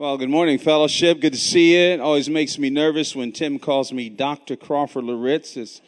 Well, 0.00 0.16
good 0.16 0.30
morning, 0.30 0.58
fellowship. 0.58 1.20
Good 1.20 1.32
to 1.32 1.38
see 1.40 1.72
you. 1.72 1.94
It 1.94 2.00
always 2.00 2.30
makes 2.30 2.56
me 2.56 2.70
nervous 2.70 3.16
when 3.16 3.32
Tim 3.32 3.58
calls 3.58 3.92
me 3.92 4.08
Dr. 4.08 4.54
Crawford 4.54 5.02
Loritts. 5.02 5.56
It's 5.56 5.80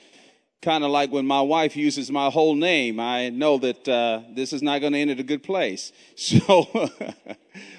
kind 0.60 0.82
of 0.82 0.90
like 0.90 1.12
when 1.12 1.28
my 1.28 1.42
wife 1.42 1.76
uses 1.76 2.10
my 2.10 2.28
whole 2.28 2.56
name. 2.56 2.98
I 2.98 3.28
know 3.28 3.58
that 3.58 3.88
uh, 3.88 4.22
this 4.34 4.52
is 4.52 4.62
not 4.62 4.80
going 4.80 4.94
to 4.94 4.98
end 4.98 5.12
at 5.12 5.20
a 5.20 5.22
good 5.22 5.44
place. 5.44 5.92
So, 6.16 6.90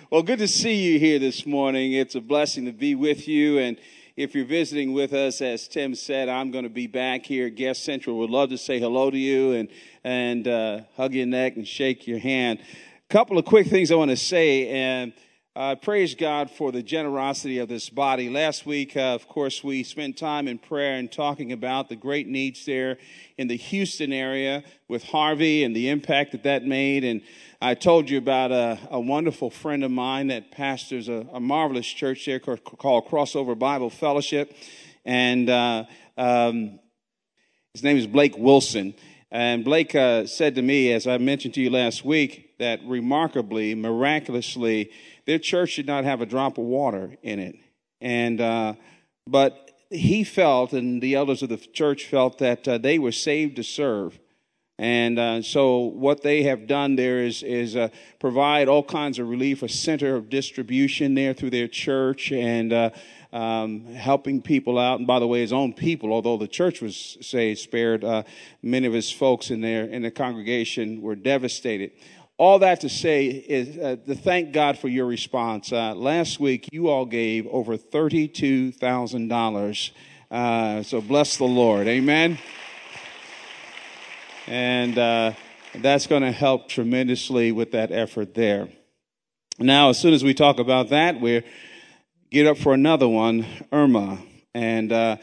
well, 0.09 0.23
good 0.23 0.39
to 0.39 0.47
see 0.47 0.75
you 0.75 0.99
here 0.99 1.19
this 1.19 1.45
morning. 1.45 1.91
It's 1.91 2.15
a 2.15 2.21
blessing 2.21 2.63
to 2.63 2.71
be 2.71 2.95
with 2.95 3.27
you. 3.27 3.59
And 3.59 3.77
if 4.15 4.33
you're 4.33 4.45
visiting 4.45 4.93
with 4.93 5.11
us, 5.11 5.41
as 5.41 5.67
Tim 5.67 5.95
said, 5.95 6.29
I'm 6.29 6.49
going 6.49 6.63
to 6.63 6.69
be 6.69 6.87
back 6.87 7.25
here 7.25 7.49
Guest 7.49 7.83
Central. 7.83 8.17
Would 8.19 8.29
love 8.29 8.51
to 8.51 8.57
say 8.57 8.79
hello 8.79 9.11
to 9.11 9.17
you 9.17 9.51
and 9.51 9.67
and 10.05 10.47
uh, 10.47 10.79
hug 10.95 11.13
your 11.13 11.25
neck 11.25 11.57
and 11.57 11.67
shake 11.67 12.07
your 12.07 12.19
hand. 12.19 12.59
A 12.61 13.13
couple 13.13 13.37
of 13.37 13.43
quick 13.43 13.67
things 13.67 13.91
I 13.91 13.95
want 13.95 14.11
to 14.11 14.15
say 14.15 14.69
and. 14.69 15.11
Uh, 15.53 15.75
praise 15.75 16.15
God 16.15 16.49
for 16.49 16.71
the 16.71 16.81
generosity 16.81 17.57
of 17.57 17.67
this 17.67 17.89
body. 17.89 18.29
Last 18.29 18.65
week, 18.65 18.95
uh, 18.95 19.01
of 19.15 19.27
course, 19.27 19.61
we 19.61 19.83
spent 19.83 20.15
time 20.17 20.47
in 20.47 20.57
prayer 20.57 20.93
and 20.93 21.11
talking 21.11 21.51
about 21.51 21.89
the 21.89 21.97
great 21.97 22.25
needs 22.25 22.63
there 22.65 22.97
in 23.37 23.49
the 23.49 23.57
Houston 23.57 24.13
area 24.13 24.63
with 24.87 25.03
Harvey 25.03 25.65
and 25.65 25.75
the 25.75 25.89
impact 25.89 26.31
that 26.31 26.43
that 26.43 26.63
made. 26.63 27.03
And 27.03 27.21
I 27.61 27.73
told 27.73 28.09
you 28.09 28.17
about 28.17 28.53
a, 28.53 28.79
a 28.91 28.99
wonderful 29.01 29.49
friend 29.49 29.83
of 29.83 29.91
mine 29.91 30.27
that 30.27 30.51
pastors 30.51 31.09
a, 31.09 31.27
a, 31.33 31.41
marvelous 31.41 31.85
church 31.85 32.25
there 32.25 32.39
called 32.39 33.07
Crossover 33.09 33.59
Bible 33.59 33.89
Fellowship. 33.89 34.55
And 35.03 35.49
uh, 35.49 35.83
um, 36.17 36.79
his 37.73 37.83
name 37.83 37.97
is 37.97 38.07
Blake 38.07 38.37
Wilson. 38.37 38.93
And 39.31 39.65
Blake 39.65 39.95
uh, 39.95 40.27
said 40.27 40.55
to 40.55 40.61
me, 40.61 40.93
as 40.93 41.07
I 41.07 41.17
mentioned 41.17 41.55
to 41.55 41.61
you 41.61 41.69
last 41.69 42.05
week, 42.05 42.57
that 42.59 42.79
remarkably, 42.85 43.73
miraculously, 43.75 44.91
their 45.25 45.39
church 45.39 45.75
did 45.75 45.87
not 45.87 46.03
have 46.03 46.21
a 46.21 46.25
drop 46.25 46.57
of 46.57 46.65
water 46.65 47.15
in 47.21 47.39
it. 47.39 47.55
And, 47.99 48.41
uh, 48.41 48.73
but 49.27 49.71
he 49.89 50.23
felt, 50.23 50.73
and 50.73 51.01
the 51.01 51.15
elders 51.15 51.43
of 51.43 51.49
the 51.49 51.57
church 51.57 52.05
felt, 52.05 52.39
that 52.39 52.67
uh, 52.67 52.77
they 52.77 52.97
were 52.97 53.11
saved 53.11 53.57
to 53.57 53.63
serve. 53.63 54.19
And 54.79 55.19
uh, 55.19 55.41
so, 55.43 55.77
what 55.77 56.23
they 56.23 56.41
have 56.43 56.65
done 56.65 56.95
there 56.95 57.19
is 57.19 57.43
is 57.43 57.75
uh, 57.75 57.89
provide 58.19 58.67
all 58.67 58.81
kinds 58.81 59.19
of 59.19 59.29
relief, 59.29 59.61
a 59.61 59.69
center 59.69 60.15
of 60.15 60.27
distribution 60.27 61.13
there 61.13 61.35
through 61.35 61.51
their 61.51 61.67
church, 61.67 62.31
and 62.31 62.73
uh, 62.73 62.89
um, 63.31 63.85
helping 63.85 64.41
people 64.41 64.79
out. 64.79 64.97
And 64.97 65.05
by 65.05 65.19
the 65.19 65.27
way, 65.27 65.41
his 65.41 65.53
own 65.53 65.73
people, 65.73 66.11
although 66.11 66.37
the 66.37 66.47
church 66.47 66.81
was 66.81 67.17
say 67.21 67.53
spared, 67.53 68.03
uh, 68.03 68.23
many 68.63 68.87
of 68.87 68.93
his 68.93 69.11
folks 69.11 69.51
in 69.51 69.61
there 69.61 69.85
in 69.85 70.01
the 70.01 70.09
congregation 70.09 71.01
were 71.03 71.15
devastated 71.15 71.91
all 72.41 72.57
that 72.57 72.81
to 72.81 72.89
say 72.89 73.27
is 73.27 73.77
uh, 73.77 73.97
to 74.07 74.15
thank 74.15 74.51
God 74.51 74.79
for 74.79 74.87
your 74.87 75.05
response. 75.05 75.71
Uh, 75.71 75.93
last 75.93 76.39
week, 76.39 76.67
you 76.71 76.89
all 76.89 77.05
gave 77.05 77.45
over 77.45 77.77
$32,000. 77.77 79.91
Uh, 80.31 80.81
so 80.81 81.01
bless 81.01 81.37
the 81.37 81.43
Lord. 81.43 81.87
Amen. 81.87 82.39
And 84.47 84.97
uh, 84.97 85.33
that's 85.75 86.07
going 86.07 86.23
to 86.23 86.31
help 86.31 86.67
tremendously 86.67 87.51
with 87.51 87.73
that 87.73 87.91
effort 87.91 88.33
there. 88.33 88.69
Now, 89.59 89.89
as 89.89 89.99
soon 89.99 90.15
as 90.15 90.23
we 90.23 90.33
talk 90.33 90.57
about 90.57 90.89
that, 90.89 91.21
we 91.21 91.43
get 92.31 92.47
up 92.47 92.57
for 92.57 92.73
another 92.73 93.07
one, 93.07 93.45
Irma. 93.71 94.17
And 94.55 94.91
uh, 94.91 95.17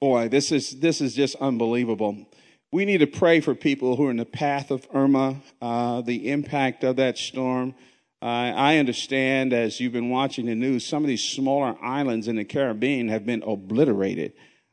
boy, 0.00 0.28
this 0.28 0.52
is, 0.52 0.78
this 0.78 1.00
is 1.00 1.16
just 1.16 1.34
unbelievable 1.40 2.28
we 2.74 2.84
need 2.84 2.98
to 2.98 3.06
pray 3.06 3.38
for 3.38 3.54
people 3.54 3.94
who 3.94 4.08
are 4.08 4.10
in 4.10 4.16
the 4.16 4.24
path 4.24 4.72
of 4.72 4.84
Irma, 4.92 5.36
uh, 5.62 6.00
the 6.00 6.28
impact 6.28 6.82
of 6.82 6.96
that 6.96 7.16
storm. 7.16 7.72
Uh, 8.20 8.24
I 8.24 8.78
understand 8.78 9.52
as 9.52 9.78
you've 9.78 9.92
been 9.92 10.10
watching 10.10 10.46
the 10.46 10.56
news, 10.56 10.84
some 10.84 11.04
of 11.04 11.06
these 11.06 11.22
smaller 11.22 11.76
islands 11.80 12.26
in 12.26 12.34
the 12.34 12.44
Caribbean 12.44 13.10
have 13.10 13.24
been 13.24 13.44
obliterated 13.44 14.32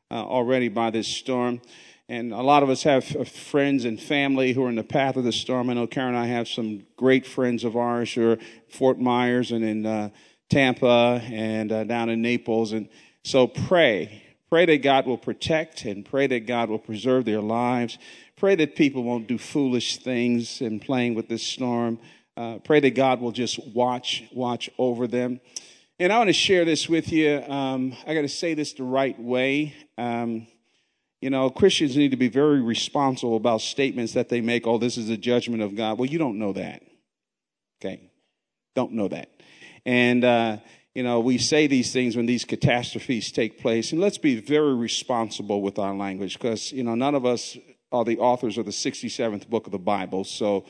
uh, 0.09 0.15
already 0.15 0.67
by 0.67 0.89
this 0.89 1.07
storm. 1.07 1.61
And 2.09 2.33
a 2.33 2.41
lot 2.41 2.63
of 2.63 2.71
us 2.71 2.81
have 2.81 3.15
uh, 3.15 3.23
friends 3.23 3.85
and 3.85 4.01
family 4.01 4.53
who 4.53 4.65
are 4.65 4.69
in 4.69 4.77
the 4.77 4.83
path 4.83 5.15
of 5.15 5.23
the 5.23 5.31
storm. 5.31 5.69
I 5.69 5.73
know 5.73 5.85
Karen 5.85 6.15
and 6.15 6.17
I 6.17 6.25
have 6.25 6.47
some 6.47 6.87
great 6.97 7.27
friends 7.27 7.63
of 7.63 7.75
ours 7.77 8.11
who 8.11 8.31
are 8.31 8.37
Fort 8.71 8.99
Myers 8.99 9.51
and 9.51 9.63
in 9.63 9.85
uh, 9.85 10.09
Tampa 10.49 11.21
and 11.25 11.71
uh, 11.71 11.83
down 11.83 12.09
in 12.09 12.23
Naples. 12.23 12.71
And 12.71 12.89
so 13.23 13.45
pray 13.45 14.30
Pray 14.51 14.65
that 14.65 14.83
God 14.83 15.05
will 15.05 15.17
protect 15.17 15.85
and 15.85 16.03
pray 16.03 16.27
that 16.27 16.45
God 16.45 16.69
will 16.69 16.77
preserve 16.77 17.23
their 17.23 17.39
lives. 17.39 17.97
Pray 18.35 18.53
that 18.55 18.75
people 18.75 19.01
won't 19.01 19.25
do 19.25 19.37
foolish 19.37 19.99
things 19.99 20.59
in 20.59 20.81
playing 20.81 21.15
with 21.15 21.29
this 21.29 21.41
storm. 21.41 21.97
Uh, 22.35 22.57
pray 22.57 22.81
that 22.81 22.93
God 22.93 23.21
will 23.21 23.31
just 23.31 23.65
watch, 23.73 24.25
watch 24.33 24.69
over 24.77 25.07
them. 25.07 25.39
And 25.99 26.11
I 26.11 26.17
want 26.17 26.27
to 26.27 26.33
share 26.33 26.65
this 26.65 26.89
with 26.89 27.13
you. 27.13 27.41
Um, 27.47 27.95
I 28.05 28.13
got 28.13 28.23
to 28.23 28.27
say 28.27 28.53
this 28.53 28.73
the 28.73 28.83
right 28.83 29.17
way. 29.17 29.73
Um, 29.97 30.47
you 31.21 31.29
know, 31.29 31.49
Christians 31.49 31.95
need 31.95 32.11
to 32.11 32.17
be 32.17 32.27
very 32.27 32.59
responsible 32.59 33.37
about 33.37 33.61
statements 33.61 34.11
that 34.15 34.27
they 34.27 34.41
make. 34.41 34.67
Oh, 34.67 34.77
this 34.77 34.97
is 34.97 35.09
a 35.09 35.15
judgment 35.15 35.63
of 35.63 35.77
God. 35.77 35.97
Well, 35.97 36.09
you 36.09 36.17
don't 36.17 36.37
know 36.37 36.51
that. 36.51 36.83
Okay. 37.79 38.01
Don't 38.75 38.91
know 38.91 39.07
that. 39.07 39.29
And, 39.85 40.25
uh, 40.25 40.57
you 40.93 41.03
know, 41.03 41.19
we 41.19 41.37
say 41.37 41.67
these 41.67 41.93
things 41.93 42.15
when 42.17 42.25
these 42.25 42.43
catastrophes 42.43 43.31
take 43.31 43.59
place. 43.59 43.91
And 43.91 44.01
let's 44.01 44.17
be 44.17 44.39
very 44.39 44.73
responsible 44.73 45.61
with 45.61 45.79
our 45.79 45.95
language 45.95 46.33
because, 46.33 46.71
you 46.71 46.83
know, 46.83 46.95
none 46.95 47.15
of 47.15 47.25
us 47.25 47.57
are 47.91 48.03
the 48.03 48.19
authors 48.19 48.57
of 48.57 48.65
the 48.65 48.71
67th 48.71 49.49
book 49.49 49.65
of 49.67 49.71
the 49.71 49.79
Bible. 49.79 50.23
So 50.23 50.65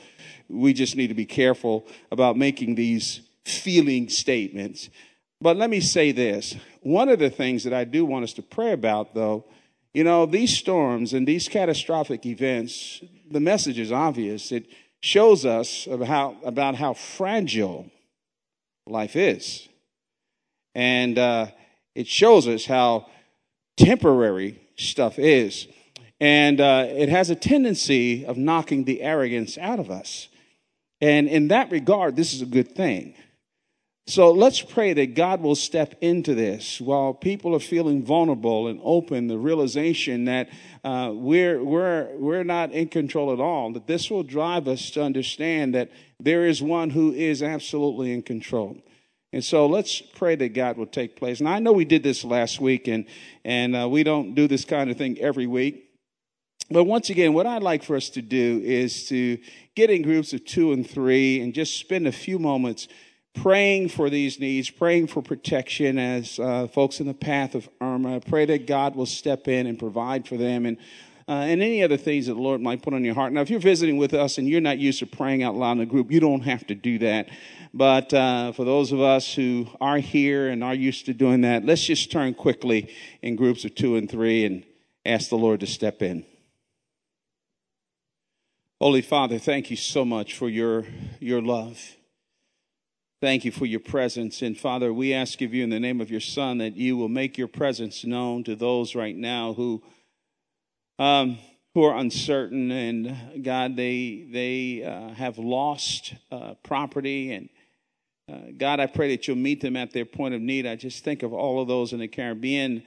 we 0.48 0.72
just 0.72 0.96
need 0.96 1.08
to 1.08 1.14
be 1.14 1.26
careful 1.26 1.86
about 2.10 2.36
making 2.36 2.74
these 2.74 3.20
feeling 3.44 4.08
statements. 4.08 4.90
But 5.40 5.56
let 5.56 5.70
me 5.70 5.80
say 5.80 6.12
this 6.12 6.54
one 6.82 7.08
of 7.08 7.18
the 7.18 7.30
things 7.30 7.64
that 7.64 7.72
I 7.72 7.84
do 7.84 8.04
want 8.04 8.24
us 8.24 8.32
to 8.34 8.42
pray 8.42 8.72
about, 8.72 9.14
though, 9.14 9.44
you 9.92 10.04
know, 10.04 10.24
these 10.24 10.56
storms 10.56 11.12
and 11.12 11.26
these 11.26 11.48
catastrophic 11.48 12.24
events, 12.26 13.02
the 13.30 13.40
message 13.40 13.78
is 13.78 13.92
obvious. 13.92 14.52
It 14.52 14.66
shows 15.00 15.44
us 15.44 15.86
about 15.86 16.06
how, 16.06 16.36
about 16.44 16.74
how 16.76 16.94
fragile 16.94 17.90
life 18.86 19.16
is. 19.16 19.68
And 20.74 21.18
uh, 21.18 21.46
it 21.94 22.06
shows 22.06 22.48
us 22.48 22.64
how 22.64 23.08
temporary 23.76 24.60
stuff 24.76 25.18
is. 25.18 25.66
And 26.20 26.60
uh, 26.60 26.86
it 26.88 27.08
has 27.08 27.30
a 27.30 27.34
tendency 27.34 28.24
of 28.24 28.36
knocking 28.36 28.84
the 28.84 29.02
arrogance 29.02 29.58
out 29.58 29.80
of 29.80 29.90
us. 29.90 30.28
And 31.00 31.28
in 31.28 31.48
that 31.48 31.70
regard, 31.72 32.14
this 32.14 32.32
is 32.32 32.42
a 32.42 32.46
good 32.46 32.76
thing. 32.76 33.14
So 34.08 34.32
let's 34.32 34.60
pray 34.60 34.92
that 34.94 35.14
God 35.14 35.40
will 35.40 35.54
step 35.54 35.94
into 36.00 36.34
this 36.34 36.80
while 36.80 37.14
people 37.14 37.54
are 37.54 37.60
feeling 37.60 38.04
vulnerable 38.04 38.66
and 38.66 38.80
open, 38.82 39.28
the 39.28 39.38
realization 39.38 40.24
that 40.24 40.48
uh, 40.82 41.12
we're, 41.14 41.62
we're, 41.62 42.08
we're 42.16 42.44
not 42.44 42.72
in 42.72 42.88
control 42.88 43.32
at 43.32 43.38
all, 43.38 43.72
that 43.72 43.86
this 43.86 44.10
will 44.10 44.24
drive 44.24 44.66
us 44.66 44.90
to 44.90 45.02
understand 45.02 45.74
that 45.74 45.90
there 46.18 46.46
is 46.46 46.60
one 46.60 46.90
who 46.90 47.12
is 47.12 47.42
absolutely 47.42 48.12
in 48.12 48.22
control. 48.22 48.76
And 49.32 49.42
so 49.42 49.66
let's 49.66 50.00
pray 50.00 50.34
that 50.36 50.50
God 50.50 50.76
will 50.76 50.86
take 50.86 51.16
place. 51.16 51.40
And 51.40 51.48
I 51.48 51.58
know 51.58 51.72
we 51.72 51.86
did 51.86 52.02
this 52.02 52.22
last 52.22 52.60
week, 52.60 52.86
and, 52.86 53.06
and 53.44 53.74
uh, 53.74 53.88
we 53.88 54.02
don't 54.02 54.34
do 54.34 54.46
this 54.46 54.64
kind 54.64 54.90
of 54.90 54.98
thing 54.98 55.18
every 55.18 55.46
week. 55.46 55.88
But 56.70 56.84
once 56.84 57.10
again, 57.10 57.32
what 57.32 57.46
I'd 57.46 57.62
like 57.62 57.82
for 57.82 57.96
us 57.96 58.10
to 58.10 58.22
do 58.22 58.60
is 58.64 59.08
to 59.08 59.38
get 59.74 59.90
in 59.90 60.02
groups 60.02 60.32
of 60.32 60.44
two 60.44 60.72
and 60.72 60.88
three 60.88 61.40
and 61.40 61.54
just 61.54 61.78
spend 61.78 62.06
a 62.06 62.12
few 62.12 62.38
moments 62.38 62.88
praying 63.34 63.88
for 63.88 64.10
these 64.10 64.38
needs, 64.38 64.70
praying 64.70 65.06
for 65.06 65.22
protection 65.22 65.98
as 65.98 66.38
uh, 66.38 66.66
folks 66.66 67.00
in 67.00 67.06
the 67.06 67.14
path 67.14 67.54
of 67.54 67.68
Irma. 67.80 68.20
Pray 68.20 68.44
that 68.46 68.66
God 68.66 68.94
will 68.94 69.06
step 69.06 69.48
in 69.48 69.66
and 69.66 69.78
provide 69.78 70.28
for 70.28 70.36
them. 70.36 70.66
And 70.66 70.76
uh, 71.28 71.32
and 71.32 71.62
any 71.62 71.82
other 71.82 71.96
things 71.96 72.26
that 72.26 72.34
the 72.34 72.40
Lord 72.40 72.60
might 72.60 72.82
put 72.82 72.94
on 72.94 73.04
your 73.04 73.14
heart. 73.14 73.32
Now, 73.32 73.40
if 73.40 73.50
you're 73.50 73.60
visiting 73.60 73.96
with 73.96 74.14
us 74.14 74.38
and 74.38 74.48
you're 74.48 74.60
not 74.60 74.78
used 74.78 74.98
to 75.00 75.06
praying 75.06 75.42
out 75.42 75.54
loud 75.54 75.72
in 75.72 75.80
a 75.80 75.86
group, 75.86 76.10
you 76.10 76.20
don't 76.20 76.42
have 76.42 76.66
to 76.66 76.74
do 76.74 76.98
that. 76.98 77.28
But 77.74 78.12
uh, 78.12 78.52
for 78.52 78.64
those 78.64 78.92
of 78.92 79.00
us 79.00 79.34
who 79.34 79.68
are 79.80 79.98
here 79.98 80.48
and 80.48 80.62
are 80.62 80.74
used 80.74 81.06
to 81.06 81.14
doing 81.14 81.42
that, 81.42 81.64
let's 81.64 81.84
just 81.84 82.10
turn 82.10 82.34
quickly 82.34 82.92
in 83.22 83.36
groups 83.36 83.64
of 83.64 83.74
two 83.74 83.96
and 83.96 84.10
three 84.10 84.44
and 84.44 84.64
ask 85.06 85.30
the 85.30 85.36
Lord 85.36 85.60
to 85.60 85.66
step 85.66 86.02
in. 86.02 86.24
Holy 88.80 89.02
Father, 89.02 89.38
thank 89.38 89.70
you 89.70 89.76
so 89.76 90.04
much 90.04 90.34
for 90.34 90.48
your, 90.48 90.84
your 91.20 91.40
love. 91.40 91.80
Thank 93.20 93.44
you 93.44 93.52
for 93.52 93.64
your 93.66 93.78
presence. 93.78 94.42
And 94.42 94.58
Father, 94.58 94.92
we 94.92 95.14
ask 95.14 95.40
of 95.40 95.54
you 95.54 95.62
in 95.62 95.70
the 95.70 95.78
name 95.78 96.00
of 96.00 96.10
your 96.10 96.20
Son 96.20 96.58
that 96.58 96.76
you 96.76 96.96
will 96.96 97.08
make 97.08 97.38
your 97.38 97.46
presence 97.46 98.04
known 98.04 98.42
to 98.42 98.56
those 98.56 98.96
right 98.96 99.14
now 99.14 99.52
who 99.52 99.84
um, 101.02 101.38
who 101.74 101.82
are 101.82 101.96
uncertain, 101.96 102.70
and 102.70 103.42
God, 103.42 103.74
they 103.74 104.24
they 104.30 104.84
uh, 104.84 105.14
have 105.14 105.36
lost 105.36 106.14
uh, 106.30 106.54
property, 106.62 107.32
and 107.32 107.48
uh, 108.30 108.52
God, 108.56 108.78
I 108.78 108.86
pray 108.86 109.10
that 109.10 109.26
you'll 109.26 109.36
meet 109.36 109.60
them 109.60 109.76
at 109.76 109.92
their 109.92 110.04
point 110.04 110.34
of 110.34 110.40
need. 110.40 110.64
I 110.64 110.76
just 110.76 111.02
think 111.02 111.24
of 111.24 111.32
all 111.32 111.60
of 111.60 111.66
those 111.66 111.92
in 111.92 111.98
the 111.98 112.06
Caribbean 112.06 112.84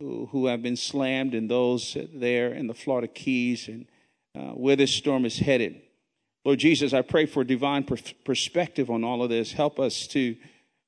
who, 0.00 0.26
who 0.32 0.46
have 0.46 0.62
been 0.62 0.76
slammed, 0.76 1.32
and 1.32 1.50
those 1.50 1.96
there 2.12 2.52
in 2.52 2.66
the 2.66 2.74
Florida 2.74 3.08
Keys, 3.08 3.68
and 3.68 3.86
uh, 4.34 4.52
where 4.52 4.76
this 4.76 4.92
storm 4.92 5.24
is 5.24 5.38
headed. 5.38 5.80
Lord 6.44 6.58
Jesus, 6.58 6.92
I 6.92 7.00
pray 7.00 7.24
for 7.24 7.42
divine 7.42 7.84
per- 7.84 7.96
perspective 8.24 8.90
on 8.90 9.02
all 9.02 9.22
of 9.22 9.30
this. 9.30 9.52
Help 9.52 9.80
us 9.80 10.06
to 10.08 10.36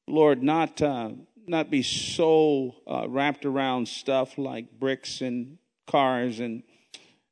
Lord, 0.06 0.42
not, 0.42 0.82
uh, 0.82 1.12
not 1.46 1.70
be 1.70 1.82
so 1.82 2.74
uh, 2.86 3.06
wrapped 3.08 3.46
around 3.46 3.88
stuff 3.88 4.36
like 4.36 4.78
bricks 4.78 5.22
and 5.22 5.56
cars 5.88 6.38
and 6.38 6.62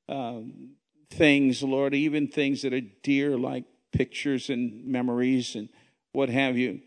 um, 0.09 0.71
things, 1.11 1.63
Lord, 1.63 1.95
even 1.95 2.27
things 2.27 2.63
that 2.63 2.75
are 2.75 2.81
dear 3.03 3.37
like 3.37 3.65
pictures 3.93 4.51
and 4.51 4.87
memories 4.87 5.55
and 5.55 5.69
what 6.13 6.29
have 6.29 6.57
you. 6.57 6.81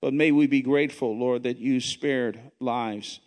But 0.00 0.12
may 0.12 0.32
we 0.32 0.48
be 0.48 0.62
grateful, 0.62 1.16
Lord, 1.16 1.44
that 1.44 1.58
you 1.58 1.78
spared 1.78 2.40
lives. 2.60 3.20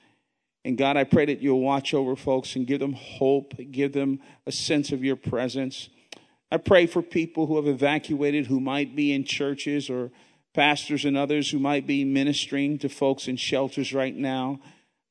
And 0.66 0.78
God, 0.78 0.98
I 0.98 1.06
pray 1.06 1.26
that 1.26 1.42
you'll 1.42 1.62
watch 1.62 1.94
over 1.94 2.16
folks 2.16 2.56
and 2.56 2.68
give 2.68 2.80
them 2.80 2.94
hope, 2.94 3.54
give 3.72 3.94
them 3.94 4.20
a 4.46 4.52
sense 4.52 4.92
of 4.92 5.04
your 5.04 5.16
presence. 5.16 5.90
I 6.52 6.58
pray 6.58 6.86
for 6.86 7.02
people 7.02 7.46
who 7.46 7.56
have 7.56 7.68
evacuated, 7.68 8.48
who 8.48 8.60
might 8.60 8.96
be 8.96 9.14
in 9.14 9.24
churches 9.24 9.90
or 9.90 10.12
pastors 10.54 11.06
and 11.06 11.18
others 11.18 11.52
who 11.52 11.60
might 11.60 11.86
be 11.86 12.04
ministering 12.04 12.78
to 12.80 12.90
folks 12.90 13.28
in 13.28 13.36
shelters 13.36 13.94
right 13.94 14.16
now. 14.16 14.60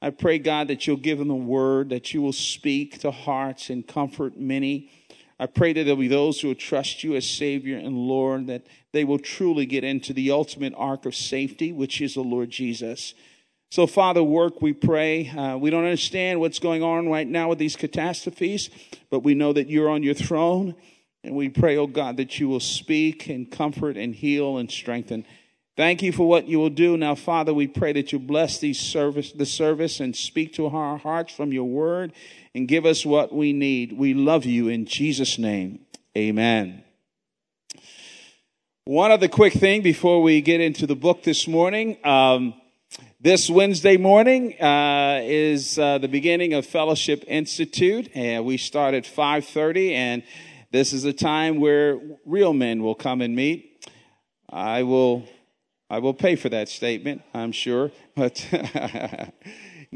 I 0.05 0.11
pray, 0.11 0.39
God, 0.39 0.69
that 0.69 0.87
you'll 0.87 0.99
give 0.99 1.17
them 1.17 1.31
a 1.31 1.35
word, 1.35 1.89
that 1.89 2.13
you 2.13 2.21
will 2.21 2.35
speak 2.35 2.99
to 2.99 3.11
hearts 3.11 3.71
and 3.71 3.87
comfort 3.87 4.37
many. 4.37 4.91
I 5.41 5.47
pray 5.47 5.73
that 5.73 5.85
there'll 5.85 5.97
be 5.97 6.09
those 6.09 6.39
who 6.39 6.49
will 6.49 6.55
trust 6.55 7.03
you 7.03 7.17
as 7.17 7.27
Savior 7.27 7.79
and 7.79 7.97
Lord, 7.97 8.47
that 8.49 8.67
they 8.93 9.05
will 9.05 9.19
truly 9.19 9.65
get 9.65 9.83
into 9.83 10.13
the 10.13 10.31
ultimate 10.31 10.75
ark 10.77 11.07
of 11.07 11.17
safety, 11.17 11.73
which 11.73 12.03
is 12.03 12.13
the 12.13 12.21
Lord 12.21 12.51
Jesus. 12.51 13.15
So, 13.71 13.87
Father, 13.87 14.23
work, 14.23 14.61
we 14.61 14.75
pray. 14.75 15.31
Uh, 15.31 15.57
we 15.57 15.71
don't 15.71 15.85
understand 15.85 16.39
what's 16.39 16.59
going 16.59 16.83
on 16.83 17.09
right 17.09 17.27
now 17.27 17.49
with 17.49 17.59
these 17.59 17.75
catastrophes, 17.75 18.69
but 19.09 19.21
we 19.21 19.35
know 19.35 19.55
that 19.55 19.71
you're 19.71 19.89
on 19.89 20.03
your 20.03 20.13
throne. 20.13 20.75
And 21.25 21.35
we 21.35 21.49
pray, 21.49 21.79
oh 21.79 21.87
God, 21.87 22.19
that 22.19 22.39
you 22.39 22.47
will 22.51 22.61
speak 22.61 23.31
and 23.31 23.51
comfort 23.51 23.97
and 23.97 24.15
heal 24.15 24.59
and 24.59 24.71
strengthen. 24.71 25.25
Thank 25.77 26.03
you 26.03 26.13
for 26.13 26.29
what 26.29 26.47
you 26.47 26.61
will 26.61 26.71
do. 26.71 26.97
Now, 26.97 27.17
Father, 27.17 27.53
we 27.53 27.67
pray 27.67 27.93
that 27.95 28.13
you 28.13 28.21
bless 28.21 28.59
these 28.59 28.79
service, 28.79 29.33
the 29.33 29.47
service 29.47 29.99
and 29.99 30.15
speak 30.15 30.53
to 30.55 30.67
our 30.69 30.99
hearts 30.99 31.33
from 31.33 31.53
your 31.53 31.65
word 31.65 32.13
and 32.55 32.69
give 32.69 32.87
us 32.87 33.05
what 33.05 33.35
we 33.35 33.53
need. 33.53 33.93
We 33.93 34.15
love 34.15 34.45
you 34.45 34.69
in 34.69 34.87
Jesus' 34.87 35.37
name. 35.37 35.81
Amen. 36.17 36.85
One 38.85 39.11
other 39.11 39.29
quick 39.29 39.55
thing 39.55 39.83
before 39.83 40.23
we 40.23 40.43
get 40.43 40.61
into 40.61 40.87
the 40.87 40.95
book 40.95 41.25
this 41.25 41.49
morning. 41.49 41.97
Um, 42.05 42.55
this 43.21 43.51
Wednesday 43.51 43.97
morning 43.97 44.61
uh, 44.61 45.21
is 45.25 45.79
uh, 45.79 45.99
the 45.99 46.07
beginning 46.07 46.53
of 46.53 46.67
Fellowship 46.67 47.25
Institute, 47.27 48.11
and 48.15 48.45
we 48.45 48.59
start 48.59 48.95
at 48.95 49.05
5:30. 49.05 49.93
And 49.93 50.23
this 50.71 50.93
is 50.93 51.05
a 51.05 51.13
time 51.13 51.59
where 51.59 51.99
real 52.27 52.53
men 52.53 52.83
will 52.83 52.95
come 52.95 53.23
and 53.23 53.35
meet. 53.35 53.89
I 54.51 54.83
will, 54.83 55.27
I 55.91 55.99
will 55.99 56.15
pay 56.15 56.37
for 56.37 56.49
that 56.49 56.69
statement, 56.69 57.23
I'm 57.33 57.53
sure, 57.53 57.91
but. 58.15 58.47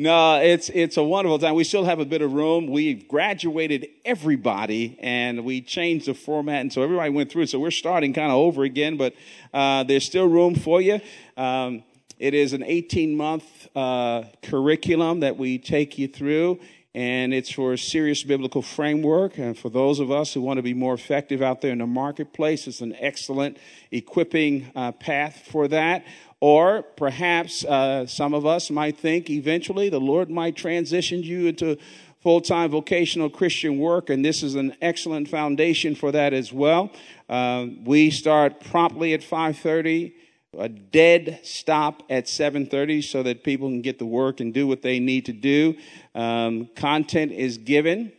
No, 0.01 0.37
it's 0.37 0.69
it's 0.69 0.97
a 0.97 1.03
wonderful 1.03 1.41
time. 1.41 1.57
We 1.57 1.65
still 1.65 1.85
have 1.85 1.99
a 1.99 2.05
bit 2.05 2.23
of 2.23 2.33
room. 2.33 2.69
We've 2.69 3.09
graduated 3.09 3.89
everybody, 4.05 4.97
and 5.01 5.45
we 5.45 5.61
changed 5.61 6.07
the 6.07 6.15
format, 6.15 6.61
and 6.61 6.73
so 6.73 6.85
everybody 6.85 7.11
went 7.11 7.33
through. 7.33 7.47
So 7.47 7.59
we're 7.59 7.73
starting 7.73 8.13
kind 8.13 8.31
of 8.31 8.39
over 8.39 8.63
again, 8.63 8.97
but 8.97 9.17
uh, 9.53 9.83
there's 9.83 10.05
still 10.05 10.29
room 10.29 10.55
for 10.55 10.81
you. 10.81 11.01
Um, 11.37 11.83
it 12.21 12.33
is 12.33 12.53
an 12.53 12.63
18 12.63 13.17
month 13.17 13.45
uh, 13.77 14.23
curriculum 14.41 15.19
that 15.19 15.37
we 15.37 15.59
take 15.59 15.99
you 15.99 16.07
through, 16.07 16.61
and 16.95 17.35
it's 17.35 17.51
for 17.51 17.75
a 17.75 17.79
serious 17.79 18.23
biblical 18.23 18.63
framework. 18.63 19.39
And 19.39 19.57
for 19.57 19.69
those 19.69 20.01
of 20.01 20.11
us 20.11 20.33
who 20.33 20.41
want 20.41 20.59
to 20.59 20.63
be 20.63 20.75
more 20.75 20.95
effective 20.95 21.43
out 21.43 21.61
there 21.61 21.73
in 21.73 21.79
the 21.79 21.87
marketplace, 21.87 22.67
it's 22.67 22.81
an 22.81 22.95
excellent 22.99 23.59
equipping 23.91 24.71
uh, 24.75 24.93
path 24.93 25.47
for 25.51 25.69
that. 25.69 26.05
Or 26.41 26.83
perhaps 26.83 27.65
uh, 27.65 28.07
some 28.07 28.33
of 28.33 28.47
us 28.47 28.71
might 28.71 28.97
think 28.97 29.29
eventually 29.29 29.89
the 29.89 30.01
Lord 30.01 30.31
might 30.31 30.57
transition 30.57 31.23
you 31.23 31.47
into 31.47 31.77
full 32.21 32.41
time 32.41 32.71
vocational 32.71 33.31
Christian 33.31 33.79
work, 33.79 34.11
and 34.11 34.25
this 34.25 34.43
is 34.43 34.55
an 34.55 34.77
excellent 34.81 35.29
foundation 35.29 35.95
for 35.95 36.13
that 36.13 36.33
as 36.33 36.53
well. 36.53 36.91
Uh, 37.29 37.67
we 37.85 38.11
start 38.11 38.61
promptly 38.61 39.15
at 39.15 39.23
5:30 39.23 40.13
a 40.57 40.69
dead 40.69 41.41
stop 41.43 42.03
at 42.09 42.25
7.30 42.25 43.05
so 43.05 43.23
that 43.23 43.45
people 43.45 43.69
can 43.69 43.83
get 43.83 43.99
to 43.99 44.07
work 44.07 44.41
and 44.41 44.55
do 44.55 44.67
what 44.67 44.83
they 44.83 44.99
need 44.99 45.27
to 45.27 45.33
do. 45.33 45.77
Um, 46.15 46.69
content 46.75 47.33
is 47.33 47.59
given 47.59 48.13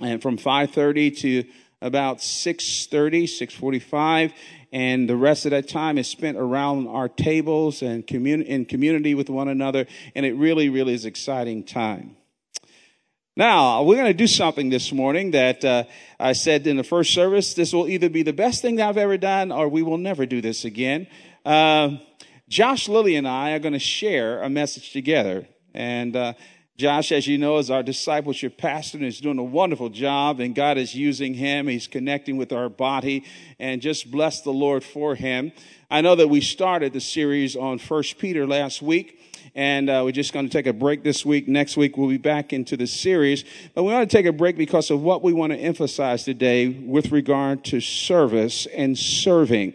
and 0.00 0.22
from 0.22 0.38
5.30 0.38 1.18
to 1.18 1.44
about 1.82 2.18
6.30 2.18 3.24
6.45 3.24 4.32
and 4.72 5.08
the 5.08 5.16
rest 5.16 5.44
of 5.44 5.50
that 5.50 5.68
time 5.68 5.98
is 5.98 6.08
spent 6.08 6.36
around 6.38 6.88
our 6.88 7.08
tables 7.08 7.82
and 7.82 8.06
commun- 8.06 8.42
in 8.42 8.64
community 8.64 9.14
with 9.14 9.28
one 9.28 9.48
another 9.48 9.86
and 10.14 10.24
it 10.24 10.32
really 10.34 10.70
really 10.70 10.94
is 10.94 11.04
exciting 11.04 11.62
time 11.62 12.15
now, 13.38 13.82
we're 13.82 13.96
going 13.96 14.06
to 14.06 14.14
do 14.14 14.26
something 14.26 14.70
this 14.70 14.92
morning 14.92 15.32
that 15.32 15.62
uh, 15.62 15.84
I 16.18 16.32
said 16.32 16.66
in 16.66 16.78
the 16.78 16.82
first 16.82 17.12
service. 17.12 17.52
This 17.52 17.74
will 17.74 17.86
either 17.86 18.08
be 18.08 18.22
the 18.22 18.32
best 18.32 18.62
thing 18.62 18.76
that 18.76 18.88
I've 18.88 18.96
ever 18.96 19.18
done 19.18 19.52
or 19.52 19.68
we 19.68 19.82
will 19.82 19.98
never 19.98 20.24
do 20.24 20.40
this 20.40 20.64
again. 20.64 21.06
Uh, 21.44 21.98
Josh 22.48 22.88
Lilly 22.88 23.14
and 23.14 23.28
I 23.28 23.50
are 23.52 23.58
going 23.58 23.74
to 23.74 23.78
share 23.78 24.42
a 24.42 24.48
message 24.48 24.90
together. 24.90 25.46
And 25.74 26.16
uh, 26.16 26.32
Josh, 26.78 27.12
as 27.12 27.26
you 27.26 27.36
know, 27.36 27.58
is 27.58 27.70
our 27.70 27.82
discipleship 27.82 28.56
pastor 28.56 28.98
and 28.98 29.06
is 29.06 29.20
doing 29.20 29.38
a 29.38 29.44
wonderful 29.44 29.88
job, 29.88 30.40
and 30.40 30.54
God 30.54 30.78
is 30.78 30.94
using 30.94 31.32
him. 31.34 31.68
He's 31.68 31.86
connecting 31.86 32.36
with 32.36 32.52
our 32.52 32.68
body, 32.68 33.24
and 33.58 33.80
just 33.80 34.10
bless 34.10 34.42
the 34.42 34.50
Lord 34.50 34.84
for 34.84 35.14
him. 35.14 35.52
I 35.90 36.02
know 36.02 36.14
that 36.14 36.28
we 36.28 36.42
started 36.42 36.92
the 36.92 37.00
series 37.00 37.56
on 37.56 37.78
First 37.78 38.18
Peter 38.18 38.46
last 38.46 38.82
week, 38.82 39.18
and 39.54 39.88
uh, 39.88 40.02
we're 40.04 40.12
just 40.12 40.32
going 40.32 40.46
to 40.46 40.52
take 40.52 40.66
a 40.66 40.72
break 40.72 41.02
this 41.02 41.24
week. 41.24 41.48
Next 41.48 41.76
week, 41.76 41.96
we'll 41.96 42.08
be 42.08 42.18
back 42.18 42.52
into 42.52 42.76
the 42.76 42.86
series. 42.86 43.44
But 43.74 43.84
we 43.84 43.92
want 43.92 44.08
to 44.10 44.16
take 44.16 44.26
a 44.26 44.32
break 44.32 44.56
because 44.56 44.90
of 44.90 45.02
what 45.02 45.22
we 45.22 45.32
want 45.32 45.52
to 45.52 45.58
emphasize 45.58 46.24
today 46.24 46.68
with 46.68 47.12
regard 47.12 47.64
to 47.66 47.80
service 47.80 48.66
and 48.66 48.98
serving 48.98 49.74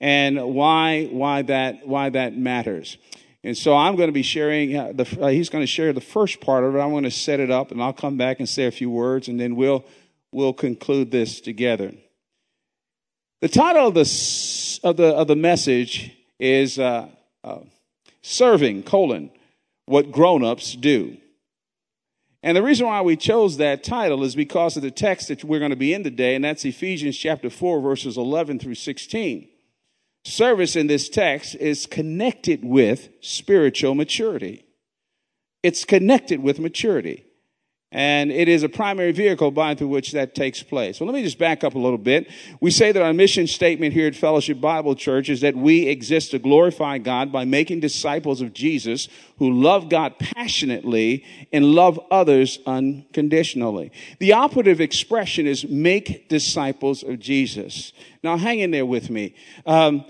and 0.00 0.54
why, 0.54 1.06
why, 1.06 1.42
that, 1.42 1.86
why 1.86 2.10
that 2.10 2.36
matters. 2.36 2.96
And 3.42 3.56
so 3.56 3.76
I'm 3.76 3.96
going 3.96 4.08
to 4.08 4.12
be 4.12 4.22
sharing, 4.22 4.76
uh, 4.76 4.92
the, 4.94 5.18
uh, 5.20 5.28
he's 5.28 5.48
going 5.48 5.62
to 5.62 5.66
share 5.66 5.92
the 5.92 6.00
first 6.00 6.40
part 6.40 6.64
of 6.64 6.74
it. 6.74 6.78
I'm 6.78 6.90
going 6.90 7.04
to 7.04 7.10
set 7.10 7.40
it 7.40 7.50
up 7.50 7.70
and 7.70 7.82
I'll 7.82 7.92
come 7.92 8.16
back 8.16 8.38
and 8.38 8.48
say 8.48 8.66
a 8.66 8.70
few 8.70 8.90
words 8.90 9.28
and 9.28 9.40
then 9.40 9.56
we'll, 9.56 9.84
we'll 10.32 10.52
conclude 10.52 11.10
this 11.10 11.40
together. 11.40 11.92
The 13.40 13.48
title 13.48 13.88
of 13.88 13.94
the, 13.94 14.80
of 14.84 14.96
the, 14.96 15.14
of 15.14 15.26
the 15.28 15.36
message 15.36 16.14
is 16.38 16.78
uh, 16.78 17.08
uh 17.44 17.58
Serving, 18.22 18.82
colon, 18.82 19.30
what 19.86 20.12
grown-ups 20.12 20.74
do. 20.76 21.16
And 22.42 22.56
the 22.56 22.62
reason 22.62 22.86
why 22.86 23.02
we 23.02 23.16
chose 23.16 23.56
that 23.56 23.84
title 23.84 24.24
is 24.24 24.34
because 24.34 24.76
of 24.76 24.82
the 24.82 24.90
text 24.90 25.28
that 25.28 25.44
we're 25.44 25.58
going 25.58 25.70
to 25.70 25.76
be 25.76 25.92
in 25.92 26.04
today, 26.04 26.34
and 26.34 26.44
that's 26.44 26.64
Ephesians 26.64 27.16
chapter 27.16 27.50
4, 27.50 27.80
verses 27.80 28.16
11 28.16 28.58
through 28.58 28.76
16 28.76 29.48
service 30.24 30.76
in 30.76 30.86
this 30.86 31.08
text 31.08 31.54
is 31.56 31.86
connected 31.86 32.64
with 32.64 33.08
spiritual 33.20 33.94
maturity. 33.94 34.64
It's 35.62 35.84
connected 35.84 36.42
with 36.42 36.58
maturity. 36.58 37.24
And 37.92 38.30
it 38.30 38.48
is 38.48 38.62
a 38.62 38.68
primary 38.68 39.10
vehicle 39.10 39.50
by 39.50 39.74
through 39.74 39.88
which 39.88 40.12
that 40.12 40.32
takes 40.36 40.62
place. 40.62 41.00
Well, 41.00 41.08
let 41.08 41.14
me 41.14 41.24
just 41.24 41.38
back 41.38 41.64
up 41.64 41.74
a 41.74 41.78
little 41.78 41.98
bit. 41.98 42.30
We 42.60 42.70
say 42.70 42.92
that 42.92 43.02
our 43.02 43.12
mission 43.12 43.48
statement 43.48 43.94
here 43.94 44.06
at 44.06 44.14
Fellowship 44.14 44.60
Bible 44.60 44.94
Church 44.94 45.28
is 45.28 45.40
that 45.40 45.56
we 45.56 45.88
exist 45.88 46.30
to 46.30 46.38
glorify 46.38 46.98
God 46.98 47.32
by 47.32 47.44
making 47.44 47.80
disciples 47.80 48.42
of 48.42 48.52
Jesus 48.52 49.08
who 49.38 49.52
love 49.52 49.88
God 49.88 50.20
passionately 50.20 51.24
and 51.52 51.64
love 51.64 51.98
others 52.12 52.60
unconditionally. 52.64 53.90
The 54.20 54.34
operative 54.34 54.80
expression 54.80 55.48
is 55.48 55.66
make 55.66 56.28
disciples 56.28 57.02
of 57.02 57.18
Jesus. 57.18 57.92
Now, 58.22 58.36
hang 58.36 58.60
in 58.60 58.70
there 58.70 58.86
with 58.86 59.10
me. 59.10 59.34
Um, 59.66 60.04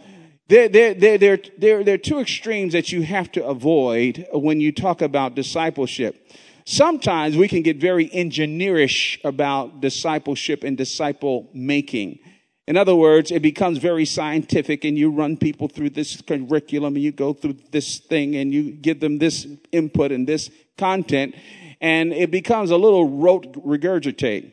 there, 0.48 0.68
there, 0.68 0.92
there, 0.92 1.16
there, 1.16 1.38
there, 1.56 1.84
there 1.84 1.94
are 1.94 1.98
two 1.98 2.18
extremes 2.18 2.74
that 2.74 2.92
you 2.92 3.02
have 3.02 3.32
to 3.32 3.46
avoid 3.46 4.26
when 4.34 4.60
you 4.60 4.70
talk 4.70 5.00
about 5.00 5.34
discipleship 5.34 6.26
sometimes 6.70 7.36
we 7.36 7.48
can 7.48 7.62
get 7.62 7.78
very 7.78 8.08
engineerish 8.08 9.18
about 9.24 9.80
discipleship 9.80 10.62
and 10.62 10.76
disciple 10.76 11.50
making. 11.52 12.20
In 12.68 12.76
other 12.76 12.94
words, 12.94 13.32
it 13.32 13.42
becomes 13.42 13.78
very 13.78 14.04
scientific 14.04 14.84
and 14.84 14.96
you 14.96 15.10
run 15.10 15.36
people 15.36 15.66
through 15.66 15.90
this 15.90 16.20
curriculum 16.20 16.94
and 16.94 17.02
you 17.02 17.10
go 17.10 17.32
through 17.32 17.56
this 17.72 17.98
thing 17.98 18.36
and 18.36 18.52
you 18.54 18.70
give 18.70 19.00
them 19.00 19.18
this 19.18 19.46
input 19.72 20.12
and 20.12 20.28
this 20.28 20.50
content 20.78 21.34
and 21.80 22.12
it 22.12 22.30
becomes 22.30 22.70
a 22.70 22.76
little 22.76 23.08
rote 23.08 23.52
regurgitate. 23.64 24.52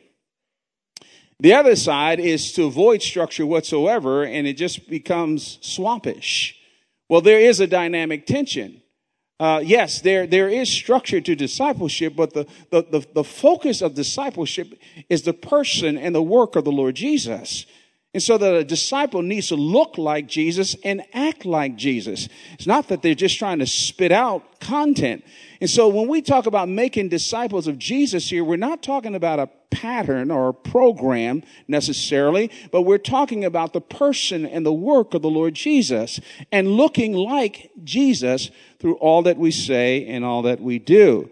The 1.38 1.54
other 1.54 1.76
side 1.76 2.18
is 2.18 2.52
to 2.54 2.64
avoid 2.64 3.00
structure 3.00 3.46
whatsoever 3.46 4.24
and 4.24 4.48
it 4.48 4.54
just 4.54 4.88
becomes 4.88 5.58
swampish. 5.62 6.54
Well, 7.08 7.20
there 7.20 7.38
is 7.38 7.60
a 7.60 7.68
dynamic 7.68 8.26
tension. 8.26 8.82
Uh, 9.40 9.60
yes, 9.64 10.00
there, 10.00 10.26
there 10.26 10.48
is 10.48 10.68
structure 10.68 11.20
to 11.20 11.36
discipleship, 11.36 12.14
but 12.16 12.34
the, 12.34 12.46
the, 12.70 12.82
the, 12.82 13.06
the 13.14 13.24
focus 13.24 13.80
of 13.82 13.94
discipleship 13.94 14.74
is 15.08 15.22
the 15.22 15.32
person 15.32 15.96
and 15.96 16.12
the 16.14 16.22
work 16.22 16.56
of 16.56 16.64
the 16.64 16.72
Lord 16.72 16.96
Jesus. 16.96 17.64
And 18.18 18.22
so 18.24 18.36
that 18.36 18.52
a 18.52 18.64
disciple 18.64 19.22
needs 19.22 19.46
to 19.46 19.54
look 19.54 19.96
like 19.96 20.26
Jesus 20.26 20.74
and 20.82 21.04
act 21.12 21.44
like 21.44 21.76
Jesus. 21.76 22.28
It's 22.54 22.66
not 22.66 22.88
that 22.88 23.00
they're 23.00 23.14
just 23.14 23.38
trying 23.38 23.60
to 23.60 23.66
spit 23.68 24.10
out 24.10 24.58
content. 24.58 25.24
And 25.60 25.70
so 25.70 25.86
when 25.86 26.08
we 26.08 26.20
talk 26.20 26.46
about 26.46 26.68
making 26.68 27.10
disciples 27.10 27.68
of 27.68 27.78
Jesus 27.78 28.28
here, 28.28 28.42
we're 28.42 28.56
not 28.56 28.82
talking 28.82 29.14
about 29.14 29.38
a 29.38 29.48
pattern 29.70 30.32
or 30.32 30.48
a 30.48 30.52
program 30.52 31.44
necessarily, 31.68 32.50
but 32.72 32.82
we're 32.82 32.98
talking 32.98 33.44
about 33.44 33.72
the 33.72 33.80
person 33.80 34.44
and 34.44 34.66
the 34.66 34.72
work 34.72 35.14
of 35.14 35.22
the 35.22 35.30
Lord 35.30 35.54
Jesus 35.54 36.18
and 36.50 36.72
looking 36.72 37.12
like 37.12 37.70
Jesus 37.84 38.50
through 38.80 38.96
all 38.96 39.22
that 39.22 39.36
we 39.36 39.52
say 39.52 40.04
and 40.08 40.24
all 40.24 40.42
that 40.42 40.60
we 40.60 40.80
do. 40.80 41.30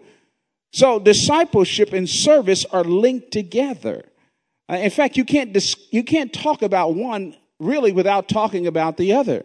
So 0.71 0.99
discipleship 0.99 1.91
and 1.91 2.07
service 2.07 2.63
are 2.63 2.85
linked 2.85 3.31
together. 3.31 4.05
Uh, 4.69 4.75
in 4.75 4.89
fact, 4.89 5.17
you 5.17 5.25
can't, 5.25 5.53
dis- 5.53 5.87
you 5.91 6.03
can't 6.03 6.33
talk 6.33 6.61
about 6.61 6.95
one 6.95 7.35
really 7.59 7.91
without 7.91 8.27
talking 8.27 8.67
about 8.67 8.97
the 8.97 9.13
other. 9.13 9.43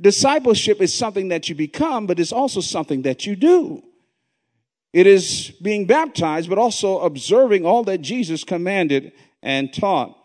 Discipleship 0.00 0.80
is 0.80 0.94
something 0.94 1.28
that 1.28 1.48
you 1.48 1.54
become, 1.54 2.06
but 2.06 2.18
it's 2.20 2.32
also 2.32 2.60
something 2.60 3.02
that 3.02 3.26
you 3.26 3.36
do. 3.36 3.82
It 4.92 5.06
is 5.06 5.52
being 5.62 5.86
baptized, 5.86 6.48
but 6.48 6.58
also 6.58 7.00
observing 7.00 7.64
all 7.64 7.84
that 7.84 7.98
Jesus 7.98 8.42
commanded 8.42 9.12
and 9.42 9.72
taught. 9.72 10.16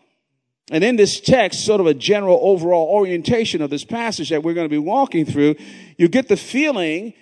And 0.72 0.84
in 0.84 0.96
this 0.96 1.20
text, 1.20 1.63
sort 1.63 1.80
of 1.80 1.88
a 1.88 1.94
general 1.94 2.39
overall 2.42 2.88
orientation 2.88 3.62
of 3.62 3.70
this 3.70 3.86
passage 3.86 4.30
that 4.30 4.42
we're 4.42 4.56
going 4.56 4.65
to 4.65 4.70
be 4.70 4.80
walking 4.80 5.25
through, 5.25 5.56
you 5.98 6.08
get 6.08 6.27
the 6.27 6.38
feeling 6.38 7.13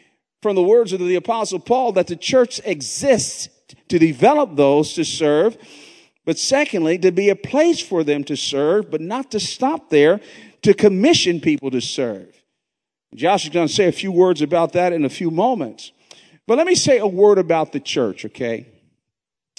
from 0.41 0.55
the 0.55 0.63
words 0.63 0.93
of 0.93 1.00
the 1.00 1.15
apostle 1.15 1.60
Paul 1.60 1.91
that 1.93 2.08
the 2.08 2.15
church 2.15 2.62
exists 2.63 3.50
to 3.89 4.00
develop 4.00 4.55
those 4.55 4.93
to 4.93 5.03
serve, 5.03 5.58
but 6.25 6.37
secondly, 6.37 6.97
to 6.99 7.11
be 7.11 7.29
a 7.29 7.35
place 7.35 7.81
for 7.81 8.03
them 8.03 8.23
to 8.25 8.37
serve, 8.37 8.89
but 8.89 9.01
not 9.01 9.31
to 9.31 9.39
stop 9.39 9.89
there, 9.89 10.21
to 10.61 10.73
commission 10.73 11.41
people 11.41 11.69
to 11.71 11.81
serve. 11.81 12.33
Josh 13.13 13.43
is 13.43 13.49
going 13.49 13.67
to 13.67 13.73
say 13.73 13.87
a 13.87 13.91
few 13.91 14.11
words 14.11 14.41
about 14.41 14.73
that 14.73 14.93
in 14.93 15.05
a 15.05 15.09
few 15.09 15.29
moments. 15.29 15.91
But 16.47 16.57
let 16.57 16.67
me 16.67 16.75
say 16.75 16.97
a 16.97 17.07
word 17.07 17.37
about 17.37 17.71
the 17.71 17.79
church, 17.79 18.25
okay? 18.25 18.67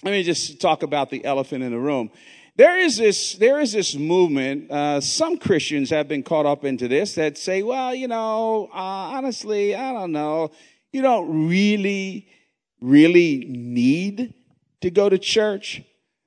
Let 0.03 0.11
me 0.11 0.23
just 0.23 0.61
talk 0.61 0.83
about 0.83 1.11
the 1.11 1.25
elephant 1.25 1.63
in 1.63 1.71
the 1.71 1.79
room. 1.79 2.11
There 2.57 2.79
is 2.79 2.97
this, 2.97 3.35
there 3.35 3.61
is 3.61 3.73
this 3.73 3.95
movement. 3.97 4.71
Uh, 4.71 5.01
some 5.01 5.39
Christians 5.39 5.91
have 5.91 6.09
been 6.09 6.23
caught 6.23 6.47
up 6.47 6.65
into 6.65 6.89
this 6.89 7.15
that 7.15 7.37
say, 7.37 7.63
well, 7.63 7.95
you 7.95 8.07
know, 8.07 8.69
uh, 8.73 8.77
honestly, 9.17 9.75
I 9.75 9.93
don't 9.93 10.13
know. 10.13 10.51
You 10.93 11.03
don't 11.03 11.49
really, 11.49 12.29
really 12.81 13.45
need 13.49 14.35
to 14.83 14.91
go 14.91 15.09
to 15.09 15.19
church. 15.19 15.83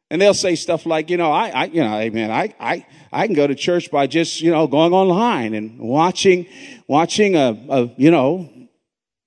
And 0.10 0.22
they'll 0.22 0.34
say 0.34 0.56
stuff 0.56 0.86
like, 0.86 1.10
you 1.10 1.18
know, 1.18 1.32
I, 1.32 1.50
I 1.50 1.66
you 1.66 1.84
know, 1.84 1.98
hey 1.98 2.10
man, 2.10 2.32
I, 2.32 2.54
I, 2.60 2.86
I 3.12 3.28
can 3.28 3.36
go 3.36 3.46
to 3.46 3.56
church 3.56 3.92
by 3.92 4.08
just, 4.08 4.42
you 4.42 4.52
know, 4.52 4.68
going 4.68 4.94
online 4.94 5.54
and 5.54 5.80
watching, 5.80 6.48
watching 6.88 7.36
a, 7.36 7.58
a 7.70 7.94
you 7.98 8.12
know, 8.12 8.50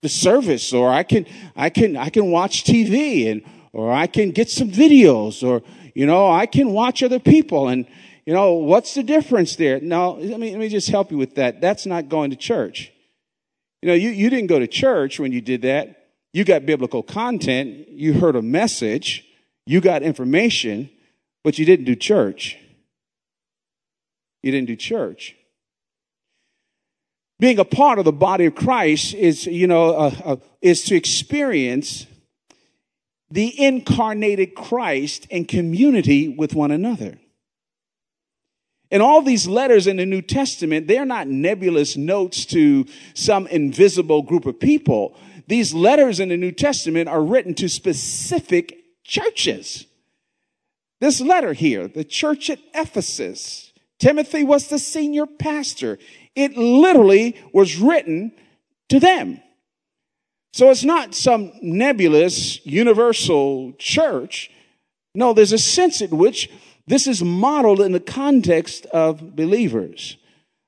the 0.03 0.09
service 0.09 0.73
or 0.73 0.91
I 0.91 1.03
can, 1.03 1.27
I 1.55 1.69
can, 1.69 1.97
I 1.97 2.09
can 2.09 2.31
watch 2.31 2.65
TV 2.65 3.31
and, 3.31 3.43
or 3.73 3.93
I 3.93 4.07
can 4.07 4.31
get 4.31 4.49
some 4.51 4.71
videos 4.71 5.47
or, 5.47 5.63
you 5.95 6.07
know, 6.07 6.31
I 6.31 6.47
can 6.47 6.71
watch 6.73 7.03
other 7.03 7.21
people 7.21 7.69
and, 7.69 7.87
you 8.25 8.33
know, 8.33 8.53
what's 8.53 8.95
the 8.95 9.03
difference 9.03 9.57
there? 9.57 9.81
No, 9.81 10.13
let 10.13 10.41
me, 10.41 10.51
let 10.51 10.61
me 10.61 10.69
just 10.69 10.89
help 10.89 11.11
you 11.11 11.19
with 11.19 11.35
that. 11.35 11.61
That's 11.61 11.85
not 11.85 12.09
going 12.09 12.31
to 12.31 12.37
church. 12.37 12.93
You 13.83 13.89
know, 13.89 13.95
you, 13.95 14.11
you 14.11 14.31
didn't 14.31 14.47
go 14.47 14.59
to 14.59 14.67
church 14.67 15.19
when 15.19 15.33
you 15.33 15.41
did 15.41 15.63
that. 15.63 16.09
You 16.33 16.45
got 16.45 16.65
biblical 16.65 17.03
content. 17.03 17.89
You 17.89 18.13
heard 18.15 18.37
a 18.37 18.43
message. 18.43 19.27
You 19.71 19.81
got 19.81 20.03
information, 20.03 20.91
but 21.45 21.59
you 21.59 21.65
didn't 21.65 21.85
do 21.85 21.95
church. 21.95 22.57
You 24.43 24.51
didn't 24.53 24.67
do 24.67 24.77
church 24.77 25.37
being 27.41 27.59
a 27.59 27.65
part 27.65 27.99
of 27.99 28.05
the 28.05 28.13
body 28.13 28.45
of 28.45 28.55
Christ 28.55 29.15
is, 29.15 29.47
you 29.47 29.67
know, 29.67 29.95
uh, 29.95 30.15
uh, 30.25 30.37
is 30.61 30.85
to 30.85 30.95
experience 30.95 32.07
the 33.31 33.59
incarnated 33.59 34.55
Christ 34.55 35.27
in 35.31 35.47
community 35.47 36.29
with 36.29 36.55
one 36.55 36.71
another. 36.71 37.19
And 38.91 39.03
all 39.03 39.23
these 39.23 39.47
letters 39.47 39.87
in 39.87 39.97
the 39.97 40.05
New 40.05 40.21
Testament, 40.21 40.87
they're 40.87 41.07
not 41.07 41.29
nebulous 41.29 41.97
notes 41.97 42.45
to 42.47 42.87
some 43.15 43.47
invisible 43.47 44.23
group 44.23 44.47
of 44.47 44.61
people. 44.61 45.17
These 45.47 45.73
letters 45.73 46.21
in 46.21 46.29
the 46.29 46.37
New 46.37 46.53
Testament 46.53 47.09
are 47.09 47.23
written 47.23 47.55
to 47.55 47.69
specific 47.69 48.80
churches. 49.05 49.87
This 51.01 51.21
letter 51.21 51.53
here, 51.53 51.89
the 51.89 52.05
church 52.05 52.51
at 52.51 52.59
Ephesus, 52.75 53.73
Timothy 53.99 54.45
was 54.45 54.69
the 54.69 54.79
senior 54.79 55.27
pastor. 55.27 55.99
It 56.35 56.57
literally 56.57 57.37
was 57.53 57.77
written 57.77 58.33
to 58.89 59.01
them. 59.01 59.41
So 60.53 60.71
it's 60.71 60.85
not 60.85 61.15
some 61.15 61.53
nebulous 61.63 62.65
universal 62.67 63.73
church. 63.79 64.51
No, 65.15 65.33
there's 65.33 65.53
a 65.53 65.59
sense 65.59 66.01
in 66.01 66.17
which 66.17 66.51
this 66.87 67.07
is 67.07 67.23
modeled 67.23 67.81
in 67.81 67.93
the 67.93 68.01
context 68.01 68.87
of 68.87 69.37
believers. 69.37 70.17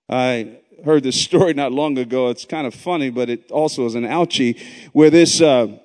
I 0.09 0.59
heard 0.85 1.03
this 1.03 1.21
story 1.21 1.55
not 1.55 1.73
long 1.73 1.99
ago. 1.99 2.29
It's 2.29 2.45
kind 2.45 2.67
of 2.67 2.75
funny, 2.75 3.11
but 3.11 3.31
it 3.31 3.51
also 3.51 3.87
is 3.87 3.95
an 3.95 4.05
ouchie 4.05 4.61
where 4.93 5.11
this, 5.11 5.41
uh, 5.41 5.79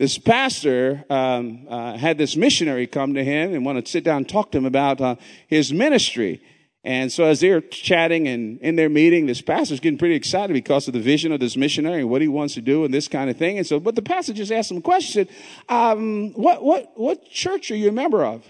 this 0.00 0.16
pastor 0.16 1.04
um, 1.10 1.66
uh, 1.68 1.94
had 1.94 2.16
this 2.16 2.34
missionary 2.34 2.86
come 2.86 3.12
to 3.12 3.22
him 3.22 3.52
and 3.52 3.66
wanted 3.66 3.84
to 3.84 3.92
sit 3.92 4.02
down 4.02 4.16
and 4.16 4.28
talk 4.28 4.50
to 4.50 4.56
him 4.56 4.64
about 4.64 4.98
uh, 4.98 5.16
his 5.46 5.74
ministry. 5.74 6.40
And 6.82 7.12
so 7.12 7.24
as 7.24 7.40
they're 7.40 7.60
chatting 7.60 8.26
and 8.26 8.58
in 8.62 8.76
their 8.76 8.88
meeting, 8.88 9.26
this 9.26 9.42
pastor's 9.42 9.78
getting 9.78 9.98
pretty 9.98 10.14
excited 10.14 10.54
because 10.54 10.88
of 10.88 10.94
the 10.94 11.00
vision 11.00 11.32
of 11.32 11.40
this 11.40 11.54
missionary 11.54 12.00
and 12.00 12.08
what 12.08 12.22
he 12.22 12.28
wants 12.28 12.54
to 12.54 12.62
do 12.62 12.86
and 12.86 12.94
this 12.94 13.08
kind 13.08 13.28
of 13.28 13.36
thing. 13.36 13.58
And 13.58 13.66
so, 13.66 13.78
but 13.78 13.94
the 13.94 14.00
pastor 14.00 14.32
just 14.32 14.50
asked 14.50 14.70
him 14.70 14.78
a 14.78 14.80
question, 14.80 15.28
said, 15.28 15.36
um, 15.68 16.32
what, 16.32 16.62
what, 16.64 16.92
what 16.94 17.28
church 17.28 17.70
are 17.70 17.76
you 17.76 17.90
a 17.90 17.92
member 17.92 18.24
of? 18.24 18.42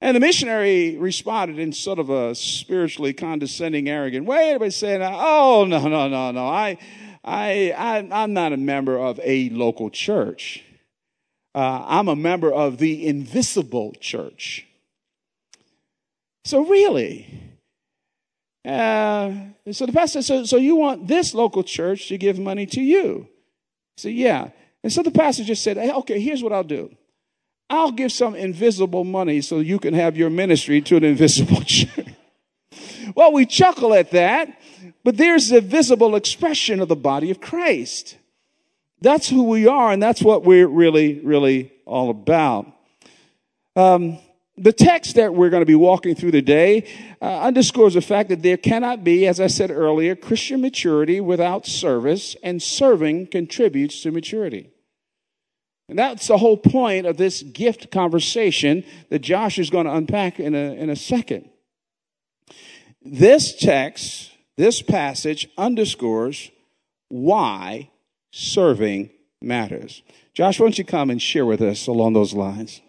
And 0.00 0.14
the 0.14 0.20
missionary 0.20 0.96
responded 0.96 1.58
in 1.58 1.72
sort 1.72 1.98
of 1.98 2.08
a 2.08 2.36
spiritually 2.36 3.14
condescending, 3.14 3.88
arrogant 3.88 4.26
way 4.26 4.56
by 4.58 4.68
saying, 4.68 5.02
oh, 5.02 5.64
no, 5.68 5.88
no, 5.88 6.06
no, 6.06 6.30
no. 6.30 6.46
I, 6.46 6.78
I, 7.22 7.72
I, 7.76 8.22
am 8.22 8.32
not 8.32 8.52
a 8.52 8.56
member 8.56 8.98
of 8.98 9.20
a 9.22 9.50
local 9.50 9.90
church. 9.90 10.64
Uh, 11.54 11.84
I'm 11.86 12.08
a 12.08 12.16
member 12.16 12.52
of 12.52 12.78
the 12.78 13.06
invisible 13.06 13.92
church. 14.00 14.66
So 16.44 16.64
really, 16.64 17.26
uh, 18.64 19.32
so 19.70 19.86
the 19.86 19.92
pastor 19.92 20.22
so, 20.22 20.44
so 20.44 20.56
you 20.56 20.76
want 20.76 21.06
this 21.06 21.34
local 21.34 21.62
church 21.62 22.08
to 22.08 22.18
give 22.18 22.38
money 22.38 22.66
to 22.66 22.80
you? 22.80 23.28
Said, 23.96 24.14
yeah. 24.14 24.50
And 24.82 24.92
so 24.92 25.02
the 25.02 25.10
pastor 25.10 25.44
just 25.44 25.62
said, 25.62 25.76
hey, 25.76 25.92
okay, 25.92 26.20
here's 26.20 26.42
what 26.42 26.52
I'll 26.52 26.64
do. 26.64 26.94
I'll 27.68 27.92
give 27.92 28.10
some 28.10 28.34
invisible 28.34 29.04
money 29.04 29.40
so 29.42 29.60
you 29.60 29.78
can 29.78 29.94
have 29.94 30.16
your 30.16 30.30
ministry 30.30 30.80
to 30.82 30.96
an 30.96 31.04
invisible 31.04 31.60
church. 31.64 32.09
Well, 33.14 33.32
we 33.32 33.46
chuckle 33.46 33.94
at 33.94 34.10
that, 34.12 34.60
but 35.04 35.16
there's 35.16 35.50
a 35.52 35.60
visible 35.60 36.16
expression 36.16 36.80
of 36.80 36.88
the 36.88 36.96
body 36.96 37.30
of 37.30 37.40
Christ. 37.40 38.16
That's 39.00 39.28
who 39.28 39.44
we 39.44 39.66
are, 39.66 39.92
and 39.92 40.02
that's 40.02 40.22
what 40.22 40.44
we're 40.44 40.68
really, 40.68 41.20
really 41.20 41.72
all 41.86 42.10
about. 42.10 42.66
Um, 43.76 44.18
the 44.56 44.72
text 44.72 45.14
that 45.14 45.34
we're 45.34 45.48
going 45.48 45.62
to 45.62 45.66
be 45.66 45.74
walking 45.74 46.14
through 46.14 46.32
today 46.32 46.86
uh, 47.22 47.40
underscores 47.40 47.94
the 47.94 48.02
fact 48.02 48.28
that 48.28 48.42
there 48.42 48.58
cannot 48.58 49.02
be, 49.02 49.26
as 49.26 49.40
I 49.40 49.46
said 49.46 49.70
earlier, 49.70 50.14
Christian 50.14 50.60
maturity 50.60 51.20
without 51.20 51.66
service, 51.66 52.36
and 52.42 52.62
serving 52.62 53.28
contributes 53.28 54.02
to 54.02 54.10
maturity. 54.10 54.70
And 55.88 55.98
that's 55.98 56.28
the 56.28 56.38
whole 56.38 56.56
point 56.56 57.04
of 57.04 57.16
this 57.16 57.42
gift 57.42 57.90
conversation 57.90 58.84
that 59.08 59.18
Josh 59.20 59.58
is 59.58 59.70
going 59.70 59.86
to 59.86 59.92
unpack 59.92 60.38
in 60.38 60.54
a, 60.54 60.74
in 60.74 60.88
a 60.88 60.94
second. 60.94 61.49
This 63.02 63.56
text, 63.56 64.30
this 64.56 64.82
passage 64.82 65.48
underscores 65.56 66.50
why 67.08 67.90
serving 68.30 69.10
matters. 69.40 70.02
Josh, 70.34 70.60
why 70.60 70.66
don't 70.66 70.78
you 70.78 70.84
come 70.84 71.10
and 71.10 71.20
share 71.20 71.46
with 71.46 71.62
us 71.62 71.86
along 71.86 72.12
those 72.12 72.34
lines? 72.34 72.82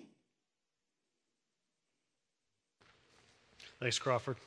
Thanks, 3.79 3.97
Crawford. 3.97 4.37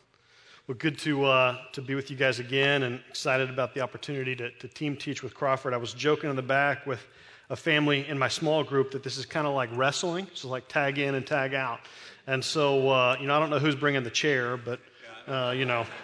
Well, 0.68 0.76
good 0.78 0.98
to, 1.00 1.24
uh, 1.24 1.58
to 1.72 1.82
be 1.82 1.94
with 1.94 2.10
you 2.10 2.16
guys 2.16 2.38
again 2.38 2.84
and 2.84 3.00
excited 3.08 3.50
about 3.50 3.74
the 3.74 3.80
opportunity 3.80 4.36
to, 4.36 4.50
to 4.50 4.68
team 4.68 4.96
teach 4.96 5.22
with 5.22 5.34
Crawford. 5.34 5.74
I 5.74 5.76
was 5.76 5.92
joking 5.92 6.30
in 6.30 6.36
the 6.36 6.42
back 6.42 6.86
with 6.86 7.04
a 7.50 7.56
family 7.56 8.06
in 8.08 8.18
my 8.18 8.28
small 8.28 8.62
group 8.62 8.90
that 8.92 9.02
this 9.02 9.18
is 9.18 9.26
kind 9.26 9.46
of 9.46 9.54
like 9.54 9.68
wrestling. 9.74 10.26
It's 10.30 10.44
like 10.44 10.68
tag 10.68 10.98
in 10.98 11.16
and 11.16 11.26
tag 11.26 11.52
out. 11.52 11.80
And 12.26 12.42
so, 12.42 12.88
uh, 12.88 13.16
you 13.20 13.26
know, 13.26 13.34
I 13.34 13.40
don't 13.40 13.50
know 13.50 13.58
who's 13.58 13.74
bringing 13.74 14.04
the 14.04 14.10
chair, 14.10 14.56
but, 14.56 14.80
uh, 15.26 15.54
you 15.56 15.64
know. 15.64 15.86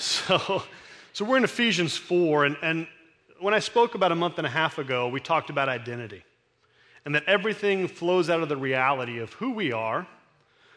So, 0.00 0.62
so 1.12 1.24
we're 1.24 1.38
in 1.38 1.42
Ephesians 1.42 1.96
4. 1.96 2.44
And, 2.44 2.56
and 2.62 2.86
when 3.40 3.52
I 3.52 3.58
spoke 3.58 3.96
about 3.96 4.12
a 4.12 4.14
month 4.14 4.38
and 4.38 4.46
a 4.46 4.50
half 4.50 4.78
ago, 4.78 5.08
we 5.08 5.18
talked 5.18 5.50
about 5.50 5.68
identity 5.68 6.22
and 7.04 7.12
that 7.16 7.24
everything 7.24 7.88
flows 7.88 8.30
out 8.30 8.40
of 8.40 8.48
the 8.48 8.56
reality 8.56 9.18
of 9.18 9.32
who 9.32 9.54
we 9.54 9.72
are 9.72 10.06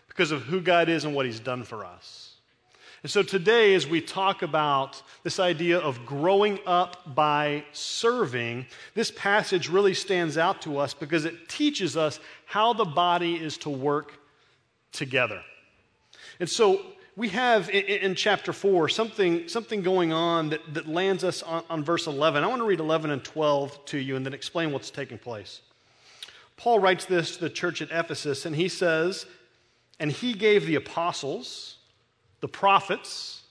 because 0.07 0.31
of 0.31 0.41
who 0.41 0.59
God 0.59 0.89
is 0.89 1.05
and 1.05 1.13
what 1.13 1.27
He's 1.27 1.39
done 1.39 1.61
for 1.61 1.85
us. 1.85 2.31
And 3.03 3.11
so 3.11 3.21
today, 3.21 3.73
as 3.73 3.87
we 3.87 3.99
talk 4.01 4.41
about 4.41 5.01
this 5.23 5.39
idea 5.39 5.79
of 5.79 6.05
growing 6.05 6.59
up 6.65 7.15
by 7.15 7.63
serving, 7.71 8.65
this 8.93 9.11
passage 9.11 9.69
really 9.69 9.93
stands 9.93 10.37
out 10.37 10.61
to 10.63 10.77
us 10.77 10.93
because 10.93 11.25
it 11.25 11.49
teaches 11.49 11.97
us 11.97 12.19
how 12.45 12.73
the 12.73 12.85
body 12.85 13.35
is 13.35 13.57
to 13.59 13.69
work 13.69 14.13
together. 14.91 15.41
And 16.39 16.49
so 16.49 16.81
we 17.15 17.29
have 17.29 17.69
in, 17.69 18.15
chapter 18.15 18.53
4 18.53 18.87
something, 18.89 19.47
something 19.47 19.81
going 19.81 20.13
on 20.13 20.49
that, 20.49 20.73
that 20.73 20.87
lands 20.87 21.23
us 21.23 21.43
on, 21.43 21.63
on 21.69 21.83
verse 21.83 22.07
11. 22.07 22.43
I 22.43 22.47
want 22.47 22.61
to 22.61 22.65
read 22.65 22.79
11 22.79 23.11
and 23.11 23.23
12 23.23 23.85
to 23.85 23.97
you 23.97 24.15
and 24.15 24.25
then 24.25 24.33
explain 24.33 24.71
what's 24.71 24.89
taking 24.89 25.17
place. 25.17 25.61
Paul 26.55 26.79
writes 26.79 27.05
this 27.05 27.37
to 27.37 27.41
the 27.41 27.49
church 27.49 27.81
at 27.81 27.89
Ephesus, 27.91 28.45
and 28.45 28.55
he 28.55 28.69
says, 28.69 29.25
And 29.99 30.11
he 30.11 30.33
gave 30.33 30.65
the 30.65 30.75
apostles, 30.75 31.77
the 32.39 32.47
prophets, 32.47 33.41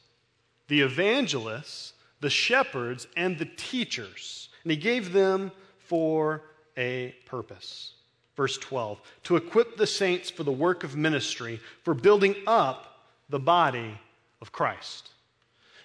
the 0.69 0.81
evangelists, 0.81 1.93
the 2.21 2.31
shepherds, 2.31 3.09
and 3.17 3.39
the 3.39 3.49
teachers. 3.57 4.49
And 4.63 4.71
he 4.71 4.77
gave 4.77 5.13
them 5.13 5.51
for 5.79 6.43
a 6.77 7.15
purpose. 7.27 7.95
Verse 8.37 8.57
12 8.59 9.01
to 9.25 9.37
equip 9.37 9.77
the 9.77 9.87
saints 9.87 10.31
for 10.31 10.45
the 10.45 10.53
work 10.53 10.83
of 10.83 10.97
ministry, 10.97 11.61
for 11.83 11.93
building 11.93 12.35
up 12.47 12.90
the 13.31 13.39
body 13.39 13.99
of 14.41 14.53
Christ. 14.53 15.09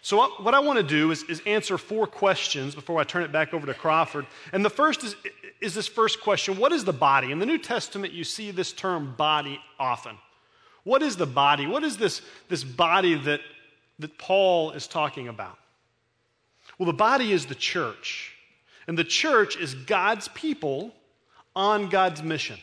So, 0.01 0.23
what 0.41 0.53
I 0.53 0.59
want 0.59 0.77
to 0.77 0.83
do 0.83 1.09
is, 1.09 1.23
is, 1.23 1.41
answer 1.47 1.79
four 1.79 2.05
questions 2.05 2.75
before 2.75 2.99
I 2.99 3.03
turn 3.03 3.23
it 3.23 3.31
back 3.31 3.55
over 3.55 3.65
to 3.65 3.73
Crawford. 3.73 4.27
And 4.53 4.63
the 4.63 4.69
first 4.69 5.03
is, 5.03 5.15
is 5.61 5.73
this 5.73 5.87
first 5.87 6.21
question 6.21 6.57
What 6.57 6.71
is 6.71 6.83
the 6.83 6.93
body? 6.93 7.31
In 7.31 7.39
the 7.39 7.45
New 7.45 7.57
Testament, 7.57 8.13
you 8.13 8.23
see 8.23 8.51
this 8.51 8.71
term 8.71 9.15
body 9.17 9.59
often. 9.79 10.17
What 10.83 11.01
is 11.01 11.17
the 11.17 11.25
body? 11.25 11.65
What 11.65 11.83
is 11.83 11.97
this, 11.97 12.21
this 12.49 12.63
body 12.63 13.15
that, 13.15 13.41
that 13.97 14.15
Paul 14.19 14.71
is 14.71 14.85
talking 14.85 15.27
about? 15.27 15.57
Well, 16.77 16.85
the 16.85 16.93
body 16.93 17.31
is 17.31 17.47
the 17.47 17.55
church. 17.55 18.35
And 18.87 18.95
the 18.95 19.03
church 19.03 19.57
is 19.57 19.73
God's 19.73 20.27
people 20.29 20.93
on 21.55 21.89
God's 21.89 22.21
mission. 22.21 22.59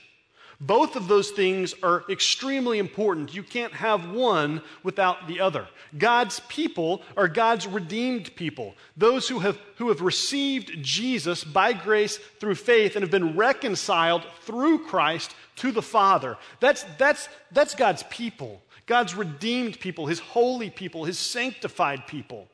Both 0.62 0.95
of 0.95 1.09
those 1.09 1.33
things 1.33 1.75
are 1.83 2.04
extremely 2.09 2.78
important. 2.78 3.35
You 3.35 3.42
can't 3.42 3.73
have 3.73 4.12
one 4.12 4.62
without 4.85 5.26
the 5.26 5.40
other. 5.40 5.66
God's 5.99 6.38
people 6.49 7.02
are 7.16 7.26
God's 7.26 7.66
redeemed 7.66 8.37
people, 8.37 8.76
those 8.97 9.28
who 9.28 9.40
have, 9.40 9.59
who 9.78 9.88
have 9.88 10.00
received 10.00 10.81
Jesus 10.81 11.42
by 11.42 11.73
grace 11.73 12.16
through 12.38 12.54
faith 12.54 12.95
and 12.95 13.02
have 13.02 13.11
been 13.11 13.37
reconciled 13.37 14.23
through 14.42 14.87
Christ 14.87 15.35
to 15.57 15.73
the 15.73 15.83
Father. 15.83 16.38
That's, 16.61 16.85
that's, 16.97 17.28
that's 17.50 17.75
God's 17.75 18.04
people, 18.04 18.62
God's 18.87 19.16
redeemed 19.16 19.81
people, 19.81 20.07
His 20.07 20.21
holy 20.21 20.71
people, 20.71 21.04
His 21.04 21.19
sanctified 21.19 22.07
people. 22.07 22.47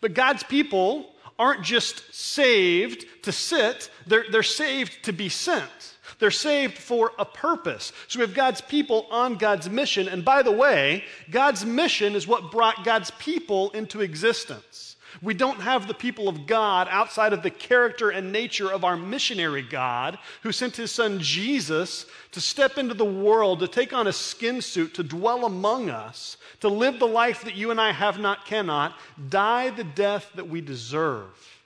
But 0.00 0.14
God's 0.14 0.44
people 0.44 1.10
aren't 1.36 1.64
just 1.64 2.14
saved 2.14 3.06
to 3.24 3.32
sit, 3.32 3.90
they're, 4.06 4.24
they're 4.30 4.44
saved 4.44 5.02
to 5.06 5.12
be 5.12 5.28
sent. 5.28 5.93
They're 6.18 6.30
saved 6.30 6.78
for 6.78 7.12
a 7.18 7.24
purpose. 7.24 7.92
So 8.08 8.18
we 8.18 8.26
have 8.26 8.34
God's 8.34 8.60
people 8.60 9.06
on 9.10 9.36
God's 9.36 9.68
mission. 9.68 10.08
And 10.08 10.24
by 10.24 10.42
the 10.42 10.52
way, 10.52 11.04
God's 11.30 11.64
mission 11.64 12.14
is 12.14 12.26
what 12.26 12.50
brought 12.50 12.84
God's 12.84 13.10
people 13.12 13.70
into 13.70 14.00
existence. 14.00 14.94
We 15.22 15.34
don't 15.34 15.60
have 15.60 15.86
the 15.86 15.94
people 15.94 16.28
of 16.28 16.46
God 16.46 16.88
outside 16.90 17.32
of 17.32 17.42
the 17.42 17.50
character 17.50 18.10
and 18.10 18.32
nature 18.32 18.72
of 18.72 18.84
our 18.84 18.96
missionary 18.96 19.62
God 19.62 20.18
who 20.42 20.52
sent 20.52 20.76
his 20.76 20.90
son 20.90 21.20
Jesus 21.20 22.06
to 22.32 22.40
step 22.40 22.78
into 22.78 22.94
the 22.94 23.04
world, 23.04 23.60
to 23.60 23.68
take 23.68 23.92
on 23.92 24.06
a 24.06 24.12
skin 24.12 24.60
suit, 24.60 24.94
to 24.94 25.02
dwell 25.02 25.44
among 25.44 25.88
us, 25.88 26.36
to 26.60 26.68
live 26.68 26.98
the 26.98 27.06
life 27.06 27.44
that 27.44 27.54
you 27.54 27.70
and 27.70 27.80
I 27.80 27.92
have 27.92 28.18
not, 28.18 28.44
cannot, 28.44 28.94
die 29.28 29.70
the 29.70 29.84
death 29.84 30.30
that 30.34 30.48
we 30.48 30.60
deserve, 30.60 31.60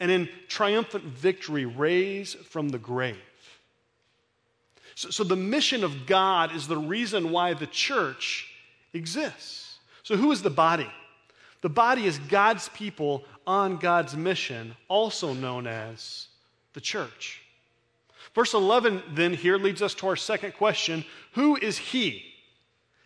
and 0.00 0.10
in 0.10 0.28
triumphant 0.48 1.04
victory 1.04 1.66
raise 1.66 2.34
from 2.34 2.70
the 2.70 2.78
grave. 2.78 3.16
So, 5.00 5.08
so 5.08 5.24
the 5.24 5.34
mission 5.34 5.82
of 5.82 6.04
God 6.04 6.54
is 6.54 6.68
the 6.68 6.76
reason 6.76 7.30
why 7.30 7.54
the 7.54 7.66
church 7.66 8.52
exists. 8.92 9.78
So, 10.02 10.14
who 10.14 10.30
is 10.30 10.42
the 10.42 10.50
body? 10.50 10.90
The 11.62 11.70
body 11.70 12.04
is 12.04 12.18
God's 12.18 12.68
people 12.68 13.24
on 13.46 13.78
God's 13.78 14.14
mission, 14.14 14.76
also 14.88 15.32
known 15.32 15.66
as 15.66 16.26
the 16.74 16.82
church. 16.82 17.40
Verse 18.34 18.52
11 18.52 19.02
then 19.14 19.32
here 19.32 19.56
leads 19.56 19.80
us 19.80 19.94
to 19.94 20.06
our 20.06 20.16
second 20.16 20.52
question 20.52 21.06
Who 21.32 21.56
is 21.56 21.78
He? 21.78 22.22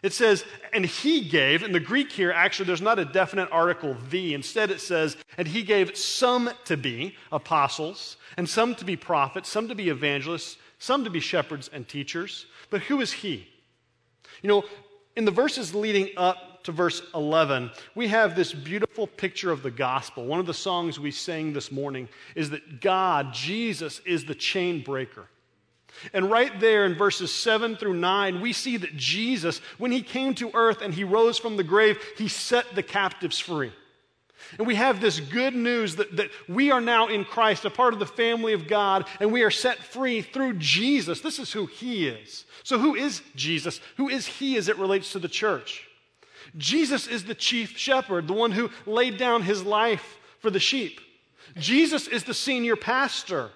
It 0.02 0.12
says, 0.12 0.44
and 0.72 0.84
he 0.84 1.22
gave, 1.22 1.62
in 1.62 1.72
the 1.72 1.80
Greek 1.80 2.12
here, 2.12 2.30
actually, 2.30 2.66
there's 2.66 2.82
not 2.82 2.98
a 2.98 3.06
definite 3.06 3.48
article, 3.50 3.96
the. 4.10 4.34
Instead, 4.34 4.70
it 4.70 4.80
says, 4.82 5.16
and 5.38 5.48
he 5.48 5.62
gave 5.62 5.96
some 5.96 6.50
to 6.66 6.76
be 6.76 7.16
apostles, 7.32 8.18
and 8.36 8.46
some 8.46 8.74
to 8.74 8.84
be 8.84 8.96
prophets, 8.96 9.48
some 9.48 9.66
to 9.68 9.74
be 9.74 9.88
evangelists, 9.88 10.58
some 10.84 11.04
to 11.04 11.10
be 11.10 11.20
shepherds 11.20 11.70
and 11.72 11.88
teachers. 11.88 12.44
But 12.68 12.82
who 12.82 13.00
is 13.00 13.10
he? 13.10 13.48
You 14.42 14.48
know, 14.48 14.64
in 15.16 15.24
the 15.24 15.30
verses 15.30 15.74
leading 15.74 16.10
up 16.16 16.62
to 16.64 16.72
verse 16.72 17.02
11, 17.14 17.70
we 17.94 18.08
have 18.08 18.36
this 18.36 18.52
beautiful 18.52 19.06
picture 19.06 19.50
of 19.50 19.62
the 19.62 19.70
gospel. 19.70 20.26
One 20.26 20.40
of 20.40 20.46
the 20.46 20.52
songs 20.52 21.00
we 21.00 21.10
sang 21.10 21.54
this 21.54 21.72
morning 21.72 22.08
is 22.34 22.50
that 22.50 22.82
God, 22.82 23.32
Jesus, 23.32 24.00
is 24.04 24.26
the 24.26 24.34
chain 24.34 24.82
breaker. 24.82 25.26
And 26.12 26.30
right 26.30 26.58
there 26.60 26.84
in 26.84 26.96
verses 26.96 27.32
7 27.32 27.76
through 27.76 27.94
9, 27.94 28.42
we 28.42 28.52
see 28.52 28.76
that 28.76 28.94
Jesus, 28.96 29.60
when 29.78 29.92
he 29.92 30.02
came 30.02 30.34
to 30.34 30.50
earth 30.52 30.82
and 30.82 30.92
he 30.92 31.04
rose 31.04 31.38
from 31.38 31.56
the 31.56 31.64
grave, 31.64 31.98
he 32.18 32.28
set 32.28 32.74
the 32.74 32.82
captives 32.82 33.38
free. 33.38 33.72
And 34.58 34.66
we 34.66 34.74
have 34.74 35.00
this 35.00 35.20
good 35.20 35.54
news 35.54 35.96
that, 35.96 36.16
that 36.16 36.30
we 36.48 36.70
are 36.70 36.80
now 36.80 37.08
in 37.08 37.24
Christ, 37.24 37.64
a 37.64 37.70
part 37.70 37.92
of 37.92 37.98
the 37.98 38.06
family 38.06 38.52
of 38.52 38.68
God, 38.68 39.06
and 39.20 39.32
we 39.32 39.42
are 39.42 39.50
set 39.50 39.78
free 39.78 40.22
through 40.22 40.54
Jesus. 40.54 41.20
This 41.20 41.38
is 41.38 41.52
who 41.52 41.66
He 41.66 42.06
is. 42.08 42.44
So, 42.62 42.78
who 42.78 42.94
is 42.94 43.22
Jesus? 43.34 43.80
Who 43.96 44.08
is 44.08 44.26
He 44.26 44.56
as 44.56 44.68
it 44.68 44.78
relates 44.78 45.12
to 45.12 45.18
the 45.18 45.28
church? 45.28 45.86
Jesus 46.56 47.06
is 47.06 47.24
the 47.24 47.34
chief 47.34 47.76
shepherd, 47.76 48.28
the 48.28 48.32
one 48.32 48.52
who 48.52 48.70
laid 48.86 49.16
down 49.16 49.42
his 49.42 49.64
life 49.64 50.18
for 50.40 50.50
the 50.50 50.60
sheep. 50.60 51.00
Jesus 51.56 52.06
is 52.06 52.24
the 52.24 52.34
senior 52.34 52.76
pastor. 52.76 53.50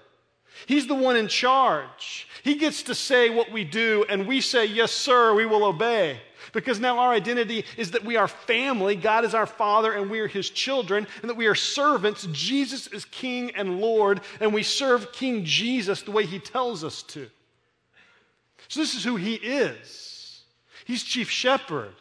He's 0.66 0.86
the 0.86 0.94
one 0.94 1.16
in 1.16 1.28
charge. 1.28 2.26
He 2.42 2.56
gets 2.56 2.82
to 2.84 2.94
say 2.94 3.30
what 3.30 3.52
we 3.52 3.64
do, 3.64 4.04
and 4.08 4.26
we 4.26 4.40
say, 4.40 4.64
Yes, 4.64 4.92
sir, 4.92 5.34
we 5.34 5.46
will 5.46 5.64
obey. 5.64 6.20
Because 6.52 6.80
now 6.80 6.98
our 6.98 7.12
identity 7.12 7.64
is 7.76 7.92
that 7.92 8.04
we 8.04 8.16
are 8.16 8.28
family, 8.28 8.96
God 8.96 9.24
is 9.24 9.34
our 9.34 9.46
Father, 9.46 9.92
and 9.92 10.10
we 10.10 10.20
are 10.20 10.28
His 10.28 10.50
children, 10.50 11.06
and 11.20 11.30
that 11.30 11.36
we 11.36 11.46
are 11.46 11.54
servants. 11.54 12.26
Jesus 12.32 12.86
is 12.88 13.04
King 13.06 13.52
and 13.54 13.80
Lord, 13.80 14.20
and 14.40 14.52
we 14.52 14.62
serve 14.62 15.12
King 15.12 15.44
Jesus 15.44 16.02
the 16.02 16.10
way 16.10 16.26
He 16.26 16.38
tells 16.38 16.84
us 16.84 17.02
to. 17.04 17.28
So, 18.68 18.80
this 18.80 18.94
is 18.94 19.04
who 19.04 19.16
He 19.16 19.34
is. 19.34 20.42
He's 20.84 21.02
chief 21.02 21.30
shepherd, 21.30 21.94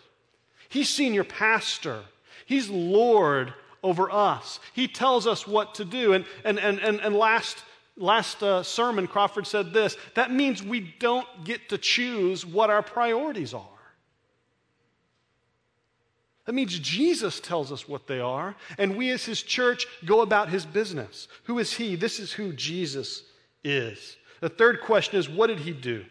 He's 0.69 0.89
senior 0.89 1.23
pastor, 1.23 2.01
He's 2.45 2.69
Lord 2.69 3.53
over 3.83 4.11
us. 4.11 4.59
He 4.73 4.87
tells 4.87 5.27
us 5.27 5.47
what 5.47 5.75
to 5.75 5.85
do. 5.85 6.13
And, 6.13 6.25
and, 6.43 6.59
and, 6.59 6.79
and, 6.79 6.99
and 6.99 7.15
last 7.15 7.63
last 7.97 8.43
uh, 8.43 8.63
sermon, 8.63 9.07
Crawford 9.07 9.47
said 9.47 9.73
this 9.73 9.97
that 10.15 10.31
means 10.31 10.63
we 10.63 10.93
don't 10.99 11.27
get 11.43 11.69
to 11.69 11.77
choose 11.77 12.45
what 12.45 12.69
our 12.69 12.81
priorities 12.81 13.53
are. 13.53 13.76
That 16.47 16.53
means 16.53 16.79
Jesus 16.79 17.41
tells 17.41 17.73
us 17.73 17.89
what 17.89 18.07
they 18.07 18.21
are, 18.21 18.55
and 18.77 18.95
we 18.95 19.11
as 19.11 19.25
his 19.25 19.43
church 19.43 19.85
go 20.05 20.21
about 20.21 20.47
his 20.47 20.65
business. 20.65 21.27
Who 21.43 21.59
is 21.59 21.73
he? 21.73 21.97
This 21.97 22.21
is 22.21 22.31
who 22.31 22.53
Jesus 22.53 23.23
is. 23.65 24.15
The 24.39 24.47
third 24.47 24.79
question 24.81 25.19
is 25.19 25.27
what 25.27 25.47
did 25.47 25.59
he 25.59 25.73
do? 25.73 26.05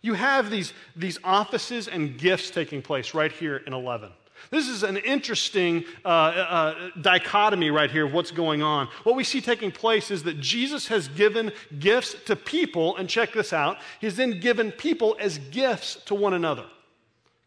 You 0.00 0.14
have 0.14 0.50
these, 0.50 0.72
these 0.96 1.18
offices 1.22 1.88
and 1.88 2.18
gifts 2.18 2.50
taking 2.50 2.80
place 2.80 3.12
right 3.12 3.30
here 3.30 3.58
in 3.58 3.74
11. 3.74 4.10
This 4.50 4.66
is 4.66 4.82
an 4.82 4.96
interesting 4.96 5.84
uh, 6.06 6.08
uh, 6.08 6.90
dichotomy 7.02 7.70
right 7.70 7.90
here 7.90 8.06
of 8.06 8.14
what's 8.14 8.30
going 8.30 8.62
on. 8.62 8.88
What 9.02 9.14
we 9.14 9.24
see 9.24 9.42
taking 9.42 9.72
place 9.72 10.10
is 10.10 10.22
that 10.22 10.40
Jesus 10.40 10.88
has 10.88 11.08
given 11.08 11.52
gifts 11.78 12.16
to 12.26 12.34
people, 12.34 12.96
and 12.96 13.10
check 13.10 13.34
this 13.34 13.52
out, 13.52 13.76
he's 14.00 14.16
then 14.16 14.40
given 14.40 14.72
people 14.72 15.16
as 15.20 15.36
gifts 15.36 15.96
to 16.06 16.14
one 16.14 16.32
another. 16.32 16.64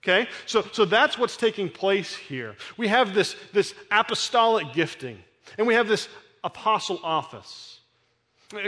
Okay? 0.04 0.30
So, 0.46 0.66
so 0.72 0.86
that's 0.86 1.18
what's 1.18 1.38
taking 1.38 1.70
place 1.70 2.16
here. 2.16 2.56
We 2.78 2.88
have 2.88 3.14
this, 3.14 3.36
this 3.54 3.74
apostolic 3.92 4.74
gifting, 4.74 5.18
and 5.58 5.68
we 5.68 5.74
have 5.74 5.88
this 5.88 6.08
apostle 6.44 7.00
office. 7.04 7.78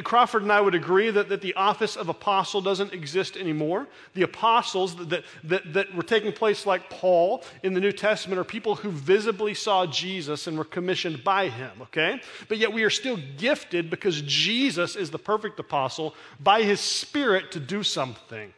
Crawford 0.03 0.43
and 0.43 0.51
I 0.51 0.59
would 0.59 0.75
agree 0.75 1.09
that, 1.09 1.29
that 1.29 1.39
the 1.39 1.53
office 1.53 1.95
of 1.95 2.09
apostle 2.09 2.59
doesn't 2.59 2.91
exist 2.91 3.37
anymore. 3.37 3.87
The 4.13 4.23
apostles 4.23 4.93
that, 5.07 5.23
that, 5.45 5.73
that 5.73 5.95
were 5.95 6.03
taking 6.03 6.33
place, 6.33 6.65
like 6.65 6.89
Paul 6.89 7.45
in 7.63 7.73
the 7.73 7.79
New 7.79 7.93
Testament, 7.93 8.39
are 8.39 8.43
people 8.43 8.75
who 8.75 8.91
visibly 8.91 9.53
saw 9.53 9.85
Jesus 9.85 10.47
and 10.47 10.57
were 10.57 10.65
commissioned 10.65 11.23
by 11.23 11.47
him, 11.47 11.71
okay? 11.83 12.19
But 12.49 12.57
yet 12.57 12.73
we 12.73 12.83
are 12.83 12.89
still 12.89 13.17
gifted 13.37 13.89
because 13.89 14.21
Jesus 14.23 14.97
is 14.97 15.11
the 15.11 15.19
perfect 15.19 15.57
apostle 15.61 16.13
by 16.41 16.63
his 16.63 16.81
Spirit 16.81 17.53
to 17.53 17.61
do 17.61 17.81
something. 17.81 18.53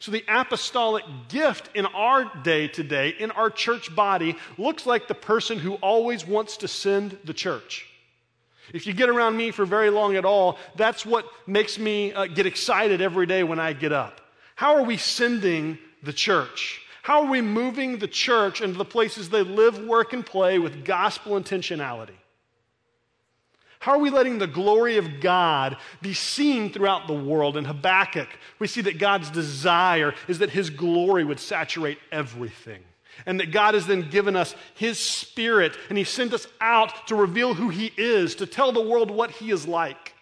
So, 0.00 0.12
the 0.12 0.24
apostolic 0.28 1.04
gift 1.28 1.70
in 1.74 1.86
our 1.86 2.30
day 2.42 2.68
today, 2.68 3.14
in 3.18 3.30
our 3.30 3.50
church 3.50 3.94
body, 3.94 4.36
looks 4.56 4.86
like 4.86 5.08
the 5.08 5.14
person 5.14 5.58
who 5.58 5.74
always 5.74 6.26
wants 6.26 6.58
to 6.58 6.68
send 6.68 7.18
the 7.24 7.34
church. 7.34 7.86
If 8.72 8.86
you 8.86 8.92
get 8.92 9.08
around 9.08 9.36
me 9.36 9.50
for 9.50 9.64
very 9.64 9.90
long 9.90 10.16
at 10.16 10.24
all, 10.24 10.58
that's 10.76 11.06
what 11.06 11.26
makes 11.46 11.78
me 11.78 12.12
uh, 12.12 12.26
get 12.26 12.46
excited 12.46 13.00
every 13.00 13.26
day 13.26 13.42
when 13.42 13.58
I 13.58 13.72
get 13.72 13.92
up. 13.92 14.20
How 14.54 14.76
are 14.76 14.82
we 14.82 14.96
sending 14.96 15.78
the 16.02 16.12
church? 16.12 16.82
How 17.02 17.22
are 17.22 17.30
we 17.30 17.40
moving 17.40 17.98
the 17.98 18.08
church 18.08 18.60
into 18.60 18.76
the 18.76 18.84
places 18.84 19.30
they 19.30 19.42
live, 19.42 19.78
work, 19.78 20.12
and 20.12 20.24
play 20.24 20.58
with 20.58 20.84
gospel 20.84 21.40
intentionality? 21.40 22.16
How 23.80 23.92
are 23.92 23.98
we 23.98 24.10
letting 24.10 24.38
the 24.38 24.46
glory 24.46 24.96
of 24.96 25.20
God 25.20 25.76
be 26.02 26.12
seen 26.12 26.72
throughout 26.72 27.06
the 27.06 27.14
world? 27.14 27.56
In 27.56 27.64
Habakkuk, 27.64 28.28
we 28.58 28.66
see 28.66 28.80
that 28.82 28.98
God's 28.98 29.30
desire 29.30 30.14
is 30.26 30.40
that 30.40 30.50
his 30.50 30.68
glory 30.68 31.24
would 31.24 31.38
saturate 31.38 31.98
everything. 32.10 32.82
And 33.26 33.40
that 33.40 33.52
God 33.52 33.74
has 33.74 33.86
then 33.86 34.10
given 34.10 34.36
us 34.36 34.54
his 34.74 34.98
spirit, 34.98 35.76
and 35.88 35.98
he 35.98 36.04
sent 36.04 36.32
us 36.32 36.46
out 36.60 37.08
to 37.08 37.16
reveal 37.16 37.54
who 37.54 37.68
he 37.68 37.92
is, 37.96 38.36
to 38.36 38.46
tell 38.46 38.70
the 38.70 38.80
world 38.80 39.10
what 39.10 39.32
he 39.32 39.50
is 39.50 39.66
like. 39.66 40.14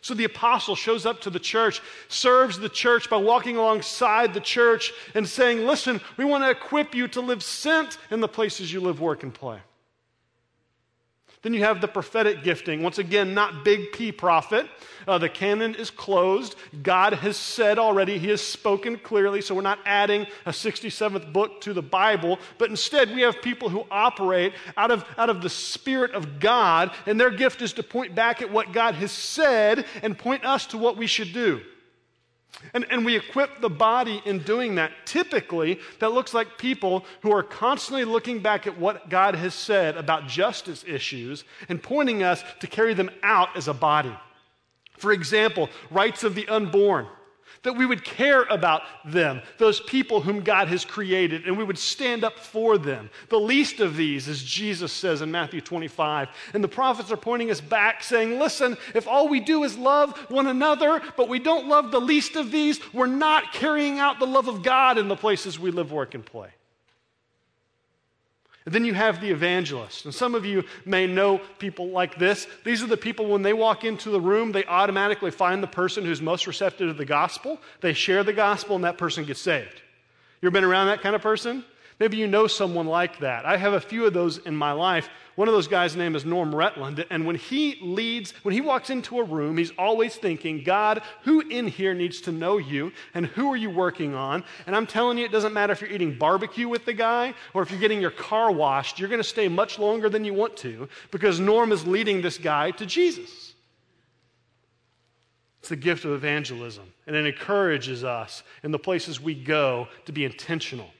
So 0.00 0.14
the 0.14 0.24
apostle 0.24 0.74
shows 0.74 1.04
up 1.04 1.20
to 1.22 1.30
the 1.30 1.38
church, 1.38 1.82
serves 2.08 2.58
the 2.58 2.70
church 2.70 3.10
by 3.10 3.18
walking 3.18 3.56
alongside 3.56 4.32
the 4.32 4.40
church 4.40 4.92
and 5.14 5.28
saying, 5.28 5.66
Listen, 5.66 6.00
we 6.16 6.24
want 6.24 6.44
to 6.44 6.50
equip 6.50 6.94
you 6.94 7.08
to 7.08 7.20
live 7.20 7.42
sent 7.42 7.98
in 8.10 8.20
the 8.20 8.28
places 8.28 8.72
you 8.72 8.80
live, 8.80 9.00
work, 9.00 9.22
and 9.22 9.34
play. 9.34 9.58
Then 11.42 11.54
you 11.54 11.64
have 11.64 11.80
the 11.80 11.88
prophetic 11.88 12.44
gifting. 12.44 12.82
Once 12.82 12.98
again, 12.98 13.34
not 13.34 13.64
big 13.64 13.90
P 13.92 14.12
prophet. 14.12 14.68
Uh, 15.08 15.18
the 15.18 15.28
canon 15.28 15.74
is 15.74 15.90
closed. 15.90 16.54
God 16.82 17.14
has 17.14 17.36
said 17.36 17.80
already, 17.80 18.16
He 18.18 18.28
has 18.28 18.40
spoken 18.40 18.96
clearly, 18.96 19.42
so 19.42 19.54
we're 19.54 19.62
not 19.62 19.80
adding 19.84 20.26
a 20.46 20.50
67th 20.50 21.32
book 21.32 21.60
to 21.62 21.72
the 21.72 21.82
Bible, 21.82 22.38
but 22.58 22.70
instead 22.70 23.12
we 23.12 23.22
have 23.22 23.42
people 23.42 23.68
who 23.68 23.84
operate 23.90 24.52
out 24.76 24.92
of, 24.92 25.04
out 25.18 25.30
of 25.30 25.42
the 25.42 25.50
Spirit 25.50 26.12
of 26.12 26.38
God, 26.38 26.92
and 27.06 27.20
their 27.20 27.30
gift 27.30 27.60
is 27.60 27.72
to 27.72 27.82
point 27.82 28.14
back 28.14 28.40
at 28.40 28.52
what 28.52 28.72
God 28.72 28.94
has 28.94 29.10
said 29.10 29.84
and 30.02 30.16
point 30.16 30.44
us 30.44 30.66
to 30.66 30.78
what 30.78 30.96
we 30.96 31.08
should 31.08 31.32
do. 31.32 31.60
And, 32.74 32.86
and 32.90 33.04
we 33.04 33.16
equip 33.16 33.60
the 33.60 33.70
body 33.70 34.22
in 34.24 34.40
doing 34.40 34.76
that. 34.76 34.92
Typically, 35.04 35.80
that 35.98 36.12
looks 36.12 36.32
like 36.32 36.58
people 36.58 37.04
who 37.22 37.32
are 37.32 37.42
constantly 37.42 38.04
looking 38.04 38.40
back 38.40 38.66
at 38.66 38.78
what 38.78 39.08
God 39.08 39.34
has 39.34 39.54
said 39.54 39.96
about 39.96 40.28
justice 40.28 40.84
issues 40.86 41.44
and 41.68 41.82
pointing 41.82 42.22
us 42.22 42.44
to 42.60 42.66
carry 42.66 42.94
them 42.94 43.10
out 43.22 43.56
as 43.56 43.68
a 43.68 43.74
body. 43.74 44.14
For 44.96 45.12
example, 45.12 45.68
rights 45.90 46.24
of 46.24 46.34
the 46.34 46.46
unborn 46.48 47.06
that 47.62 47.74
we 47.74 47.86
would 47.86 48.04
care 48.04 48.42
about 48.44 48.82
them, 49.04 49.40
those 49.58 49.80
people 49.80 50.20
whom 50.20 50.40
God 50.40 50.68
has 50.68 50.84
created, 50.84 51.46
and 51.46 51.56
we 51.56 51.64
would 51.64 51.78
stand 51.78 52.24
up 52.24 52.38
for 52.38 52.76
them. 52.78 53.10
The 53.28 53.38
least 53.38 53.80
of 53.80 53.96
these, 53.96 54.28
as 54.28 54.42
Jesus 54.42 54.92
says 54.92 55.22
in 55.22 55.30
Matthew 55.30 55.60
25. 55.60 56.28
And 56.54 56.62
the 56.62 56.68
prophets 56.68 57.12
are 57.12 57.16
pointing 57.16 57.50
us 57.50 57.60
back, 57.60 58.02
saying, 58.02 58.38
Listen, 58.38 58.76
if 58.94 59.06
all 59.06 59.28
we 59.28 59.40
do 59.40 59.64
is 59.64 59.78
love 59.78 60.16
one 60.28 60.46
another, 60.46 61.00
but 61.16 61.28
we 61.28 61.38
don't 61.38 61.68
love 61.68 61.90
the 61.90 62.00
least 62.00 62.36
of 62.36 62.50
these, 62.50 62.80
we're 62.92 63.06
not 63.06 63.52
carrying 63.52 63.98
out 63.98 64.18
the 64.18 64.26
love 64.26 64.48
of 64.48 64.62
God 64.62 64.98
in 64.98 65.08
the 65.08 65.16
places 65.16 65.58
we 65.58 65.70
live, 65.70 65.92
work, 65.92 66.14
and 66.14 66.24
play. 66.24 66.48
And 68.64 68.74
then 68.74 68.84
you 68.84 68.94
have 68.94 69.20
the 69.20 69.30
evangelist. 69.30 70.04
And 70.04 70.14
some 70.14 70.34
of 70.34 70.44
you 70.44 70.64
may 70.84 71.06
know 71.06 71.40
people 71.58 71.88
like 71.88 72.16
this. 72.18 72.46
These 72.64 72.82
are 72.82 72.86
the 72.86 72.96
people, 72.96 73.26
when 73.26 73.42
they 73.42 73.52
walk 73.52 73.84
into 73.84 74.10
the 74.10 74.20
room, 74.20 74.52
they 74.52 74.64
automatically 74.66 75.32
find 75.32 75.62
the 75.62 75.66
person 75.66 76.04
who's 76.04 76.22
most 76.22 76.46
receptive 76.46 76.88
to 76.88 76.94
the 76.94 77.04
gospel. 77.04 77.58
They 77.80 77.92
share 77.92 78.22
the 78.22 78.32
gospel, 78.32 78.76
and 78.76 78.84
that 78.84 78.98
person 78.98 79.24
gets 79.24 79.40
saved. 79.40 79.82
You 80.40 80.46
ever 80.46 80.52
been 80.52 80.64
around 80.64 80.86
that 80.86 81.00
kind 81.00 81.16
of 81.16 81.22
person? 81.22 81.64
Maybe 82.00 82.16
you 82.16 82.26
know 82.26 82.46
someone 82.46 82.86
like 82.86 83.20
that. 83.20 83.44
I 83.44 83.56
have 83.56 83.74
a 83.74 83.80
few 83.80 84.06
of 84.06 84.12
those 84.12 84.38
in 84.38 84.56
my 84.56 84.72
life. 84.72 85.08
One 85.34 85.48
of 85.48 85.54
those 85.54 85.68
guys' 85.68 85.96
name 85.96 86.14
is 86.14 86.24
Norm 86.24 86.54
Retland. 86.54 87.04
And 87.10 87.26
when 87.26 87.36
he 87.36 87.78
leads, 87.80 88.32
when 88.42 88.54
he 88.54 88.60
walks 88.60 88.90
into 88.90 89.18
a 89.18 89.24
room, 89.24 89.56
he's 89.56 89.70
always 89.78 90.16
thinking, 90.16 90.62
God, 90.62 91.02
who 91.22 91.40
in 91.40 91.66
here 91.66 91.94
needs 91.94 92.20
to 92.22 92.32
know 92.32 92.58
you? 92.58 92.92
And 93.14 93.26
who 93.26 93.50
are 93.52 93.56
you 93.56 93.70
working 93.70 94.14
on? 94.14 94.44
And 94.66 94.76
I'm 94.76 94.86
telling 94.86 95.16
you, 95.16 95.24
it 95.24 95.32
doesn't 95.32 95.54
matter 95.54 95.72
if 95.72 95.80
you're 95.80 95.90
eating 95.90 96.18
barbecue 96.18 96.68
with 96.68 96.84
the 96.84 96.92
guy 96.92 97.34
or 97.54 97.62
if 97.62 97.70
you're 97.70 97.80
getting 97.80 98.00
your 98.00 98.10
car 98.10 98.50
washed, 98.50 98.98
you're 98.98 99.08
going 99.08 99.22
to 99.22 99.24
stay 99.24 99.48
much 99.48 99.78
longer 99.78 100.08
than 100.08 100.24
you 100.24 100.34
want 100.34 100.56
to 100.58 100.88
because 101.10 101.40
Norm 101.40 101.72
is 101.72 101.86
leading 101.86 102.20
this 102.20 102.36
guy 102.36 102.70
to 102.72 102.84
Jesus. 102.84 103.54
It's 105.60 105.68
the 105.68 105.76
gift 105.76 106.04
of 106.04 106.10
evangelism, 106.10 106.92
and 107.06 107.14
it 107.14 107.24
encourages 107.24 108.02
us 108.02 108.42
in 108.64 108.72
the 108.72 108.80
places 108.80 109.20
we 109.20 109.36
go 109.36 109.86
to 110.06 110.12
be 110.12 110.24
intentional. 110.24 110.90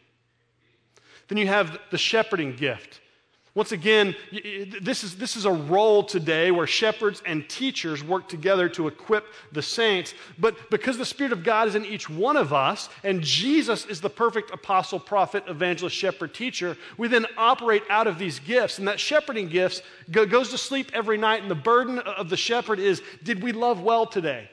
Then 1.33 1.39
you 1.39 1.47
have 1.47 1.79
the 1.91 1.97
shepherding 1.97 2.57
gift. 2.57 3.01
Once 3.55 3.73
again, 3.73 4.15
this 4.83 5.03
is, 5.03 5.17
this 5.17 5.35
is 5.35 5.47
a 5.47 5.51
role 5.51 6.05
today 6.05 6.51
where 6.51 6.67
shepherds 6.67 7.23
and 7.25 7.49
teachers 7.49 8.05
work 8.05 8.29
together 8.29 8.69
to 8.69 8.87
equip 8.87 9.25
the 9.51 9.63
saints. 9.63 10.13
But 10.39 10.69
because 10.69 10.99
the 10.99 11.07
Spirit 11.07 11.33
of 11.33 11.43
God 11.43 11.69
is 11.69 11.75
in 11.75 11.87
each 11.87 12.11
one 12.11 12.37
of 12.37 12.53
us, 12.53 12.91
and 13.03 13.23
Jesus 13.23 13.87
is 13.87 13.99
the 13.99 14.11
perfect 14.11 14.51
apostle, 14.51 15.01
prophet, 15.01 15.45
evangelist, 15.49 15.97
shepherd, 15.97 16.35
teacher, 16.35 16.77
we 16.99 17.09
then 17.09 17.25
operate 17.39 17.85
out 17.89 18.07
of 18.07 18.19
these 18.19 18.39
gifts. 18.39 18.79
And 18.79 18.87
that 18.87 19.01
shepherding 19.01 19.49
gifts 19.49 19.81
go, 20.11 20.27
goes 20.27 20.51
to 20.51 20.59
sleep 20.59 20.91
every 20.93 21.17
night. 21.17 21.41
And 21.41 21.51
the 21.51 21.55
burden 21.55 21.99
of 22.01 22.29
the 22.29 22.37
shepherd 22.37 22.79
is 22.79 23.01
did 23.23 23.43
we 23.43 23.53
love 23.53 23.81
well 23.81 24.05
today? 24.05 24.51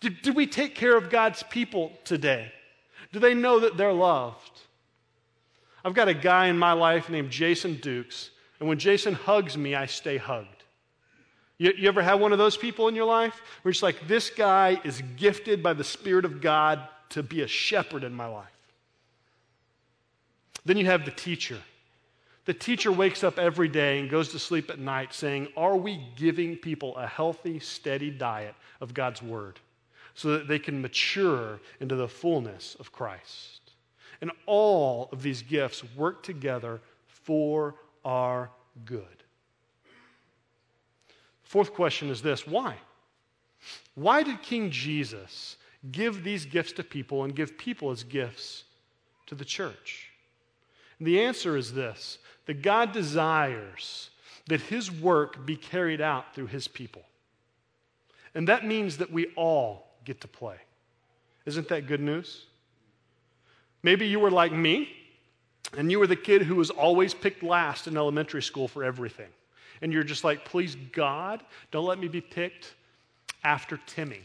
Did, 0.00 0.20
did 0.20 0.36
we 0.36 0.46
take 0.46 0.74
care 0.74 0.98
of 0.98 1.08
God's 1.08 1.42
people 1.44 1.92
today? 2.04 2.52
Do 3.10 3.20
they 3.20 3.32
know 3.32 3.60
that 3.60 3.78
they're 3.78 3.94
loved? 3.94 4.65
I've 5.86 5.94
got 5.94 6.08
a 6.08 6.14
guy 6.14 6.48
in 6.48 6.58
my 6.58 6.72
life 6.72 7.08
named 7.08 7.30
Jason 7.30 7.76
Dukes, 7.76 8.30
and 8.58 8.68
when 8.68 8.76
Jason 8.76 9.14
hugs 9.14 9.56
me, 9.56 9.76
I 9.76 9.86
stay 9.86 10.16
hugged. 10.16 10.64
You, 11.58 11.72
you 11.78 11.86
ever 11.86 12.02
have 12.02 12.18
one 12.18 12.32
of 12.32 12.38
those 12.38 12.56
people 12.56 12.88
in 12.88 12.96
your 12.96 13.04
life 13.04 13.40
where 13.62 13.70
it's 13.70 13.84
like, 13.84 14.08
this 14.08 14.28
guy 14.28 14.80
is 14.82 15.00
gifted 15.14 15.62
by 15.62 15.74
the 15.74 15.84
Spirit 15.84 16.24
of 16.24 16.40
God 16.40 16.80
to 17.10 17.22
be 17.22 17.42
a 17.42 17.46
shepherd 17.46 18.02
in 18.02 18.12
my 18.12 18.26
life? 18.26 18.48
Then 20.64 20.76
you 20.76 20.86
have 20.86 21.04
the 21.04 21.12
teacher. 21.12 21.58
The 22.46 22.54
teacher 22.54 22.90
wakes 22.90 23.22
up 23.22 23.38
every 23.38 23.68
day 23.68 24.00
and 24.00 24.10
goes 24.10 24.30
to 24.30 24.40
sleep 24.40 24.70
at 24.70 24.80
night 24.80 25.14
saying, 25.14 25.46
Are 25.56 25.76
we 25.76 26.04
giving 26.16 26.56
people 26.56 26.96
a 26.96 27.06
healthy, 27.06 27.60
steady 27.60 28.10
diet 28.10 28.56
of 28.80 28.92
God's 28.92 29.22
Word 29.22 29.60
so 30.14 30.32
that 30.32 30.48
they 30.48 30.58
can 30.58 30.82
mature 30.82 31.60
into 31.78 31.94
the 31.94 32.08
fullness 32.08 32.76
of 32.80 32.90
Christ? 32.90 33.65
And 34.20 34.30
all 34.46 35.08
of 35.12 35.22
these 35.22 35.42
gifts 35.42 35.82
work 35.96 36.22
together 36.22 36.80
for 37.06 37.74
our 38.04 38.50
good. 38.84 39.04
Fourth 41.42 41.72
question 41.74 42.10
is 42.10 42.22
this 42.22 42.46
why? 42.46 42.76
Why 43.94 44.22
did 44.22 44.42
King 44.42 44.70
Jesus 44.70 45.56
give 45.90 46.24
these 46.24 46.44
gifts 46.44 46.72
to 46.72 46.84
people 46.84 47.24
and 47.24 47.34
give 47.34 47.56
people 47.56 47.90
as 47.90 48.04
gifts 48.04 48.64
to 49.26 49.34
the 49.34 49.44
church? 49.44 50.10
And 50.98 51.06
the 51.06 51.20
answer 51.20 51.56
is 51.56 51.72
this 51.72 52.18
that 52.46 52.62
God 52.62 52.92
desires 52.92 54.10
that 54.48 54.60
his 54.60 54.90
work 54.90 55.44
be 55.44 55.56
carried 55.56 56.00
out 56.00 56.34
through 56.34 56.46
his 56.46 56.68
people. 56.68 57.02
And 58.34 58.46
that 58.48 58.64
means 58.64 58.98
that 58.98 59.10
we 59.10 59.26
all 59.34 59.88
get 60.04 60.20
to 60.20 60.28
play. 60.28 60.56
Isn't 61.46 61.68
that 61.68 61.86
good 61.86 62.00
news? 62.00 62.46
Maybe 63.86 64.08
you 64.08 64.18
were 64.18 64.32
like 64.32 64.50
me, 64.50 64.88
and 65.78 65.92
you 65.92 66.00
were 66.00 66.08
the 66.08 66.16
kid 66.16 66.42
who 66.42 66.56
was 66.56 66.70
always 66.70 67.14
picked 67.14 67.44
last 67.44 67.86
in 67.86 67.96
elementary 67.96 68.42
school 68.42 68.66
for 68.66 68.82
everything. 68.82 69.28
And 69.80 69.92
you're 69.92 70.02
just 70.02 70.24
like, 70.24 70.44
please, 70.44 70.76
God, 70.90 71.40
don't 71.70 71.84
let 71.84 72.00
me 72.00 72.08
be 72.08 72.20
picked 72.20 72.74
after 73.44 73.78
Timmy. 73.86 74.22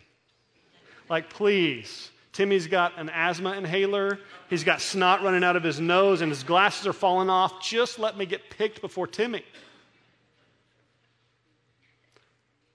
Like, 1.09 1.29
please. 1.29 2.09
Timmy's 2.33 2.65
got 2.65 2.97
an 2.97 3.09
asthma 3.09 3.51
inhaler. 3.51 4.17
He's 4.49 4.63
got 4.63 4.81
snot 4.81 5.21
running 5.21 5.43
out 5.43 5.55
of 5.55 5.61
his 5.61 5.79
nose, 5.79 6.21
and 6.21 6.31
his 6.31 6.41
glasses 6.41 6.87
are 6.87 6.93
falling 6.93 7.29
off. 7.29 7.61
Just 7.61 7.99
let 7.99 8.17
me 8.17 8.25
get 8.25 8.49
picked 8.49 8.81
before 8.81 9.05
Timmy. 9.05 9.45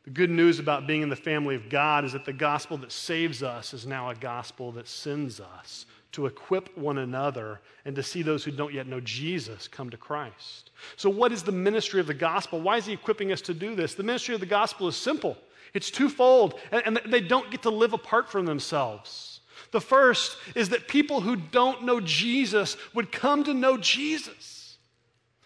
The 0.05 0.11
good 0.11 0.31
news 0.31 0.61
about 0.61 0.87
being 0.87 1.03
in 1.03 1.09
the 1.09 1.17
family 1.17 1.57
of 1.57 1.69
God 1.69 2.05
is 2.05 2.13
that 2.13 2.25
the 2.25 2.33
gospel 2.33 2.77
that 2.77 2.93
saves 2.93 3.43
us 3.43 3.75
is 3.75 3.89
now 3.89 4.09
a 4.09 4.15
gospel 4.15 4.71
that 4.71 4.87
sends 4.87 5.41
us 5.41 5.85
to 6.13 6.27
equip 6.27 6.77
one 6.77 6.99
another 6.99 7.61
and 7.85 7.95
to 7.97 8.03
see 8.03 8.23
those 8.23 8.45
who 8.45 8.51
don't 8.51 8.73
yet 8.73 8.87
know 8.87 9.01
Jesus 9.01 9.69
come 9.69 9.91
to 9.91 9.97
Christ. 9.97 10.71
So, 10.97 11.11
what 11.11 11.33
is 11.33 11.43
the 11.43 11.53
ministry 11.53 12.01
of 12.01 12.07
the 12.07 12.15
gospel? 12.15 12.61
Why 12.61 12.77
is 12.77 12.87
he 12.87 12.93
equipping 12.93 13.33
us 13.33 13.41
to 13.43 13.55
do 13.55 13.75
this? 13.75 13.95
The 13.95 14.03
ministry 14.03 14.35
of 14.35 14.41
the 14.41 14.47
gospel 14.47 14.89
is 14.89 14.97
simple 14.97 15.37
it's 15.75 15.91
twofold, 15.91 16.59
and, 16.73 16.99
they 17.07 17.21
don't 17.21 17.51
get 17.51 17.63
to 17.63 17.71
live 17.71 17.93
apart 17.93 18.31
from 18.31 18.47
themselves. 18.47 19.41
The 19.73 19.81
first 19.81 20.39
is 20.55 20.71
that 20.71 20.89
people 20.89 21.21
who 21.21 21.37
don't 21.37 21.85
know 21.85 22.01
Jesus 22.01 22.77
would 22.95 23.13
come 23.13 23.45
to 23.45 23.53
know 23.53 23.77
Jesus. 23.77 24.79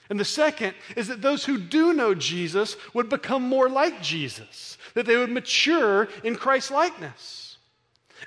And 0.09 0.21
the 0.21 0.25
second 0.25 0.75
is 0.97 1.09
that 1.09 1.23
those 1.23 1.45
who 1.45 1.59
do 1.59 1.93
know 1.93 2.15
Jesus 2.15 2.77
would 2.95 3.09
become 3.09 3.43
more 3.43 3.69
like 3.69 4.03
Jesus, 4.03 4.77
that 4.95 5.07
they 5.07 5.17
would 5.17 5.31
mature 5.31 6.09
in 6.23 6.37
Christ's 6.37 6.71
likeness. 6.71 7.40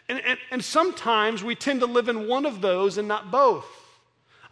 And, 0.10 0.20
and, 0.22 0.40
and 0.52 0.64
sometimes 0.64 1.44
we 1.44 1.56
tend 1.56 1.82
to 1.82 1.86
live 1.86 2.10
in 2.10 2.28
one 2.28 2.46
of 2.46 2.62
those 2.62 2.98
and 2.98 3.08
not 3.08 3.32
both. 3.32 3.66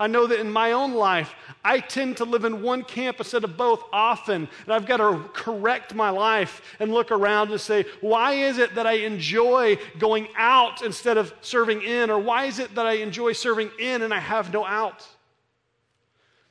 I 0.02 0.08
know 0.08 0.26
that 0.26 0.40
in 0.40 0.52
my 0.52 0.72
own 0.72 0.96
life, 0.96 1.36
I 1.64 1.80
tend 1.80 2.18
to 2.18 2.26
live 2.26 2.44
in 2.44 2.64
one 2.64 2.84
camp 2.84 3.20
instead 3.20 3.44
of 3.44 3.56
both 3.56 3.84
often. 3.94 4.50
And 4.66 4.74
I've 4.74 4.88
got 4.88 4.98
to 4.98 5.30
correct 5.32 5.94
my 5.94 6.10
life 6.10 6.64
and 6.80 6.92
look 6.92 7.12
around 7.12 7.52
and 7.52 7.62
say, 7.62 7.86
why 8.02 8.34
is 8.34 8.58
it 8.58 8.74
that 8.74 8.88
I 8.88 8.94
enjoy 8.94 9.78
going 10.00 10.28
out 10.36 10.82
instead 10.82 11.20
of 11.20 11.32
serving 11.42 11.84
in? 11.84 12.10
Or 12.10 12.18
why 12.18 12.46
is 12.46 12.58
it 12.58 12.74
that 12.74 12.88
I 12.88 12.94
enjoy 12.94 13.34
serving 13.34 13.70
in 13.78 14.02
and 14.02 14.12
I 14.12 14.18
have 14.18 14.52
no 14.52 14.66
out? 14.66 15.08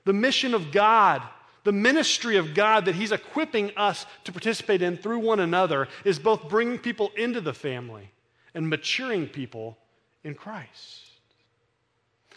The 0.04 0.12
mission 0.12 0.54
of 0.54 0.70
God, 0.70 1.20
the 1.64 1.72
ministry 1.72 2.36
of 2.36 2.54
God 2.54 2.84
that 2.84 2.94
He's 2.94 3.10
equipping 3.10 3.72
us 3.76 4.06
to 4.22 4.32
participate 4.32 4.80
in 4.80 4.96
through 4.96 5.18
one 5.18 5.40
another 5.40 5.88
is 6.04 6.20
both 6.20 6.48
bringing 6.48 6.78
people 6.78 7.10
into 7.16 7.40
the 7.40 7.52
family 7.52 8.12
and 8.54 8.68
maturing 8.68 9.26
people 9.26 9.78
in 10.24 10.34
Christ. 10.34 11.10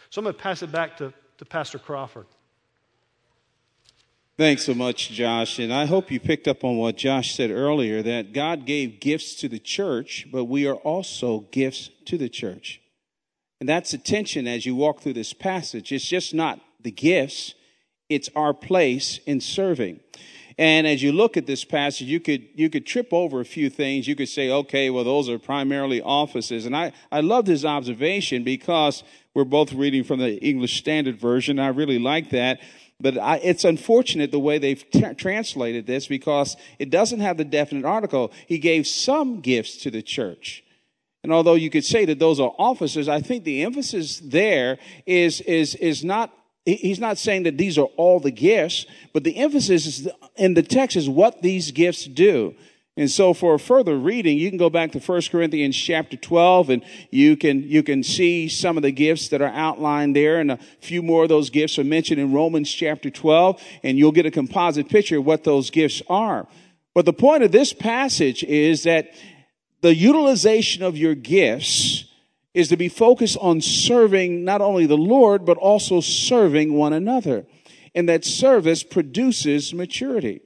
So 0.10 0.20
I'm 0.20 0.26
going 0.26 0.36
to 0.36 0.42
pass 0.42 0.62
it 0.62 0.72
back 0.72 0.98
to, 0.98 1.14
to 1.38 1.46
Pastor 1.46 1.80
Crawford. 1.80 2.28
Thanks 4.36 4.66
so 4.66 4.74
much, 4.74 5.12
Josh. 5.12 5.60
And 5.60 5.72
I 5.72 5.86
hope 5.86 6.10
you 6.10 6.20
picked 6.20 6.48
up 6.48 6.64
on 6.64 6.78
what 6.78 6.98
Josh 6.98 7.36
said 7.36 7.52
earlier 7.52 8.02
that 8.02 8.34
God 8.34 8.66
gave 8.66 9.00
gifts 9.00 9.36
to 9.36 9.48
the 9.48 9.60
church, 9.60 10.28
but 10.32 10.46
we 10.46 10.66
are 10.66 10.76
also 10.76 11.42
gifts 11.52 11.92
to 12.06 12.18
the 12.18 12.30
church. 12.30 12.82
And 13.60 13.70
that's 13.70 13.92
the 13.92 13.98
tension 13.98 14.48
as 14.48 14.66
you 14.66 14.76
walk 14.76 15.02
through 15.02 15.14
this 15.14 15.34
passage. 15.34 15.92
It's 15.92 16.08
just 16.08 16.34
not 16.34 16.60
the 16.82 16.92
gifts, 16.92 17.54
it's 18.10 18.30
our 18.36 18.54
place 18.54 19.20
in 19.26 19.40
serving. 19.40 20.00
And 20.58 20.86
as 20.86 21.02
you 21.02 21.12
look 21.12 21.38
at 21.38 21.46
this 21.46 21.64
passage, 21.64 22.08
you 22.08 22.20
could, 22.20 22.48
you 22.54 22.70
could 22.70 22.86
trip 22.86 23.12
over 23.12 23.40
a 23.40 23.46
few 23.46 23.70
things. 23.70 24.08
You 24.08 24.16
could 24.16 24.30
say, 24.30 24.50
okay, 24.50 24.90
well, 24.90 25.04
those 25.04 25.30
are 25.30 25.40
primarily 25.40 26.02
offices. 26.02 26.66
And 26.66 26.76
I, 26.76 26.92
I 27.12 27.22
loved 27.22 27.48
his 27.48 27.66
observation 27.66 28.44
because 28.44 29.04
we're 29.34 29.46
both 29.46 29.74
reading 29.74 30.04
from 30.04 30.20
the 30.20 30.38
English 30.38 30.78
Standard 30.78 31.20
Version. 31.20 31.60
I 31.60 31.68
really 31.68 32.00
like 32.00 32.30
that. 32.32 32.60
But 33.00 33.18
I, 33.18 33.38
it's 33.38 33.66
unfortunate 33.66 34.32
the 34.32 34.40
way 34.40 34.60
they've 34.60 34.90
t- 34.92 35.14
translated 35.16 35.88
this 35.88 36.08
because 36.08 36.56
it 36.80 36.90
doesn't 36.90 37.20
have 37.20 37.38
the 37.38 37.46
definite 37.46 37.86
article. 37.86 38.32
He 38.48 38.60
gave 38.60 38.88
some 38.88 39.42
gifts 39.42 39.78
to 39.78 39.92
the 39.92 40.02
church. 40.02 40.64
And 41.24 41.32
although 41.32 41.56
you 41.56 41.70
could 41.70 41.86
say 41.86 42.06
that 42.06 42.20
those 42.20 42.40
are 42.40 42.54
officers, 42.58 43.08
I 43.08 43.22
think 43.22 43.44
the 43.44 43.64
emphasis 43.64 44.20
there 44.20 44.78
is, 45.06 45.42
is, 45.42 45.76
is 45.76 46.04
not 46.04 46.34
he's 46.66 47.00
not 47.00 47.18
saying 47.18 47.44
that 47.44 47.58
these 47.58 47.78
are 47.78 47.90
all 47.98 48.20
the 48.20 48.32
gifts, 48.32 48.86
but 49.12 49.24
the 49.24 49.38
emphasis 49.38 49.86
is 49.86 50.10
in 50.36 50.54
the 50.54 50.64
text 50.64 50.96
is 50.96 51.10
what 51.10 51.42
these 51.42 51.72
gifts 51.72 52.06
do. 52.06 52.56
And 52.96 53.10
so 53.10 53.34
for 53.34 53.58
further 53.58 53.98
reading, 53.98 54.38
you 54.38 54.50
can 54.50 54.60
go 54.60 54.70
back 54.70 54.92
to 54.92 55.00
1 55.00 55.22
Corinthians 55.32 55.76
chapter 55.76 56.16
12 56.16 56.70
and 56.70 56.86
you 57.10 57.36
can, 57.36 57.64
you 57.64 57.82
can 57.82 58.04
see 58.04 58.48
some 58.48 58.78
of 58.78 58.84
the 58.84 58.92
gifts 58.92 59.30
that 59.30 59.42
are 59.42 59.52
outlined 59.52 60.16
there 60.16 60.40
and 60.40 60.52
a 60.52 60.60
few 60.80 61.02
more 61.02 61.24
of 61.24 61.30
those 61.30 61.50
gifts 61.50 61.80
are 61.80 61.84
mentioned 61.84 62.20
in 62.20 62.32
Romans 62.32 62.72
chapter 62.72 63.10
12 63.10 63.60
and 63.82 63.98
you'll 63.98 64.12
get 64.12 64.28
a 64.28 64.32
composite 64.32 64.90
picture 64.90 65.18
of 65.18 65.26
what 65.26 65.44
those 65.44 65.72
gifts 65.72 66.04
are. 66.08 66.48
But 66.94 67.06
the 67.06 67.14
point 67.14 67.42
of 67.42 67.52
this 67.52 67.74
passage 67.74 68.44
is 68.44 68.84
that 68.84 69.12
the 69.82 69.96
utilization 69.96 70.84
of 70.84 70.96
your 70.96 71.16
gifts 71.16 72.06
is 72.54 72.68
to 72.70 72.78
be 72.78 72.90
focused 72.90 73.38
on 73.42 73.62
serving 73.62 74.44
not 74.44 74.62
only 74.62 74.86
the 74.86 74.98
Lord, 74.98 75.46
but 75.46 75.58
also 75.58 76.02
serving 76.02 76.74
one 76.74 76.94
another. 76.94 77.46
And 77.96 78.08
that 78.10 78.26
service 78.26 78.84
produces 78.84 79.74
maturity. 79.74 80.42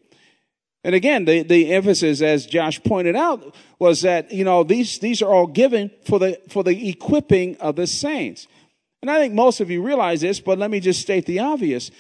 And 0.83 0.95
again, 0.95 1.25
the, 1.25 1.43
the 1.43 1.73
emphasis, 1.73 2.21
as 2.21 2.45
Josh 2.45 2.81
pointed 2.83 3.15
out, 3.15 3.55
was 3.77 4.01
that, 4.03 4.31
you 4.31 4.45
know, 4.45 4.63
these, 4.63 4.99
these 4.99 5.21
are 5.21 5.33
all 5.33 5.47
given 5.47 5.91
for 6.05 6.17
the, 6.17 6.39
for 6.49 6.63
the 6.63 6.89
equipping 6.89 7.57
of 7.57 7.75
the 7.75 7.87
saints. 7.87 8.47
And 9.01 9.11
I 9.11 9.19
think 9.19 9.33
most 9.33 9.59
of 9.59 9.69
you 9.69 9.81
realize 9.81 10.21
this, 10.21 10.39
but 10.39 10.57
let 10.57 10.71
me 10.71 10.79
just 10.79 11.01
state 11.01 11.25
the 11.25 11.39
obvious. 11.39 11.91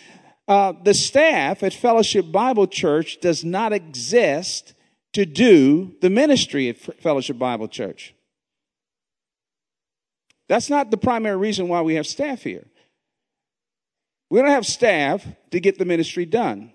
Uh, 0.47 0.73
the 0.83 0.93
staff 0.93 1.63
at 1.63 1.73
Fellowship 1.73 2.31
Bible 2.31 2.67
Church 2.67 3.19
does 3.19 3.43
not 3.43 3.73
exist 3.73 4.73
to 5.13 5.25
do 5.25 5.95
the 6.01 6.09
ministry 6.09 6.69
at 6.69 6.77
Fellowship 6.77 7.37
Bible 7.37 7.67
Church. 7.67 8.13
That's 10.47 10.69
not 10.69 10.91
the 10.91 10.97
primary 10.97 11.37
reason 11.37 11.67
why 11.67 11.81
we 11.81 11.95
have 11.95 12.07
staff 12.07 12.41
here. 12.41 12.65
We 14.29 14.39
don't 14.39 14.49
have 14.49 14.65
staff 14.65 15.25
to 15.51 15.59
get 15.59 15.77
the 15.77 15.85
ministry 15.85 16.25
done. 16.25 16.73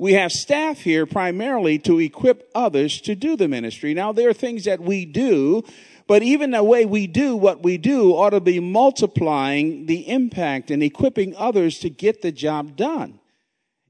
We 0.00 0.12
have 0.12 0.30
staff 0.30 0.80
here 0.80 1.06
primarily 1.06 1.78
to 1.80 1.98
equip 1.98 2.50
others 2.54 3.00
to 3.02 3.16
do 3.16 3.36
the 3.36 3.48
ministry. 3.48 3.94
Now, 3.94 4.12
there 4.12 4.28
are 4.28 4.34
things 4.34 4.64
that 4.64 4.80
we 4.80 5.04
do, 5.04 5.64
but 6.06 6.22
even 6.22 6.52
the 6.52 6.62
way 6.62 6.86
we 6.86 7.08
do 7.08 7.36
what 7.36 7.64
we 7.64 7.78
do 7.78 8.14
ought 8.14 8.30
to 8.30 8.40
be 8.40 8.60
multiplying 8.60 9.86
the 9.86 10.08
impact 10.08 10.70
and 10.70 10.82
equipping 10.82 11.34
others 11.36 11.80
to 11.80 11.90
get 11.90 12.22
the 12.22 12.30
job 12.30 12.76
done. 12.76 13.18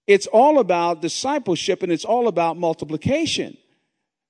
It's 0.07 0.27
all 0.27 0.59
about 0.59 1.03
discipleship 1.03 1.83
and 1.83 1.93
it's 1.93 2.07
all 2.07 2.27
about 2.27 2.57
multiplication. 2.57 3.59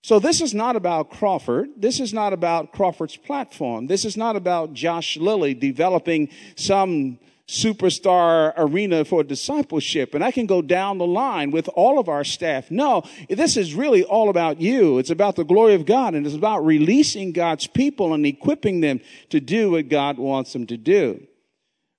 So 0.09 0.19
this 0.19 0.41
is 0.41 0.55
not 0.55 0.75
about 0.75 1.11
Crawford. 1.11 1.69
This 1.77 2.01
is 2.01 2.15
not 2.15 2.33
about 2.33 2.73
Crawford's 2.73 3.19
platform. 3.19 3.89
This 3.89 4.07
is 4.07 4.17
not 4.17 4.37
about 4.37 4.73
Josh 4.73 5.19
Lilly 5.19 5.53
developing 5.53 6.31
some 6.57 7.19
superstar 7.47 8.55
arena 8.57 9.05
for 9.05 9.23
discipleship. 9.23 10.15
And 10.15 10.25
I 10.25 10.31
can 10.31 10.47
go 10.47 10.63
down 10.63 10.97
the 10.97 11.07
line 11.07 11.51
with 11.51 11.69
all 11.75 11.99
of 11.99 12.09
our 12.09 12.25
staff. 12.25 12.71
No, 12.71 13.03
this 13.29 13.59
is 13.59 13.75
really 13.75 14.03
all 14.03 14.31
about 14.31 14.63
you. 14.63 14.97
It's 14.97 15.11
about 15.11 15.37
the 15.37 15.45
glory 15.45 15.75
of 15.75 15.85
God 15.85 16.15
and 16.15 16.25
it's 16.25 16.35
about 16.35 16.65
releasing 16.65 17.33
God's 17.33 17.67
people 17.67 18.15
and 18.15 18.25
equipping 18.25 18.81
them 18.81 19.03
to 19.29 19.41
do 19.41 19.73
what 19.73 19.91
God 19.91 20.17
wants 20.17 20.55
them 20.55 20.67
to 20.69 20.79
do. 20.79 21.23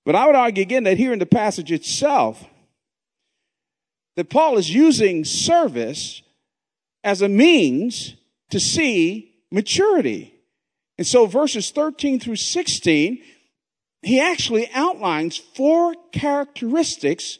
But 0.03 0.15
I 0.15 0.25
would 0.25 0.35
argue 0.35 0.63
again 0.63 0.85
that 0.85 0.97
here 0.97 1.13
in 1.13 1.19
the 1.19 1.27
passage 1.27 1.71
itself, 1.71 2.43
that 4.15 4.31
Paul 4.31 4.57
is 4.57 4.73
using 4.73 5.25
service 5.25 6.23
as 7.09 7.23
a 7.23 7.27
means 7.27 8.13
to 8.51 8.59
see 8.59 9.33
maturity. 9.51 10.31
And 10.99 11.07
so 11.07 11.25
verses 11.25 11.71
13 11.71 12.19
through 12.19 12.35
16, 12.35 13.23
he 14.03 14.19
actually 14.19 14.69
outlines 14.75 15.35
four 15.35 15.95
characteristics 16.11 17.39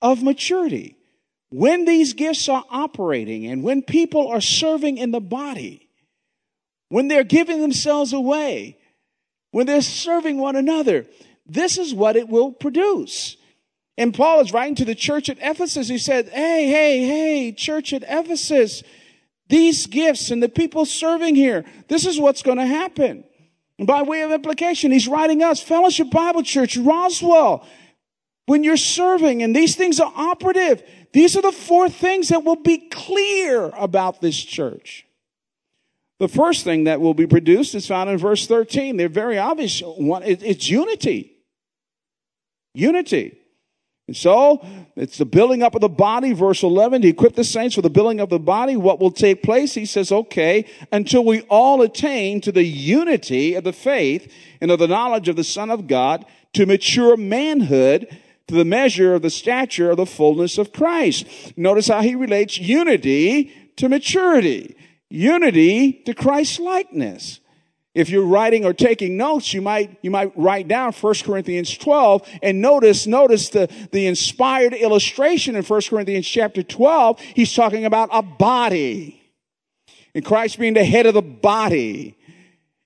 of 0.00 0.22
maturity. 0.22 0.96
When 1.50 1.84
these 1.84 2.14
gifts 2.14 2.48
are 2.48 2.64
operating 2.70 3.46
and 3.46 3.62
when 3.62 3.82
people 3.82 4.28
are 4.28 4.40
serving 4.40 4.96
in 4.96 5.10
the 5.10 5.20
body, 5.20 5.90
when 6.88 7.08
they're 7.08 7.22
giving 7.22 7.60
themselves 7.60 8.14
away, 8.14 8.78
when 9.50 9.66
they're 9.66 9.82
serving 9.82 10.38
one 10.38 10.56
another, 10.56 11.04
this 11.44 11.76
is 11.76 11.92
what 11.92 12.16
it 12.16 12.30
will 12.30 12.50
produce. 12.50 13.36
And 13.98 14.14
Paul 14.14 14.40
is 14.40 14.54
writing 14.54 14.76
to 14.76 14.86
the 14.86 14.94
church 14.94 15.28
at 15.28 15.36
Ephesus. 15.38 15.88
He 15.88 15.98
said, 15.98 16.30
Hey, 16.30 16.66
hey, 16.66 17.06
hey, 17.06 17.52
church 17.52 17.92
at 17.92 18.04
Ephesus, 18.08 18.82
these 19.48 19.86
gifts 19.86 20.30
and 20.30 20.42
the 20.42 20.48
people 20.48 20.84
serving 20.84 21.34
here, 21.34 21.64
this 21.88 22.06
is 22.06 22.18
what's 22.18 22.42
going 22.42 22.58
to 22.58 22.66
happen. 22.66 23.24
And 23.78 23.86
by 23.86 24.02
way 24.02 24.22
of 24.22 24.30
implication, 24.30 24.92
he's 24.92 25.08
writing 25.08 25.42
us, 25.42 25.60
Fellowship 25.60 26.10
Bible 26.10 26.42
Church, 26.42 26.76
Roswell. 26.76 27.66
When 28.46 28.64
you're 28.64 28.76
serving 28.76 29.42
and 29.42 29.54
these 29.54 29.76
things 29.76 30.00
are 30.00 30.12
operative, 30.14 30.82
these 31.12 31.36
are 31.36 31.42
the 31.42 31.52
four 31.52 31.88
things 31.88 32.28
that 32.28 32.44
will 32.44 32.56
be 32.56 32.78
clear 32.88 33.70
about 33.76 34.20
this 34.20 34.36
church. 34.36 35.06
The 36.18 36.28
first 36.28 36.64
thing 36.64 36.84
that 36.84 37.00
will 37.00 37.14
be 37.14 37.26
produced 37.26 37.74
is 37.74 37.86
found 37.86 38.08
in 38.08 38.18
verse 38.18 38.46
13. 38.46 38.96
They're 38.96 39.08
very 39.08 39.38
obvious. 39.38 39.80
One, 39.80 40.22
it's 40.24 40.68
unity. 40.68 41.36
Unity. 42.74 43.38
And 44.12 44.16
so, 44.18 44.62
it's 44.94 45.16
the 45.16 45.24
building 45.24 45.62
up 45.62 45.74
of 45.74 45.80
the 45.80 45.88
body, 45.88 46.34
verse 46.34 46.62
11, 46.62 47.00
to 47.00 47.08
equip 47.08 47.34
the 47.34 47.44
saints 47.44 47.76
for 47.76 47.80
the 47.80 47.88
building 47.88 48.20
of 48.20 48.28
the 48.28 48.38
body. 48.38 48.76
What 48.76 49.00
will 49.00 49.10
take 49.10 49.42
place? 49.42 49.72
He 49.72 49.86
says, 49.86 50.12
okay, 50.12 50.66
until 50.92 51.24
we 51.24 51.40
all 51.48 51.80
attain 51.80 52.42
to 52.42 52.52
the 52.52 52.62
unity 52.62 53.54
of 53.54 53.64
the 53.64 53.72
faith 53.72 54.30
and 54.60 54.70
of 54.70 54.78
the 54.78 54.86
knowledge 54.86 55.30
of 55.30 55.36
the 55.36 55.44
Son 55.44 55.70
of 55.70 55.86
God, 55.86 56.26
to 56.52 56.66
mature 56.66 57.16
manhood, 57.16 58.06
to 58.48 58.54
the 58.54 58.66
measure 58.66 59.14
of 59.14 59.22
the 59.22 59.30
stature 59.30 59.90
of 59.90 59.96
the 59.96 60.04
fullness 60.04 60.58
of 60.58 60.74
Christ. 60.74 61.56
Notice 61.56 61.88
how 61.88 62.02
he 62.02 62.14
relates 62.14 62.58
unity 62.58 63.50
to 63.76 63.88
maturity, 63.88 64.76
unity 65.08 65.90
to 66.04 66.12
Christ 66.12 66.60
likeness. 66.60 67.40
If 67.94 68.08
you're 68.08 68.24
writing 68.24 68.64
or 68.64 68.72
taking 68.72 69.18
notes, 69.18 69.52
you 69.52 69.60
might, 69.60 69.98
you 70.00 70.10
might 70.10 70.32
write 70.36 70.66
down 70.66 70.92
1 70.92 71.14
Corinthians 71.24 71.76
12 71.76 72.26
and 72.42 72.62
notice, 72.62 73.06
notice 73.06 73.50
the, 73.50 73.68
the 73.92 74.06
inspired 74.06 74.72
illustration 74.72 75.56
in 75.56 75.62
1 75.62 75.80
Corinthians 75.90 76.26
chapter 76.26 76.62
12. 76.62 77.20
He's 77.20 77.52
talking 77.54 77.84
about 77.84 78.08
a 78.10 78.22
body 78.22 79.22
and 80.14 80.24
Christ 80.24 80.58
being 80.58 80.74
the 80.74 80.84
head 80.84 81.04
of 81.04 81.12
the 81.12 81.22
body 81.22 82.16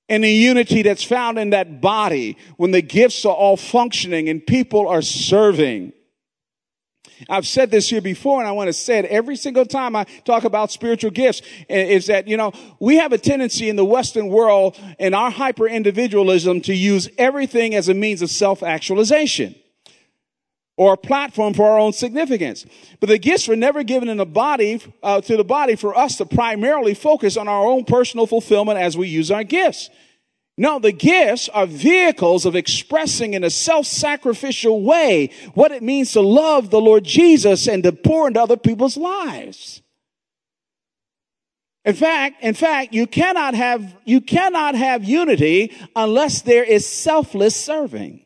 and 0.09 0.25
the 0.25 0.31
unity 0.31 0.83
that's 0.83 1.05
found 1.05 1.39
in 1.39 1.51
that 1.51 1.81
body 1.81 2.37
when 2.57 2.73
the 2.73 2.83
gifts 2.83 3.25
are 3.25 3.35
all 3.35 3.57
functioning 3.57 4.29
and 4.29 4.45
people 4.45 4.89
are 4.89 5.03
serving. 5.03 5.93
I've 7.29 7.47
said 7.47 7.71
this 7.71 7.89
here 7.89 8.01
before 8.01 8.41
and 8.41 8.49
I 8.49 8.53
want 8.53 8.69
to 8.69 8.73
say 8.73 8.99
it 8.99 9.05
every 9.07 9.37
single 9.37 9.65
time 9.65 9.97
I 9.97 10.05
talk 10.25 10.45
about 10.45 10.71
spiritual 10.71 11.11
gifts 11.11 11.43
is 11.69 12.07
that, 12.07 12.29
you 12.29 12.37
know, 12.37 12.53
we 12.79 12.97
have 12.97 13.13
a 13.13 13.19
tendency 13.19 13.69
in 13.69 13.77
the 13.77 13.85
Western 13.85 14.29
world 14.29 14.79
in 14.99 15.15
our 15.15 15.31
hyper 15.31 15.67
individualism 15.67 16.61
to 16.63 16.75
use 16.75 17.09
everything 17.19 17.75
as 17.75 17.89
a 17.89 17.95
means 17.95 18.23
of 18.23 18.31
self 18.31 18.63
actualization 18.63 19.55
or 20.77 20.93
a 20.93 20.97
platform 20.97 21.55
for 21.55 21.69
our 21.71 21.79
own 21.79 21.93
significance. 21.93 22.67
But 23.01 23.09
the 23.09 23.19
gifts 23.19 23.49
were 23.49 23.57
never 23.57 23.83
given 23.83 24.09
in 24.09 24.19
the 24.19 24.27
body, 24.27 24.81
uh, 25.03 25.23
to 25.23 25.37
the 25.37 25.45
body 25.45 25.75
for 25.75 25.97
us 25.97 26.17
to 26.19 26.27
primarily 26.27 26.95
focus 26.95 27.37
on 27.37 27.49
our 27.49 27.67
own 27.67 27.85
personal 27.85 28.27
fulfillment 28.27 28.79
as 28.79 28.97
we 28.97 29.09
use 29.09 29.31
our 29.31 29.45
gifts. 29.45 29.89
No, 30.59 30.79
the 30.79 30.93
gifts 30.93 31.49
are 31.51 31.67
vehicles 31.67 32.47
of 32.47 32.57
expressing 32.57 33.35
in 33.35 33.45
a 33.45 33.51
self-sacrificial 33.51 34.83
way 34.83 35.31
what 35.55 35.71
it 35.71 35.83
means 35.83 36.13
to 36.13 36.23
love 36.23 36.71
the 36.71 36.81
Lord 36.81 37.05
Jesus 37.05 37.69
and 37.69 37.83
to 37.83 37.93
pour 37.93 38.27
into 38.27 38.41
other 38.41 38.57
people's 38.57 38.97
lives. 38.97 39.83
In 41.85 41.95
fact, 41.95 42.43
in 42.43 42.55
fact, 42.55 42.95
you 42.95 43.07
cannot 43.07 43.55
have, 43.55 43.97
you 44.05 44.21
cannot 44.21 44.75
have 44.75 45.05
unity 45.05 45.73
unless 45.95 46.43
there 46.43 46.65
is 46.65 46.85
selfless 46.85 47.55
serving. 47.55 48.26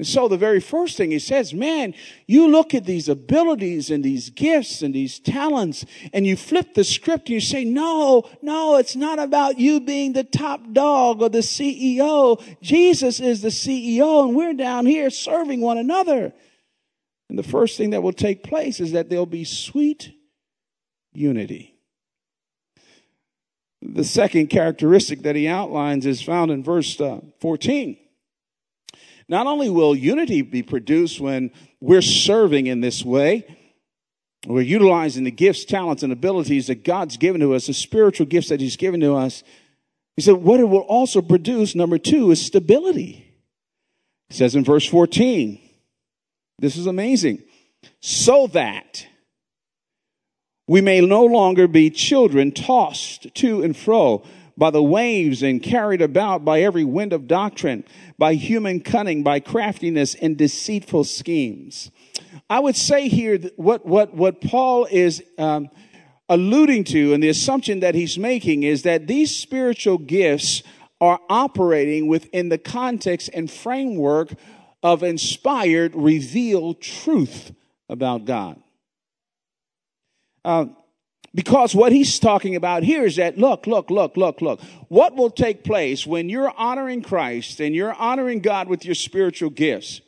And 0.00 0.06
so 0.06 0.28
the 0.28 0.38
very 0.38 0.60
first 0.60 0.96
thing 0.96 1.10
he 1.10 1.18
says, 1.18 1.52
man, 1.52 1.92
you 2.26 2.48
look 2.48 2.72
at 2.72 2.86
these 2.86 3.06
abilities 3.06 3.90
and 3.90 4.02
these 4.02 4.30
gifts 4.30 4.80
and 4.80 4.94
these 4.94 5.18
talents 5.18 5.84
and 6.14 6.26
you 6.26 6.38
flip 6.38 6.72
the 6.72 6.84
script 6.84 7.28
and 7.28 7.34
you 7.34 7.40
say, 7.42 7.66
no, 7.66 8.22
no, 8.40 8.76
it's 8.76 8.96
not 8.96 9.18
about 9.18 9.58
you 9.58 9.78
being 9.78 10.14
the 10.14 10.24
top 10.24 10.72
dog 10.72 11.20
or 11.20 11.28
the 11.28 11.40
CEO. 11.40 12.42
Jesus 12.62 13.20
is 13.20 13.42
the 13.42 13.50
CEO 13.50 14.24
and 14.24 14.34
we're 14.34 14.54
down 14.54 14.86
here 14.86 15.10
serving 15.10 15.60
one 15.60 15.76
another. 15.76 16.32
And 17.28 17.38
the 17.38 17.42
first 17.42 17.76
thing 17.76 17.90
that 17.90 18.02
will 18.02 18.14
take 18.14 18.42
place 18.42 18.80
is 18.80 18.92
that 18.92 19.10
there'll 19.10 19.26
be 19.26 19.44
sweet 19.44 20.14
unity. 21.12 21.74
The 23.82 24.04
second 24.04 24.46
characteristic 24.46 25.24
that 25.24 25.36
he 25.36 25.46
outlines 25.46 26.06
is 26.06 26.22
found 26.22 26.50
in 26.50 26.64
verse 26.64 26.98
uh, 26.98 27.20
14. 27.40 27.98
Not 29.30 29.46
only 29.46 29.70
will 29.70 29.94
unity 29.94 30.42
be 30.42 30.64
produced 30.64 31.20
when 31.20 31.52
we're 31.80 32.02
serving 32.02 32.66
in 32.66 32.80
this 32.80 33.04
way, 33.04 33.46
we're 34.44 34.60
utilizing 34.60 35.22
the 35.22 35.30
gifts, 35.30 35.64
talents, 35.64 36.02
and 36.02 36.12
abilities 36.12 36.66
that 36.66 36.82
God's 36.82 37.16
given 37.16 37.40
to 37.40 37.54
us, 37.54 37.68
the 37.68 37.72
spiritual 37.72 38.26
gifts 38.26 38.48
that 38.48 38.60
He's 38.60 38.76
given 38.76 38.98
to 39.00 39.14
us. 39.14 39.44
He 40.16 40.22
said, 40.22 40.34
what 40.34 40.58
it 40.58 40.64
will 40.64 40.80
also 40.80 41.22
produce, 41.22 41.76
number 41.76 41.96
two, 41.96 42.32
is 42.32 42.44
stability. 42.44 43.32
He 44.30 44.34
says 44.34 44.56
in 44.56 44.64
verse 44.64 44.84
14, 44.84 45.60
this 46.58 46.76
is 46.76 46.88
amazing. 46.88 47.44
So 48.00 48.48
that 48.48 49.06
we 50.66 50.80
may 50.80 51.00
no 51.00 51.24
longer 51.24 51.68
be 51.68 51.90
children 51.90 52.50
tossed 52.50 53.32
to 53.36 53.62
and 53.62 53.76
fro 53.76 54.24
by 54.60 54.70
the 54.70 54.82
waves 54.82 55.42
and 55.42 55.62
carried 55.62 56.02
about 56.02 56.44
by 56.44 56.60
every 56.60 56.84
wind 56.84 57.14
of 57.14 57.26
doctrine, 57.26 57.82
by 58.18 58.34
human 58.34 58.78
cunning, 58.78 59.22
by 59.22 59.40
craftiness 59.40 60.14
and 60.14 60.36
deceitful 60.36 61.02
schemes. 61.02 61.90
I 62.50 62.60
would 62.60 62.76
say 62.76 63.08
here 63.08 63.38
that 63.38 63.58
what, 63.58 63.86
what, 63.86 64.12
what 64.12 64.42
Paul 64.42 64.84
is 64.84 65.24
um, 65.38 65.70
alluding 66.28 66.84
to 66.84 67.14
and 67.14 67.22
the 67.22 67.30
assumption 67.30 67.80
that 67.80 67.94
he's 67.94 68.18
making 68.18 68.62
is 68.62 68.82
that 68.82 69.06
these 69.06 69.34
spiritual 69.34 69.96
gifts 69.96 70.62
are 71.00 71.18
operating 71.30 72.06
within 72.06 72.50
the 72.50 72.58
context 72.58 73.30
and 73.32 73.50
framework 73.50 74.34
of 74.82 75.02
inspired, 75.02 75.94
revealed 75.94 76.82
truth 76.82 77.52
about 77.88 78.26
God. 78.26 78.62
Uh, 80.44 80.66
because 81.34 81.74
what 81.74 81.92
he's 81.92 82.18
talking 82.18 82.56
about 82.56 82.82
here 82.82 83.04
is 83.04 83.16
that 83.16 83.38
look, 83.38 83.66
look, 83.66 83.90
look, 83.90 84.16
look, 84.16 84.40
look. 84.40 84.60
What 84.88 85.14
will 85.14 85.30
take 85.30 85.62
place 85.62 86.06
when 86.06 86.28
you're 86.28 86.52
honoring 86.56 87.02
Christ 87.02 87.60
and 87.60 87.74
you're 87.74 87.94
honoring 87.94 88.40
God 88.40 88.68
with 88.68 88.84
your 88.84 88.96
spiritual 88.96 89.50
gifts? 89.50 90.00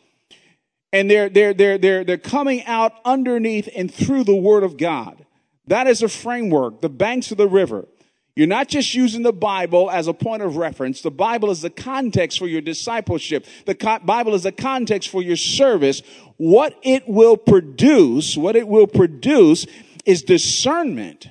And 0.93 1.11
they're, 1.11 1.29
they're, 1.29 1.55
they're, 1.55 1.79
they're, 1.79 2.05
they're 2.05 2.19
coming 2.19 2.65
out 2.65 2.93
underneath 3.05 3.69
and 3.75 3.93
through 3.93 4.25
the 4.25 4.37
Word 4.37 4.65
of 4.65 4.77
God. 4.77 5.25
That 5.69 5.87
is 5.87 6.03
a 6.03 6.09
framework, 6.09 6.81
the 6.81 6.89
banks 6.89 7.31
of 7.31 7.39
the 7.39 7.49
river. 7.49 7.87
You're 8.35 8.49
not 8.49 8.69
just 8.69 8.95
using 8.95 9.23
the 9.23 9.33
Bible 9.33 9.91
as 9.91 10.09
a 10.09 10.15
point 10.15 10.43
of 10.43 10.57
reference. 10.57 11.03
The 11.03 11.11
Bible 11.11 11.51
is 11.51 11.61
the 11.61 11.71
context 11.71 12.39
for 12.39 12.47
your 12.47 12.63
discipleship. 12.63 13.47
The 13.67 13.75
co- 13.75 13.99
Bible 13.99 14.35
is 14.35 14.43
the 14.43 14.53
context 14.53 15.11
for 15.11 15.23
your 15.23 15.37
service. 15.37 16.03
What 16.39 16.79
it 16.83 17.07
will 17.07 17.37
produce, 17.37 18.37
what 18.37 18.57
it 18.57 18.67
will 18.67 18.87
produce 18.87 19.67
is 20.05 20.23
discernment. 20.23 21.29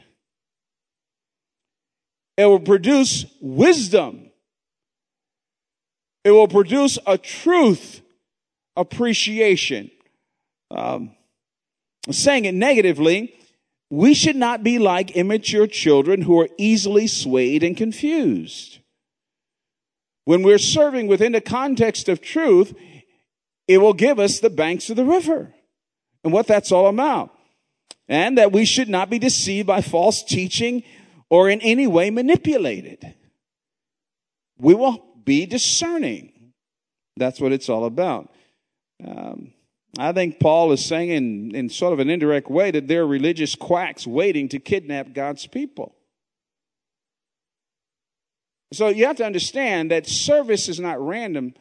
It 2.37 2.45
will 2.45 2.59
produce 2.59 3.25
wisdom. 3.39 4.31
It 6.23 6.31
will 6.31 6.47
produce 6.47 6.97
a 7.05 7.17
truth 7.17 8.01
appreciation. 8.75 9.91
Um, 10.69 11.11
saying 12.09 12.45
it 12.45 12.53
negatively, 12.53 13.35
we 13.89 14.13
should 14.13 14.35
not 14.35 14.63
be 14.63 14.79
like 14.79 15.11
immature 15.11 15.67
children 15.67 16.21
who 16.21 16.39
are 16.39 16.49
easily 16.57 17.07
swayed 17.07 17.63
and 17.63 17.75
confused. 17.75 18.79
When 20.25 20.43
we're 20.43 20.57
serving 20.57 21.07
within 21.07 21.33
the 21.33 21.41
context 21.41 22.07
of 22.07 22.21
truth, 22.21 22.73
it 23.67 23.79
will 23.79 23.93
give 23.93 24.19
us 24.19 24.39
the 24.39 24.49
banks 24.49 24.89
of 24.89 24.95
the 24.95 25.05
river 25.05 25.53
and 26.23 26.31
what 26.31 26.47
that's 26.47 26.71
all 26.71 26.87
about 26.87 27.35
and 28.07 28.37
that 28.37 28.51
we 28.51 28.65
should 28.65 28.89
not 28.89 29.09
be 29.09 29.19
deceived 29.19 29.67
by 29.67 29.81
false 29.81 30.23
teaching 30.23 30.83
or 31.29 31.49
in 31.49 31.61
any 31.61 31.87
way 31.87 32.09
manipulated. 32.09 33.15
We 34.57 34.73
will 34.73 35.03
be 35.23 35.45
discerning. 35.45 36.53
That's 37.17 37.39
what 37.39 37.51
it's 37.51 37.69
all 37.69 37.85
about. 37.85 38.33
Um, 39.05 39.53
I 39.97 40.13
think 40.13 40.39
Paul 40.39 40.71
is 40.71 40.83
saying 40.83 41.09
in, 41.09 41.55
in 41.55 41.69
sort 41.69 41.93
of 41.93 41.99
an 41.99 42.09
indirect 42.09 42.49
way 42.49 42.71
that 42.71 42.87
there 42.87 43.01
are 43.01 43.07
religious 43.07 43.55
quacks 43.55 44.07
waiting 44.07 44.47
to 44.49 44.59
kidnap 44.59 45.13
God's 45.13 45.47
people. 45.47 45.95
So 48.73 48.87
you 48.87 49.05
have 49.05 49.17
to 49.17 49.25
understand 49.25 49.91
that 49.91 50.07
service 50.07 50.69
is 50.69 50.79
not 50.79 51.05
random. 51.05 51.53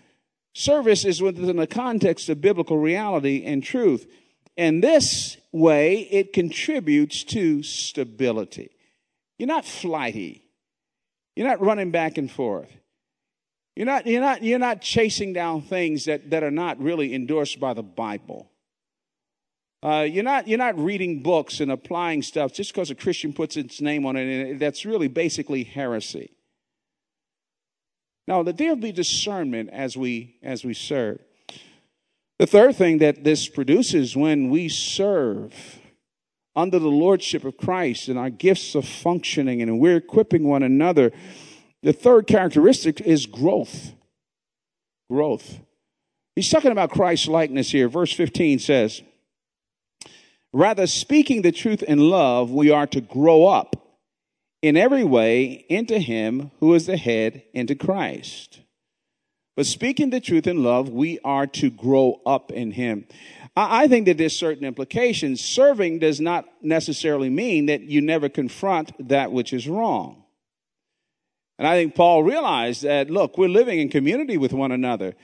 Service 0.55 1.05
is 1.05 1.20
within 1.20 1.57
the 1.57 1.66
context 1.66 2.29
of 2.29 2.40
biblical 2.40 2.79
reality 2.79 3.44
and 3.44 3.62
truth. 3.62 4.07
And 4.56 4.82
this 4.82 5.36
way, 5.52 6.00
it 6.10 6.32
contributes 6.32 7.24
to 7.24 7.62
stability. 7.62 8.70
You're 9.38 9.46
not 9.46 9.64
flighty. 9.64 10.42
You're 11.34 11.48
not 11.48 11.60
running 11.60 11.90
back 11.90 12.18
and 12.18 12.30
forth. 12.30 12.70
You're 13.76 13.86
not, 13.86 14.06
you're 14.06 14.20
not, 14.20 14.42
you're 14.42 14.58
not 14.58 14.82
chasing 14.82 15.32
down 15.32 15.62
things 15.62 16.04
that, 16.04 16.30
that 16.30 16.42
are 16.42 16.50
not 16.50 16.78
really 16.78 17.14
endorsed 17.14 17.58
by 17.58 17.72
the 17.72 17.82
Bible. 17.82 18.50
Uh, 19.82 20.06
you're, 20.10 20.24
not, 20.24 20.46
you're 20.46 20.58
not 20.58 20.78
reading 20.78 21.22
books 21.22 21.60
and 21.60 21.70
applying 21.70 22.20
stuff 22.20 22.52
just 22.52 22.74
because 22.74 22.90
a 22.90 22.94
Christian 22.94 23.32
puts 23.32 23.56
its 23.56 23.80
name 23.80 24.04
on 24.04 24.16
it, 24.16 24.50
and 24.50 24.60
that's 24.60 24.84
really 24.84 25.08
basically 25.08 25.64
heresy. 25.64 26.30
Now, 28.28 28.42
there'll 28.42 28.76
be 28.76 28.92
discernment 28.92 29.70
as 29.72 29.96
we, 29.96 30.36
as 30.42 30.64
we 30.64 30.74
serve. 30.74 31.20
The 32.40 32.46
third 32.46 32.74
thing 32.74 32.98
that 32.98 33.22
this 33.22 33.50
produces 33.50 34.16
when 34.16 34.48
we 34.48 34.70
serve 34.70 35.79
under 36.57 36.79
the 36.79 36.88
lordship 36.88 37.44
of 37.44 37.59
Christ 37.59 38.09
and 38.09 38.18
our 38.18 38.31
gifts 38.31 38.74
are 38.74 38.81
functioning 38.81 39.61
and 39.61 39.79
we're 39.79 39.98
equipping 39.98 40.44
one 40.44 40.62
another, 40.62 41.12
the 41.83 41.92
third 41.92 42.26
characteristic 42.26 43.03
is 43.03 43.26
growth. 43.26 43.92
Growth. 45.11 45.61
He's 46.35 46.48
talking 46.48 46.72
about 46.72 46.92
Christ's 46.92 47.29
likeness 47.29 47.70
here. 47.72 47.90
Verse 47.90 48.14
15 48.14 48.59
says, 48.59 49.03
Rather, 50.50 50.87
speaking 50.87 51.42
the 51.42 51.53
truth 51.53 51.83
in 51.83 51.98
love, 51.98 52.50
we 52.50 52.70
are 52.70 52.87
to 52.87 53.03
grow 53.03 53.48
up 53.48 53.76
in 54.62 54.79
every 54.79 55.05
way 55.05 55.66
into 55.68 55.98
Him 55.98 56.53
who 56.61 56.72
is 56.72 56.87
the 56.87 56.96
head, 56.96 57.42
into 57.53 57.74
Christ. 57.74 58.61
But 59.61 59.66
speaking 59.66 60.09
the 60.09 60.22
truth 60.22 60.47
in 60.47 60.62
love, 60.62 60.89
we 60.89 61.18
are 61.22 61.47
to 61.47 61.68
grow 61.68 62.22
up 62.24 62.51
in 62.51 62.70
Him. 62.70 63.05
I 63.55 63.89
think 63.89 64.07
that 64.07 64.16
there's 64.16 64.34
certain 64.34 64.64
implications. 64.64 65.43
Serving 65.43 65.99
does 65.99 66.18
not 66.18 66.47
necessarily 66.62 67.28
mean 67.28 67.66
that 67.66 67.82
you 67.82 68.01
never 68.01 68.30
confront 68.30 69.11
that 69.11 69.32
which 69.32 69.53
is 69.53 69.68
wrong. 69.68 70.24
And 71.59 71.68
I 71.68 71.74
think 71.74 71.95
Paul 71.95 72.22
realized 72.22 72.84
that, 72.84 73.11
look, 73.11 73.37
we're 73.37 73.51
living 73.51 73.80
in 73.80 73.91
community 73.91 74.39
with 74.39 74.55
one 74.55 74.72
another. 74.72 75.14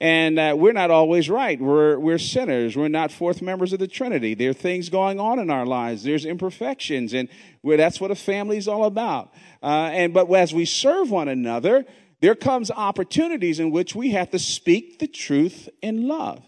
And 0.00 0.38
uh, 0.38 0.54
we're 0.58 0.72
not 0.72 0.90
always 0.90 1.28
right. 1.28 1.60
We're, 1.60 1.98
we're 1.98 2.18
sinners. 2.18 2.74
We're 2.74 2.88
not 2.88 3.12
fourth 3.12 3.42
members 3.42 3.74
of 3.74 3.78
the 3.78 3.86
Trinity. 3.86 4.32
There 4.32 4.50
are 4.50 4.54
things 4.54 4.88
going 4.88 5.20
on 5.20 5.38
in 5.38 5.50
our 5.50 5.66
lives. 5.66 6.02
There's 6.02 6.24
imperfections. 6.24 7.12
And 7.12 7.28
that's 7.62 8.00
what 8.00 8.10
a 8.10 8.14
family 8.14 8.56
is 8.56 8.68
all 8.68 8.86
about. 8.86 9.34
Uh, 9.62 9.90
and, 9.92 10.14
but 10.14 10.32
as 10.32 10.54
we 10.54 10.64
serve 10.64 11.10
one 11.10 11.28
another, 11.28 11.84
there 12.22 12.36
comes 12.36 12.70
opportunities 12.70 13.58
in 13.58 13.72
which 13.72 13.96
we 13.96 14.12
have 14.12 14.30
to 14.30 14.38
speak 14.38 15.00
the 15.00 15.08
truth 15.08 15.68
in 15.82 16.06
love. 16.06 16.40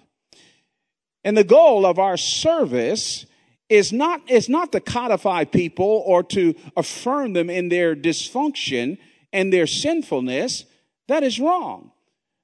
And 1.25 1.37
the 1.37 1.43
goal 1.43 1.85
of 1.85 1.99
our 1.99 2.17
service 2.17 3.27
is 3.69 3.93
not, 3.93 4.31
is 4.31 4.49
not 4.49 4.71
to 4.71 4.81
codify 4.81 5.43
people 5.43 6.05
or 6.07 6.23
to 6.23 6.55
affirm 6.77 7.33
them 7.33 7.51
in 7.51 7.71
their 7.71 7.97
dysfunction 7.97 8.99
and 9.33 9.53
their 9.53 9.67
sinfulness. 9.67 10.65
That 11.09 11.25
is 11.25 11.41
wrong. 11.41 11.91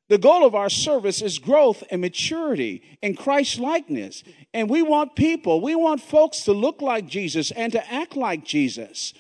The 0.09 0.19
goal 0.19 0.45
of 0.45 0.57
our 0.57 0.69
service 0.69 1.23
is 1.23 1.39
growth 1.39 1.85
and 1.89 2.01
maturity 2.01 2.83
in 3.01 3.15
Christ 3.15 3.61
likeness. 3.61 4.25
And 4.53 4.69
we 4.69 4.83
want 4.83 5.15
people, 5.15 5.61
we 5.61 5.77
want 5.77 6.01
folks 6.01 6.41
to 6.47 6.53
look 6.53 6.83
like 6.83 7.07
Jesus 7.07 7.53
and 7.53 7.71
to 7.75 7.93
act 7.93 8.17
like 8.17 8.45
Jesus. 8.45 9.15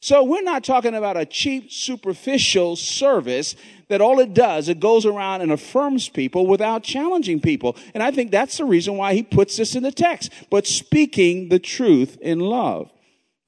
So 0.00 0.22
we're 0.22 0.42
not 0.42 0.62
talking 0.62 0.94
about 0.94 1.16
a 1.16 1.24
cheap, 1.24 1.72
superficial 1.72 2.76
service 2.76 3.56
that 3.88 4.00
all 4.00 4.18
it 4.18 4.34
does, 4.34 4.68
it 4.68 4.80
goes 4.80 5.06
around 5.06 5.42
and 5.42 5.52
affirms 5.52 6.08
people 6.08 6.46
without 6.46 6.82
challenging 6.82 7.40
people. 7.40 7.76
And 7.94 8.02
I 8.02 8.10
think 8.10 8.30
that's 8.30 8.58
the 8.58 8.64
reason 8.64 8.96
why 8.96 9.14
he 9.14 9.22
puts 9.22 9.56
this 9.56 9.74
in 9.74 9.82
the 9.82 9.92
text. 9.92 10.32
But 10.50 10.66
speaking 10.66 11.48
the 11.48 11.58
truth 11.58 12.18
in 12.20 12.40
love. 12.40 12.90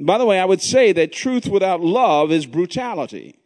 by 0.01 0.17
the 0.17 0.27
way, 0.27 0.39
I 0.39 0.45
would 0.45 0.63
say 0.63 0.93
that 0.93 1.13
truth 1.13 1.49
without 1.49 1.81
love 1.81 2.31
is 2.31 2.47
brutality. 2.47 3.39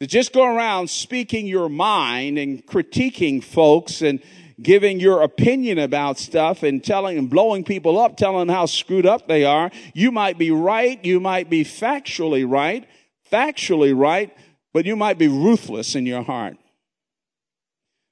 To 0.00 0.06
just 0.06 0.32
go 0.32 0.44
around 0.44 0.90
speaking 0.90 1.46
your 1.46 1.68
mind 1.68 2.36
and 2.36 2.66
critiquing 2.66 3.42
folks 3.42 4.02
and 4.02 4.20
giving 4.62 5.00
your 5.00 5.22
opinion 5.22 5.78
about 5.78 6.18
stuff 6.18 6.62
and 6.62 6.82
telling 6.82 7.18
and 7.18 7.28
blowing 7.28 7.64
people 7.64 7.98
up, 7.98 8.16
telling 8.16 8.46
them 8.46 8.54
how 8.54 8.66
screwed 8.66 9.06
up 9.06 9.26
they 9.26 9.44
are. 9.44 9.70
You 9.94 10.12
might 10.12 10.38
be 10.38 10.50
right. 10.50 11.02
You 11.04 11.20
might 11.20 11.50
be 11.50 11.64
factually 11.64 12.48
right, 12.48 12.88
factually 13.30 13.96
right, 13.96 14.34
but 14.72 14.86
you 14.86 14.96
might 14.96 15.18
be 15.18 15.28
ruthless 15.28 15.94
in 15.94 16.06
your 16.06 16.22
heart. 16.22 16.56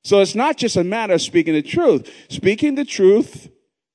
So 0.02 0.20
it's 0.20 0.34
not 0.34 0.56
just 0.56 0.76
a 0.76 0.84
matter 0.84 1.14
of 1.14 1.22
speaking 1.22 1.54
the 1.54 1.62
truth. 1.62 2.10
Speaking 2.28 2.74
the 2.74 2.84
truth 2.84 3.50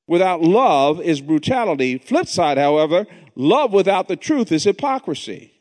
without 0.08 0.42
love 0.42 1.02
is 1.02 1.22
brutality. 1.22 1.98
Flip 1.98 2.28
side, 2.28 2.58
however, 2.58 3.08
love 3.36 3.74
without 3.74 4.08
the 4.08 4.16
truth 4.16 4.52
is 4.52 4.64
hypocrisy. 4.64 5.52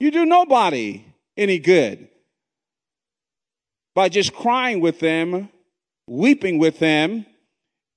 You 0.00 0.10
do 0.10 0.24
nobody 0.24 1.04
any 1.36 1.58
good 1.58 2.08
by 3.94 4.08
just 4.08 4.34
crying 4.34 4.80
with 4.80 5.00
them, 5.00 5.48
weeping 6.06 6.58
with 6.58 6.78
them, 6.78 7.26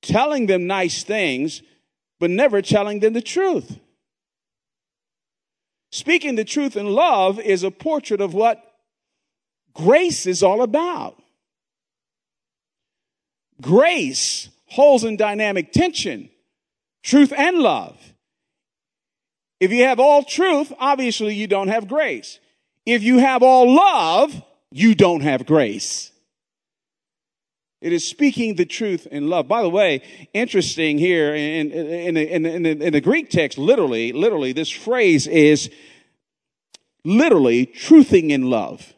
telling 0.01 0.45
them 0.45 0.67
nice 0.67 1.03
things, 1.03 1.61
but 2.19 2.29
never 2.29 2.61
telling 2.61 2.99
them 2.99 3.13
the 3.13 3.21
truth. 3.21 3.79
Speaking 5.91 6.35
the 6.35 6.45
truth 6.45 6.75
in 6.75 6.87
love 6.87 7.39
is 7.39 7.63
a 7.63 7.71
portrait 7.71 8.21
of 8.21 8.33
what 8.33 8.63
grace 9.73 10.25
is 10.25 10.43
all 10.43 10.61
about. 10.61 11.21
Grace 13.61 14.49
holds 14.67 15.03
in 15.03 15.17
dynamic 15.17 15.71
tension 15.71 16.29
truth 17.03 17.31
and 17.35 17.59
love. 17.59 17.97
If 19.59 19.71
you 19.71 19.83
have 19.83 19.99
all 19.99 20.23
truth, 20.23 20.73
obviously 20.77 21.33
you 21.33 21.47
don't 21.47 21.69
have 21.69 21.87
grace. 21.87 22.39
If 22.85 23.01
you 23.01 23.17
have 23.19 23.41
all 23.41 23.73
love, 23.73 24.43
you 24.72 24.95
don't 24.95 25.22
have 25.22 25.45
grace. 25.45 26.11
It 27.80 27.93
is 27.93 28.07
speaking 28.07 28.55
the 28.55 28.65
truth 28.65 29.07
in 29.11 29.30
love. 29.30 29.47
By 29.47 29.61
the 29.61 29.70
way, 29.70 30.01
interesting 30.34 30.97
here 30.97 31.36
in, 31.36 31.72
in, 31.72 32.18
in, 32.18 32.45
in, 32.45 32.65
in 32.82 32.93
the 32.93 33.01
Greek 33.01 33.30
text, 33.30 33.57
literally, 33.57 34.11
literally, 34.11 34.51
this 34.51 34.70
phrase 34.70 35.28
is 35.28 35.70
literally 37.05 37.68
truthing 37.68 38.32
in 38.32 38.49
love. 38.49 38.93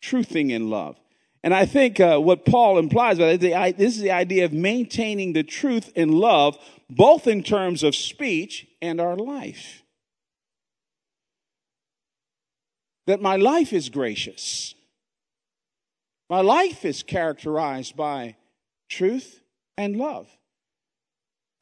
Truthing 0.00 0.50
in 0.50 0.70
love. 0.70 0.96
And 1.42 1.52
I 1.52 1.66
think 1.66 1.98
uh, 1.98 2.18
what 2.18 2.44
Paul 2.44 2.78
implies 2.78 3.18
by 3.18 3.36
this 3.36 3.96
is 3.96 4.00
the 4.00 4.12
idea 4.12 4.44
of 4.44 4.52
maintaining 4.52 5.32
the 5.32 5.42
truth 5.42 5.90
in 5.96 6.12
love, 6.12 6.56
both 6.88 7.26
in 7.26 7.42
terms 7.42 7.82
of 7.82 7.94
speech 7.96 8.66
and 8.80 9.00
our 9.00 9.16
life. 9.16 9.82
That 13.08 13.22
my 13.22 13.36
life 13.36 13.72
is 13.72 13.88
gracious. 13.88 14.74
My 16.28 16.42
life 16.42 16.84
is 16.84 17.02
characterized 17.02 17.96
by 17.96 18.36
truth 18.90 19.40
and 19.78 19.96
love. 19.96 20.28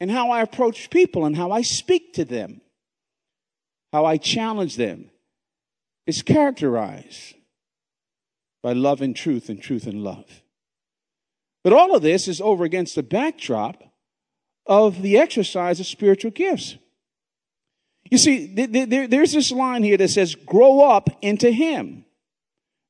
And 0.01 0.11
how 0.11 0.31
I 0.33 0.43
approach 0.43 0.91
people 0.91 1.25
and 1.25 1.37
how 1.37 1.53
I 1.53 1.63
speak 1.63 2.15
to 2.15 2.25
them, 2.25 2.63
how 3.93 4.05
I 4.05 4.17
challenge 4.17 4.75
them, 4.75 5.09
is 6.05 6.21
characterized 6.21 7.37
by 8.61 8.73
love 8.73 9.01
and 9.01 9.15
truth 9.15 9.49
and 9.49 9.63
truth 9.63 9.87
and 9.87 10.03
love. 10.03 10.43
But 11.63 11.73
all 11.73 11.95
of 11.95 12.03
this 12.03 12.27
is 12.27 12.41
over 12.41 12.65
against 12.65 12.97
the 12.97 13.05
backdrop 13.05 13.85
of 14.67 15.01
the 15.01 15.17
exercise 15.17 15.79
of 15.79 15.87
spiritual 15.87 16.33
gifts. 16.33 16.77
You 18.11 18.19
see, 18.19 18.47
there's 18.47 19.33
this 19.33 19.51
line 19.51 19.83
here 19.83 19.97
that 19.97 20.09
says, 20.09 20.35
grow 20.35 20.81
up 20.81 21.11
into 21.23 21.51
Him. 21.51 22.05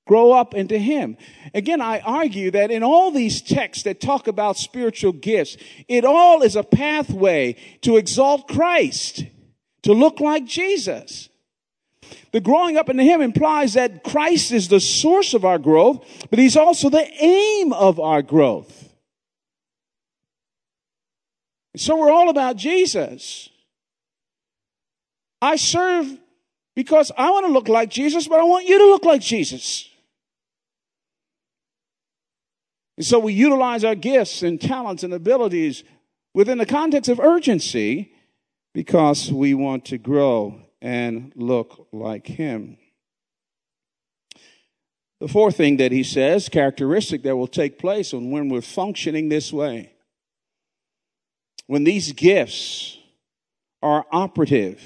Grow 0.07 0.31
up 0.33 0.55
into 0.55 0.79
Him. 0.79 1.17
Again, 1.53 1.81
I 1.81 2.01
argue 2.01 2.51
that 2.53 2.71
in 2.71 2.83
all 2.83 3.11
these 3.11 3.43
texts 3.43 3.85
that 3.85 4.01
talk 4.01 4.29
about 4.29 4.57
spiritual 4.57 5.13
gifts, 5.13 5.57
it 5.89 6.05
all 6.05 6.43
is 6.43 6.55
a 6.55 6.63
pathway 6.63 7.57
to 7.81 7.97
exalt 7.97 8.47
Christ, 8.47 9.25
to 9.83 9.93
look 9.93 10.21
like 10.21 10.45
Jesus. 10.45 11.29
The 12.31 12.41
growing 12.41 12.77
up 12.77 12.89
into 12.89 13.03
Him 13.03 13.21
implies 13.21 13.75
that 13.75 14.05
Christ 14.05 14.53
is 14.53 14.69
the 14.69 14.79
source 14.79 15.35
of 15.35 15.45
our 15.45 15.59
growth, 15.59 16.07
but 16.31 16.39
He's 16.39 16.57
also 16.57 16.89
the 16.89 17.09
aim 17.21 17.73
of 17.73 17.99
our 17.99 18.23
growth. 18.23 18.93
So 21.77 21.97
we're 21.97 22.13
all 22.13 22.29
about 22.29 22.57
Jesus. 22.57 23.49
I 25.41 25.57
serve 25.57 26.17
because 26.75 27.13
I 27.17 27.31
want 27.31 27.47
to 27.47 27.53
look 27.53 27.69
like 27.69 27.91
Jesus, 27.91 28.29
but 28.29 28.41
I 28.41 28.45
want 28.45 28.67
you 28.67 28.79
to 28.79 28.87
look 28.87 29.05
like 29.05 29.21
Jesus. 29.21 29.89
And 32.97 33.05
so 33.05 33.19
we 33.19 33.33
utilize 33.33 33.85
our 33.85 33.95
gifts 33.95 34.43
and 34.43 34.61
talents 34.61 35.03
and 35.03 35.13
abilities 35.13 35.85
within 36.35 36.59
the 36.59 36.67
context 36.67 37.11
of 37.11 37.21
urgency 37.21 38.13
because 38.73 39.33
we 39.33 39.55
want 39.55 39.87
to 39.87 39.99
grow 39.99 40.61
and 40.81 41.33
look 41.35 41.89
like 41.93 42.27
Him. 42.27 42.79
The 45.21 45.29
fourth 45.29 45.57
thing 45.57 45.79
that 45.79 45.93
he 45.93 46.03
says, 46.03 46.49
characteristic 46.49 47.23
that 47.23 47.37
will 47.37 47.47
take 47.47 47.79
place 47.79 48.13
when 48.13 48.49
we're 48.51 48.61
functioning 48.61 49.29
this 49.29 49.51
way, 49.51 49.93
when 51.67 51.85
these 51.85 52.13
gifts 52.13 52.99
are 53.83 54.05
operative, 54.13 54.83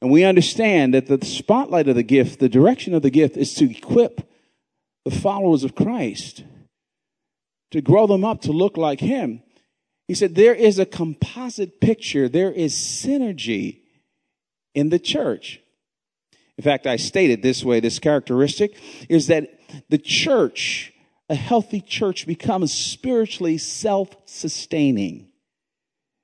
and 0.00 0.10
we 0.10 0.24
understand 0.24 0.94
that 0.94 1.06
the 1.06 1.24
spotlight 1.24 1.88
of 1.88 1.94
the 1.94 2.02
gift, 2.02 2.40
the 2.40 2.48
direction 2.48 2.94
of 2.94 3.02
the 3.02 3.10
gift 3.10 3.36
is 3.36 3.54
to 3.54 3.70
equip 3.70 4.28
the 5.04 5.10
followers 5.10 5.64
of 5.64 5.74
Christ, 5.74 6.44
to 7.70 7.80
grow 7.80 8.06
them 8.06 8.24
up 8.24 8.42
to 8.42 8.52
look 8.52 8.76
like 8.76 9.00
Him. 9.00 9.42
He 10.08 10.14
said, 10.14 10.34
There 10.34 10.54
is 10.54 10.78
a 10.78 10.86
composite 10.86 11.80
picture, 11.80 12.28
there 12.28 12.52
is 12.52 12.74
synergy 12.74 13.80
in 14.74 14.88
the 14.88 14.98
church. 14.98 15.60
In 16.56 16.64
fact, 16.64 16.86
I 16.86 16.96
stated 16.96 17.42
this 17.42 17.64
way 17.64 17.80
this 17.80 17.98
characteristic 17.98 18.76
is 19.08 19.28
that 19.28 19.48
the 19.88 19.98
church, 19.98 20.92
a 21.28 21.34
healthy 21.34 21.80
church, 21.80 22.26
becomes 22.26 22.72
spiritually 22.72 23.56
self 23.56 24.14
sustaining. 24.26 25.29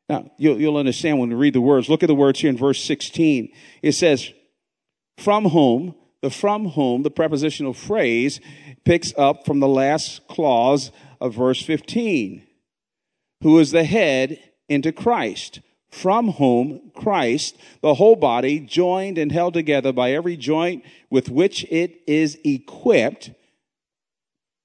Now, 0.08 0.30
you'll, 0.38 0.60
you'll 0.60 0.76
understand 0.76 1.18
when 1.18 1.30
we 1.30 1.34
read 1.34 1.54
the 1.54 1.60
words. 1.60 1.88
Look 1.88 2.02
at 2.02 2.06
the 2.06 2.14
words 2.14 2.40
here 2.40 2.50
in 2.50 2.56
verse 2.56 2.82
16. 2.84 3.52
It 3.82 3.92
says, 3.92 4.32
from 5.18 5.46
whom, 5.46 5.94
the 6.22 6.30
from 6.30 6.70
whom, 6.70 7.02
the 7.02 7.10
prepositional 7.10 7.74
phrase 7.74 8.40
picks 8.84 9.12
up 9.18 9.44
from 9.44 9.60
the 9.60 9.68
last 9.68 10.26
clause 10.28 10.92
of 11.20 11.34
verse 11.34 11.62
15. 11.62 12.46
Who 13.42 13.58
is 13.58 13.70
the 13.70 13.84
head 13.84 14.38
into 14.68 14.92
Christ, 14.92 15.60
from 15.90 16.32
whom 16.32 16.90
Christ, 16.94 17.56
the 17.80 17.94
whole 17.94 18.16
body, 18.16 18.60
joined 18.60 19.18
and 19.18 19.32
held 19.32 19.54
together 19.54 19.92
by 19.92 20.12
every 20.12 20.36
joint 20.36 20.84
with 21.10 21.28
which 21.28 21.64
it 21.64 22.00
is 22.06 22.38
equipped, 22.44 23.30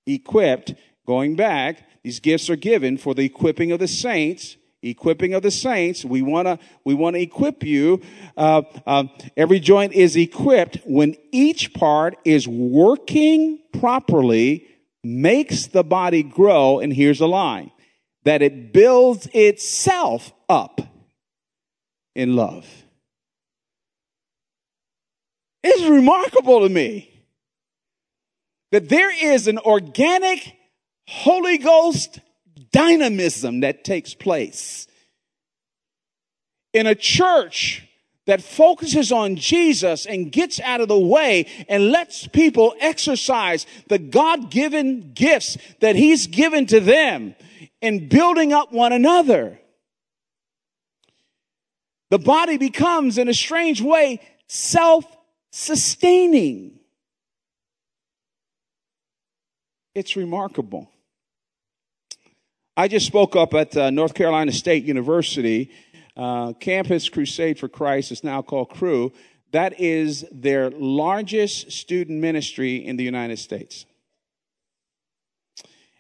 equipped, 0.06 0.74
going 1.06 1.36
back, 1.36 1.84
these 2.04 2.20
gifts 2.20 2.50
are 2.50 2.56
given 2.56 2.98
for 2.98 3.14
the 3.14 3.26
equipping 3.26 3.72
of 3.72 3.80
the 3.80 3.88
saints 3.88 4.56
equipping 4.84 5.34
of 5.34 5.44
the 5.44 5.52
saints. 5.52 6.04
We 6.04 6.22
want 6.22 6.48
to 6.48 6.60
we 6.84 6.94
want 6.94 7.16
to 7.16 7.22
equip 7.22 7.64
you. 7.64 8.02
Uh, 8.36 8.64
uh, 8.86 9.04
every 9.38 9.60
joint 9.60 9.94
is 9.94 10.16
equipped 10.16 10.80
when 10.86 11.16
each 11.32 11.74
part 11.74 12.18
is 12.26 12.48
working 12.48 13.60
properly, 13.80 14.68
makes 15.04 15.68
the 15.68 15.84
body 15.84 16.24
grow. 16.24 16.80
And 16.80 16.94
here's 16.94 17.20
the 17.20 17.28
line: 17.28 17.72
that 18.24 18.42
it 18.42 18.74
builds 18.74 19.28
itself 19.34 20.34
up 20.50 20.82
in 22.16 22.36
love. 22.36 22.68
It's 25.64 25.84
remarkable 25.84 26.62
to 26.62 26.70
me 26.70 27.08
that 28.72 28.90
there 28.90 29.12
is 29.12 29.48
an 29.48 29.60
organic 29.60 30.56
Holy 31.08 31.58
Ghost 31.58 32.20
dynamism 32.72 33.62
that 33.62 33.84
takes 33.84 34.14
place 34.14 34.88
in 36.74 36.88
a 36.88 36.96
church 36.96 37.88
that 38.28 38.42
focuses 38.42 39.12
on 39.12 39.36
Jesus 39.36 40.06
and 40.06 40.32
gets 40.32 40.60
out 40.60 40.80
of 40.80 40.88
the 40.88 41.00
way 41.00 41.48
and 41.68 41.92
lets 41.92 42.28
people 42.28 42.76
exercise 42.80 43.66
the 43.88 43.98
God 43.98 44.52
given 44.52 45.12
gifts 45.14 45.58
that 45.80 45.96
He's 45.96 46.28
given 46.28 46.66
to 46.68 46.80
them 46.80 47.36
in 47.82 48.08
building 48.08 48.54
up 48.54 48.72
one 48.72 48.94
another. 48.94 49.60
The 52.10 52.20
body 52.20 52.58
becomes, 52.58 53.18
in 53.18 53.28
a 53.28 53.34
strange 53.34 53.82
way, 53.82 54.20
self 54.48 55.06
sustaining. 55.52 56.80
It's 59.96 60.16
remarkable. 60.16 60.91
I 62.82 62.88
just 62.88 63.06
spoke 63.06 63.36
up 63.36 63.54
at 63.54 63.78
uh, 63.78 63.92
North 63.92 64.16
Carolina 64.16 64.52
State 64.52 64.86
University. 64.86 65.70
Uh, 66.18 66.54
Campus 66.54 67.10
Crusade 67.10 67.60
for 67.60 67.70
Christ 67.70 68.12
is 68.12 68.24
now 68.24 68.42
called 68.42 68.72
Cru. 68.72 69.14
That 69.52 69.80
is 69.80 70.26
their 70.32 70.72
largest 70.72 71.72
student 71.72 72.20
ministry 72.20 72.78
in 72.84 72.98
the 72.98 73.04
United 73.04 73.38
States. 73.38 73.86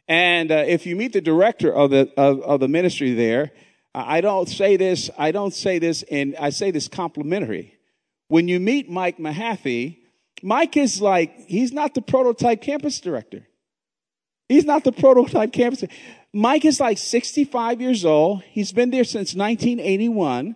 And 0.07 0.51
uh, 0.51 0.63
if 0.67 0.87
you 0.87 0.95
meet 0.95 1.13
the 1.13 1.21
director 1.21 1.71
of 1.71 1.91
the 1.91 2.11
of, 2.17 2.41
of 2.41 2.59
the 2.59 2.67
ministry 2.67 3.13
there, 3.13 3.51
I 3.93 4.21
don't 4.21 4.49
say 4.49 4.75
this. 4.75 5.11
I 5.19 5.31
don't 5.31 5.53
say 5.53 5.77
this, 5.77 6.03
and 6.09 6.35
I 6.37 6.49
say 6.49 6.71
this 6.71 6.87
complimentary. 6.87 7.77
When 8.27 8.47
you 8.47 8.59
meet 8.59 8.89
Mike 8.89 9.19
Mahaffey, 9.19 9.99
Mike 10.41 10.75
is 10.77 10.99
like 10.99 11.45
he's 11.45 11.73
not 11.73 11.93
the 11.93 12.01
prototype 12.01 12.63
campus 12.63 12.99
director. 12.99 13.45
He's 14.51 14.65
not 14.65 14.83
the 14.83 14.91
prototype 14.91 15.53
campus. 15.53 15.85
Mike 16.33 16.65
is 16.65 16.79
like 16.79 16.97
65 16.97 17.79
years 17.79 18.03
old. 18.03 18.43
He's 18.43 18.71
been 18.73 18.89
there 18.89 19.05
since 19.05 19.33
1981. 19.33 20.55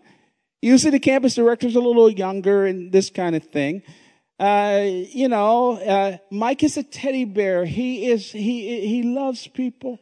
Usually 0.62 0.92
the 0.92 1.00
campus 1.00 1.36
director's 1.36 1.76
a 1.76 1.80
little 1.80 2.10
younger 2.10 2.66
and 2.66 2.92
this 2.92 3.10
kind 3.10 3.36
of 3.36 3.44
thing. 3.44 3.84
Uh, 4.38 4.82
you 4.84 5.30
know, 5.30 5.80
uh, 5.80 6.18
Mike 6.30 6.64
is 6.64 6.76
a 6.76 6.84
teddy 6.84 7.24
bear. 7.24 7.64
He 7.64 8.08
is, 8.08 8.32
he, 8.32 8.86
he 8.86 9.04
loves 9.04 9.48
people. 9.48 10.00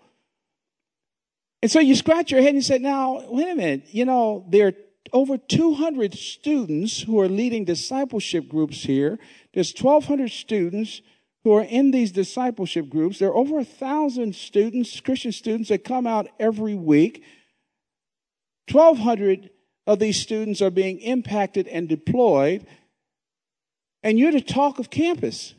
And 1.62 1.70
so 1.70 1.80
you 1.80 1.96
scratch 1.96 2.32
your 2.32 2.42
head 2.42 2.50
and 2.50 2.58
you 2.58 2.62
say, 2.64 2.80
now, 2.80 3.24
wait 3.30 3.48
a 3.48 3.56
minute. 3.56 3.84
You 3.92 4.06
know, 4.06 4.46
there 4.50 4.68
are 4.68 4.74
over 5.12 5.38
200 5.38 6.16
students 6.16 7.02
who 7.02 7.20
are 7.20 7.30
leading 7.30 7.64
discipleship 7.64 8.50
groups 8.50 8.84
here. 8.84 9.20
There's 9.54 9.72
1,200 9.72 10.32
students 10.32 11.02
who 11.44 11.54
are 11.54 11.64
in 11.64 11.92
these 11.92 12.12
discipleship 12.12 12.90
groups. 12.90 13.20
There 13.20 13.30
are 13.30 13.36
over 13.36 13.60
a 13.60 13.66
thousand 13.66 14.36
students, 14.36 15.00
Christian 15.00 15.32
students, 15.32 15.70
that 15.70 15.84
come 15.84 16.08
out 16.08 16.28
every 16.40 16.76
week. 16.76 17.24
1,200 18.72 19.50
of 19.86 20.00
these 20.00 20.20
students 20.20 20.62
are 20.62 20.70
being 20.70 21.00
impacted 21.00 21.68
and 21.68 21.90
deployed, 21.90 22.66
and 24.02 24.18
you're 24.18 24.32
the 24.32 24.42
talk 24.42 24.80
of 24.80 24.90
campus. 24.90 25.54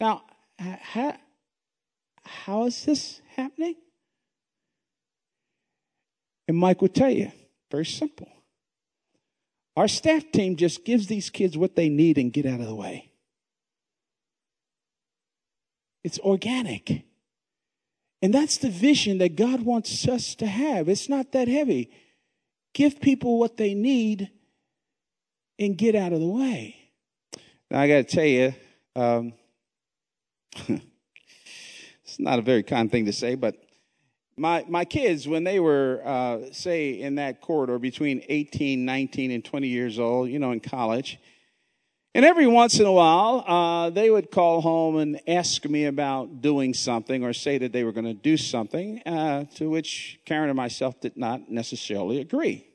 Now, 0.00 0.22
how, 0.58 1.16
how 2.24 2.66
is 2.66 2.84
this 2.84 3.20
happening? 3.36 3.76
And 6.48 6.56
Mike 6.56 6.80
will 6.80 6.88
tell 6.88 7.10
you, 7.10 7.30
very 7.70 7.86
simple. 7.86 8.28
Our 9.76 9.86
staff 9.86 10.30
team 10.32 10.56
just 10.56 10.84
gives 10.84 11.06
these 11.06 11.30
kids 11.30 11.56
what 11.56 11.76
they 11.76 11.88
need 11.88 12.18
and 12.18 12.32
get 12.32 12.44
out 12.44 12.60
of 12.60 12.66
the 12.66 12.74
way. 12.74 13.11
It's 16.04 16.18
organic. 16.20 17.04
And 18.20 18.32
that's 18.32 18.58
the 18.58 18.70
vision 18.70 19.18
that 19.18 19.36
God 19.36 19.62
wants 19.62 20.06
us 20.06 20.34
to 20.36 20.46
have. 20.46 20.88
It's 20.88 21.08
not 21.08 21.32
that 21.32 21.48
heavy. 21.48 21.90
Give 22.72 23.00
people 23.00 23.38
what 23.38 23.56
they 23.56 23.74
need 23.74 24.30
and 25.58 25.76
get 25.76 25.94
out 25.94 26.12
of 26.12 26.20
the 26.20 26.28
way. 26.28 26.76
Now, 27.70 27.80
I 27.80 27.88
got 27.88 27.96
to 27.96 28.04
tell 28.04 28.24
you, 28.24 28.54
um, 28.94 29.32
it's 30.68 32.18
not 32.18 32.38
a 32.38 32.42
very 32.42 32.62
kind 32.62 32.90
thing 32.90 33.06
to 33.06 33.12
say, 33.12 33.34
but 33.34 33.56
my, 34.36 34.64
my 34.68 34.84
kids, 34.84 35.28
when 35.28 35.44
they 35.44 35.60
were, 35.60 36.00
uh, 36.04 36.52
say, 36.52 37.00
in 37.00 37.16
that 37.16 37.40
corridor 37.40 37.78
between 37.78 38.22
18, 38.28 38.84
19, 38.84 39.30
and 39.30 39.44
20 39.44 39.68
years 39.68 39.98
old, 39.98 40.30
you 40.30 40.38
know, 40.38 40.52
in 40.52 40.60
college, 40.60 41.18
and 42.14 42.24
every 42.24 42.46
once 42.46 42.78
in 42.78 42.84
a 42.84 42.92
while, 42.92 43.44
uh, 43.46 43.90
they 43.90 44.10
would 44.10 44.30
call 44.30 44.60
home 44.60 44.96
and 44.98 45.20
ask 45.26 45.64
me 45.64 45.86
about 45.86 46.42
doing 46.42 46.74
something 46.74 47.24
or 47.24 47.32
say 47.32 47.56
that 47.58 47.72
they 47.72 47.84
were 47.84 47.92
going 47.92 48.04
to 48.04 48.12
do 48.12 48.36
something, 48.36 49.00
uh, 49.06 49.44
to 49.56 49.70
which 49.70 50.20
Karen 50.26 50.50
and 50.50 50.56
myself 50.56 51.00
did 51.00 51.16
not 51.16 51.50
necessarily 51.50 52.20
agree. 52.20 52.66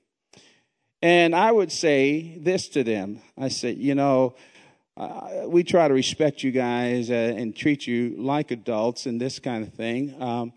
And 1.01 1.35
I 1.35 1.51
would 1.51 1.71
say 1.71 2.39
this 2.39 2.67
to 2.69 2.83
them 2.83 3.21
I 3.37 3.49
said, 3.49 3.77
you 3.77 3.93
know, 3.93 4.35
uh, 4.97 5.43
we 5.45 5.63
try 5.63 5.87
to 5.87 5.93
respect 5.93 6.41
you 6.41 6.51
guys 6.51 7.11
uh, 7.11 7.13
and 7.13 7.55
treat 7.55 7.85
you 7.85 8.15
like 8.17 8.49
adults 8.49 9.05
and 9.05 9.21
this 9.21 9.37
kind 9.37 9.65
of 9.65 9.71
thing, 9.73 10.19
um, 10.19 10.53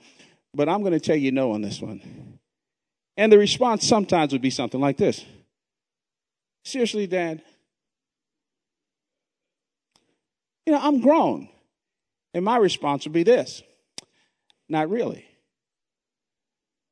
but 0.54 0.66
I'm 0.66 0.80
going 0.80 0.94
to 0.94 1.00
tell 1.00 1.16
you 1.16 1.30
no 1.30 1.52
on 1.52 1.60
this 1.60 1.82
one. 1.82 2.38
And 3.18 3.30
the 3.30 3.36
response 3.36 3.86
sometimes 3.86 4.32
would 4.32 4.40
be 4.40 4.50
something 4.50 4.80
like 4.80 4.96
this 4.96 5.26
Seriously, 6.64 7.06
Dad? 7.06 7.42
You 10.70 10.76
know, 10.76 10.82
I'm 10.84 11.00
grown. 11.00 11.48
And 12.32 12.44
my 12.44 12.56
response 12.56 13.02
would 13.02 13.12
be 13.12 13.24
this 13.24 13.64
Not 14.68 14.88
really. 14.88 15.24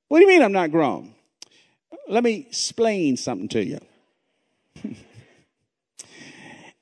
What 0.09 0.19
do 0.19 0.25
you 0.25 0.29
mean 0.29 0.43
I'm 0.43 0.51
not 0.51 0.73
grown? 0.73 1.15
Let 2.09 2.25
me 2.25 2.45
explain 2.49 3.17
something 3.17 3.47
to 3.51 3.65
you. 3.65 3.79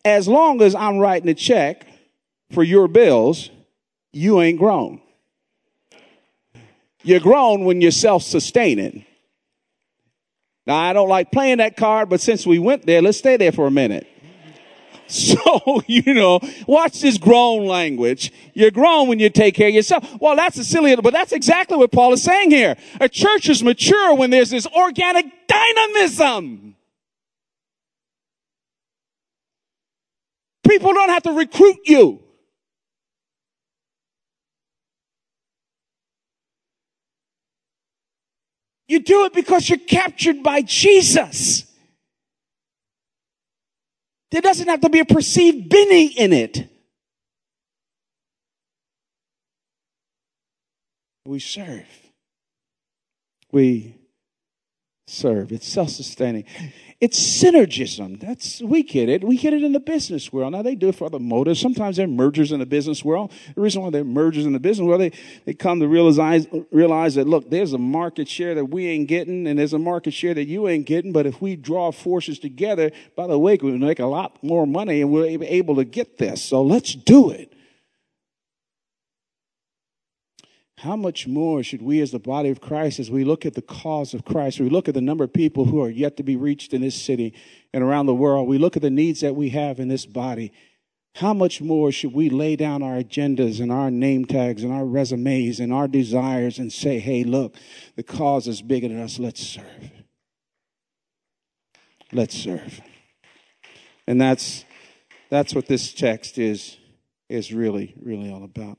as 0.07 0.27
long 0.27 0.63
as 0.63 0.75
I'm 0.75 0.97
writing 0.97 1.29
a 1.29 1.35
check 1.35 1.87
for 2.53 2.65
your 2.65 2.89
bills, 2.89 3.51
you 4.15 4.41
ain't 4.41 4.59
grown. 4.59 5.03
You're 7.03 7.21
grown 7.21 7.67
when 7.67 7.83
you're 7.83 7.91
self 7.91 8.23
sustaining. 8.23 9.05
Now, 10.67 10.77
I 10.77 10.95
don't 10.95 11.11
like 11.11 11.31
playing 11.31 11.59
that 11.59 11.77
card, 11.77 12.09
but 12.09 12.23
since 12.23 12.47
we 12.47 12.59
went 12.59 12.87
there, 12.87 13.03
let's 13.03 13.19
stay 13.19 13.37
there 13.37 13.53
for 13.53 13.67
a 13.67 13.71
minute. 13.71 14.07
So, 15.17 15.83
you 15.87 16.15
know, 16.15 16.41
watch 16.67 17.01
this 17.01 17.17
grown 17.19 17.67
language. 17.67 18.33
You're 18.55 18.71
grown 18.71 19.09
when 19.09 19.19
you 19.19 19.31
take 19.31 19.55
care 19.55 19.69
of 19.69 19.75
yourself. 19.75 20.05
Well, 20.21 20.37
that's 20.37 20.59
a 20.59 20.65
silly, 20.65 20.95
but 20.97 21.13
that's 21.13 21.33
exactly 21.33 21.77
what 21.77 21.93
Paul 21.93 22.13
is 22.13 22.23
saying 22.23 22.51
here. 22.51 22.77
A 23.01 23.09
church 23.09 23.49
is 23.49 23.63
mature 23.63 24.15
when 24.15 24.31
there's 24.31 24.51
this 24.51 24.67
organic 24.67 25.27
dynamism. 25.47 26.77
People 30.67 30.93
don't 30.93 31.11
have 31.11 31.23
to 31.25 31.33
recruit 31.33 31.79
you. 31.85 32.23
You 38.89 39.01
do 39.01 39.25
it 39.25 39.33
because 39.33 39.69
you're 39.69 39.79
captured 39.79 40.43
by 40.43 40.63
Jesus. 40.63 41.66
There 44.31 44.43
doesn't 44.43 44.69
have 44.69 44.81
to 44.81 44.89
be 44.89 45.01
a 45.01 45.05
perceived 45.05 45.69
Benny 45.69 46.07
in 46.07 46.33
it. 46.33 46.69
We 51.25 51.39
serve. 51.41 51.87
We 53.53 53.95
serve. 55.07 55.53
It's 55.53 55.69
self-sustaining. 55.69 56.45
It's 56.99 57.21
synergism. 57.21 58.21
That's 58.21 58.63
we 58.63 58.83
get 58.83 59.11
it. 59.11 59.23
We 59.23 59.37
get 59.37 59.53
it 59.53 59.63
in 59.63 59.73
the 59.73 59.81
business 59.81 60.33
world. 60.33 60.53
Now 60.53 60.63
they 60.63 60.75
do 60.75 60.89
it 60.89 60.95
for 60.95 61.05
other 61.05 61.19
motives. 61.19 61.61
Sometimes 61.61 61.99
there 61.99 62.07
are 62.07 62.09
mergers 62.09 62.53
in 62.53 62.61
the 62.61 62.67
business 62.67 63.05
world. 63.05 63.33
The 63.55 63.61
reason 63.61 63.83
why 63.83 63.91
there 63.91 64.01
are 64.01 64.05
mergers 64.05 64.47
in 64.47 64.55
the 64.55 64.61
business 64.61 64.87
world, 64.87 65.03
they, 65.03 65.13
they 65.45 65.53
come 65.53 65.81
to 65.81 65.89
realize 65.89 66.47
realize 66.71 67.17
that 67.17 67.27
look, 67.27 67.51
there's 67.51 67.75
a 67.75 67.79
market 67.79 68.29
share 68.29 68.55
that 68.55 68.67
we 68.67 68.87
ain't 68.87 69.09
getting, 69.09 69.47
and 69.47 69.59
there's 69.59 69.75
a 69.75 69.79
market 69.79 70.13
share 70.13 70.33
that 70.33 70.47
you 70.47 70.69
ain't 70.69 70.87
getting. 70.87 71.13
But 71.13 71.27
if 71.27 71.43
we 71.43 71.55
draw 71.55 71.93
forces 71.93 72.39
together, 72.39 72.91
by 73.15 73.27
the 73.27 73.39
way, 73.39 73.59
we 73.61 73.73
make 73.73 73.99
a 73.99 74.07
lot 74.07 74.43
more 74.43 74.67
money, 74.67 75.03
and 75.03 75.13
we're 75.13 75.43
able 75.43 75.77
to 75.77 75.85
get 75.85 76.17
this. 76.17 76.43
So 76.43 76.63
let's 76.63 76.95
do 76.95 77.31
it. 77.31 77.53
How 80.79 80.95
much 80.95 81.27
more 81.27 81.63
should 81.63 81.81
we 81.81 82.03
as 82.03 82.11
the 82.11 82.19
body 82.19 82.51
of 82.51 82.61
Christ, 82.61 82.99
as 82.99 83.11
we 83.11 83.25
look 83.25 83.47
at 83.47 83.55
the 83.55 83.63
cause 83.63 84.13
of 84.13 84.25
Christ, 84.25 84.61
we 84.61 84.69
look 84.69 84.89
at 84.89 84.95
the 84.95 85.01
number 85.01 85.25
of 85.25 85.33
people 85.33 85.65
who 85.65 85.83
are 85.83 85.89
yet 85.89 86.19
to 86.19 86.23
be 86.23 86.37
reached 86.37 86.75
in 86.75 86.83
this 86.83 87.01
city 87.01 87.33
and 87.73 87.83
around 87.83 88.07
the 88.07 88.15
world, 88.15 88.47
we 88.47 88.59
look 88.59 88.77
at 88.77 88.83
the 88.83 88.91
needs 88.91 89.21
that 89.21 89.35
we 89.35 89.51
have 89.51 89.81
in 89.81 89.89
this 89.89 90.05
body, 90.05 90.53
how 91.15 91.33
much 91.33 91.63
more 91.63 91.91
should 91.91 92.13
we 92.13 92.29
lay 92.29 92.57
down 92.57 92.83
our 92.83 92.97
agendas 92.97 93.59
and 93.59 93.73
our 93.73 93.91
name 93.91 94.27
tags 94.27 94.63
and 94.63 94.71
our 94.71 94.85
resumes 94.85 95.61
and 95.61 95.73
our 95.73 95.89
desires 95.89 96.59
and 96.59 96.71
say, 96.71 96.99
hey, 96.99 97.25
look, 97.25 97.57
the 97.97 98.03
cause 98.03 98.47
is 98.47 98.61
bigger 98.61 98.89
than 98.89 99.01
us. 99.01 99.19
Let's 99.19 99.41
serve. 99.41 99.91
Let's 102.13 102.37
serve. 102.37 102.83
And 104.07 104.21
that's, 104.21 104.67
that's 105.31 105.55
what 105.55 105.67
this 105.67 105.95
text 105.95 106.37
is 106.37 106.77
is 107.29 107.53
really, 107.53 107.95
really 108.01 108.31
all 108.31 108.45
about. 108.45 108.79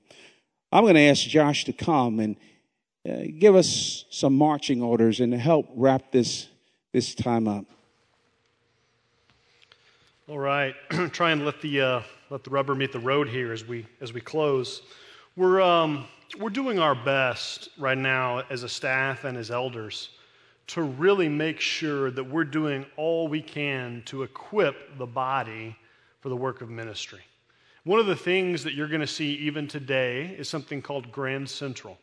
I'm 0.77 0.83
going 0.83 0.93
to 0.93 1.01
ask 1.01 1.27
Josh 1.27 1.65
to 1.65 1.73
come 1.73 2.19
and 2.19 2.35
uh, 3.03 3.31
give 3.39 3.55
us 3.55 4.05
some 4.11 4.37
marching 4.37 4.83
orders 4.83 5.21
and 5.21 5.33
help 5.33 5.67
wrap 5.75 6.11
this 6.11 6.49
this 6.91 7.15
time 7.15 7.47
up. 7.47 7.65
All 10.29 10.37
right, 10.37 10.75
try 11.13 11.31
and 11.31 11.43
let 11.43 11.61
the 11.61 11.81
uh, 11.81 12.01
let 12.29 12.43
the 12.43 12.51
rubber 12.51 12.75
meet 12.75 12.91
the 12.91 12.99
road 12.99 13.27
here 13.27 13.53
as 13.53 13.65
we 13.65 13.87
as 14.01 14.13
we 14.13 14.21
close. 14.21 14.83
We're 15.35 15.61
um, 15.61 16.05
we're 16.39 16.51
doing 16.51 16.77
our 16.77 16.93
best 16.93 17.69
right 17.79 17.97
now 17.97 18.43
as 18.51 18.61
a 18.61 18.69
staff 18.69 19.23
and 19.23 19.35
as 19.35 19.49
elders 19.49 20.11
to 20.67 20.83
really 20.83 21.27
make 21.27 21.59
sure 21.59 22.11
that 22.11 22.23
we're 22.23 22.43
doing 22.43 22.85
all 22.97 23.27
we 23.27 23.41
can 23.41 24.03
to 24.05 24.21
equip 24.21 24.95
the 24.99 25.07
body 25.07 25.75
for 26.19 26.29
the 26.29 26.37
work 26.37 26.61
of 26.61 26.69
ministry. 26.69 27.21
One 27.87 28.01
of 28.01 28.05
the 28.05 28.17
things 28.17 28.65
that 28.65 28.73
you're 28.73 28.89
going 28.89 28.99
to 28.99 29.07
see 29.07 29.35
even 29.35 29.65
today 29.65 30.35
is 30.37 30.49
something 30.49 30.81
called 30.81 31.09
Grand 31.09 31.49
Central. 31.49 31.97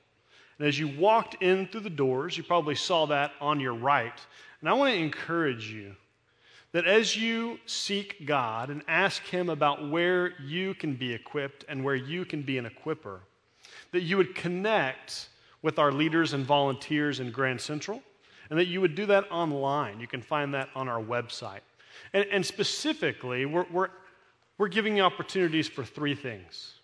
And 0.59 0.67
as 0.67 0.79
you 0.79 0.89
walked 0.89 1.43
in 1.43 1.67
through 1.67 1.83
the 1.83 1.91
doors, 1.91 2.39
you 2.39 2.43
probably 2.43 2.75
saw 2.75 3.05
that 3.05 3.33
on 3.39 3.61
your 3.61 3.75
right. 3.75 4.19
And 4.61 4.71
I 4.71 4.73
want 4.73 4.95
to 4.95 4.99
encourage 4.99 5.71
you 5.71 5.95
that 6.73 6.87
as 6.87 7.19
you 7.19 7.59
seek 7.67 8.25
God 8.25 8.71
and 8.71 8.83
ask 8.89 9.25
Him 9.25 9.51
about 9.51 9.91
where 9.91 10.33
you 10.41 10.73
can 10.73 10.95
be 10.95 11.13
equipped 11.13 11.67
and 11.69 11.85
where 11.85 11.97
you 11.97 12.25
can 12.25 12.41
be 12.41 12.57
an 12.57 12.65
equiper, 12.65 13.19
that 13.93 14.05
you 14.05 14.17
would 14.17 14.35
connect 14.35 15.29
with 15.61 15.79
our 15.79 15.93
leaders 15.93 16.33
and 16.33 16.47
volunteers 16.47 17.21
in 17.21 17.31
Grand 17.31 17.61
Central, 17.61 18.03
and 18.49 18.59
that 18.59 18.69
you 18.69 18.81
would 18.81 18.95
do 18.95 19.05
that 19.05 19.31
online. 19.31 20.01
You 20.01 20.07
can 20.07 20.23
find 20.23 20.55
that 20.55 20.71
on 20.75 20.89
our 20.89 21.03
website. 21.03 21.61
And, 22.15 22.25
and 22.33 22.47
specifically, 22.47 23.45
we're, 23.45 23.67
we're, 23.71 23.91
we're 24.59 24.69
giving 24.69 24.97
you 24.97 25.03
opportunities 25.03 25.69
for 25.69 25.85
three 25.85 26.15
things. 26.15 26.75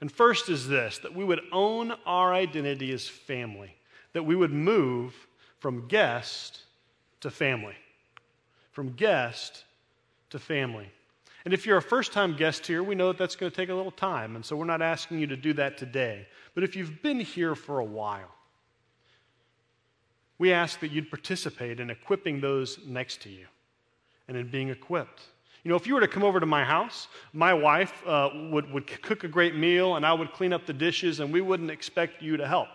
And 0.00 0.10
first 0.10 0.48
is 0.48 0.68
this 0.68 0.98
that 0.98 1.14
we 1.14 1.24
would 1.24 1.40
own 1.52 1.92
our 2.06 2.32
identity 2.32 2.92
as 2.92 3.08
family, 3.08 3.74
that 4.12 4.24
we 4.24 4.36
would 4.36 4.52
move 4.52 5.14
from 5.58 5.88
guest 5.88 6.60
to 7.20 7.30
family. 7.30 7.74
From 8.70 8.92
guest 8.92 9.64
to 10.30 10.38
family. 10.38 10.90
And 11.44 11.54
if 11.54 11.66
you're 11.66 11.78
a 11.78 11.82
first 11.82 12.12
time 12.12 12.36
guest 12.36 12.66
here, 12.66 12.82
we 12.82 12.94
know 12.94 13.08
that 13.08 13.18
that's 13.18 13.36
going 13.36 13.50
to 13.50 13.56
take 13.56 13.70
a 13.70 13.74
little 13.74 13.90
time. 13.90 14.36
And 14.36 14.44
so 14.44 14.56
we're 14.56 14.64
not 14.66 14.82
asking 14.82 15.18
you 15.18 15.26
to 15.28 15.36
do 15.36 15.52
that 15.54 15.78
today. 15.78 16.26
But 16.54 16.64
if 16.64 16.76
you've 16.76 17.02
been 17.02 17.20
here 17.20 17.54
for 17.54 17.78
a 17.78 17.84
while, 17.84 18.34
we 20.38 20.52
ask 20.52 20.78
that 20.80 20.92
you'd 20.92 21.10
participate 21.10 21.80
in 21.80 21.90
equipping 21.90 22.40
those 22.40 22.78
next 22.86 23.22
to 23.22 23.28
you 23.28 23.46
and 24.28 24.36
in 24.36 24.48
being 24.48 24.68
equipped. 24.68 25.22
You 25.64 25.70
know, 25.70 25.76
if 25.76 25.86
you 25.86 25.94
were 25.94 26.00
to 26.00 26.08
come 26.08 26.22
over 26.22 26.40
to 26.40 26.46
my 26.46 26.64
house, 26.64 27.08
my 27.32 27.52
wife 27.52 28.06
uh, 28.06 28.30
would, 28.50 28.70
would 28.72 28.86
cook 29.02 29.24
a 29.24 29.28
great 29.28 29.56
meal 29.56 29.96
and 29.96 30.06
I 30.06 30.12
would 30.12 30.32
clean 30.32 30.52
up 30.52 30.66
the 30.66 30.72
dishes, 30.72 31.20
and 31.20 31.32
we 31.32 31.40
wouldn't 31.40 31.70
expect 31.70 32.22
you 32.22 32.36
to 32.36 32.46
help. 32.46 32.68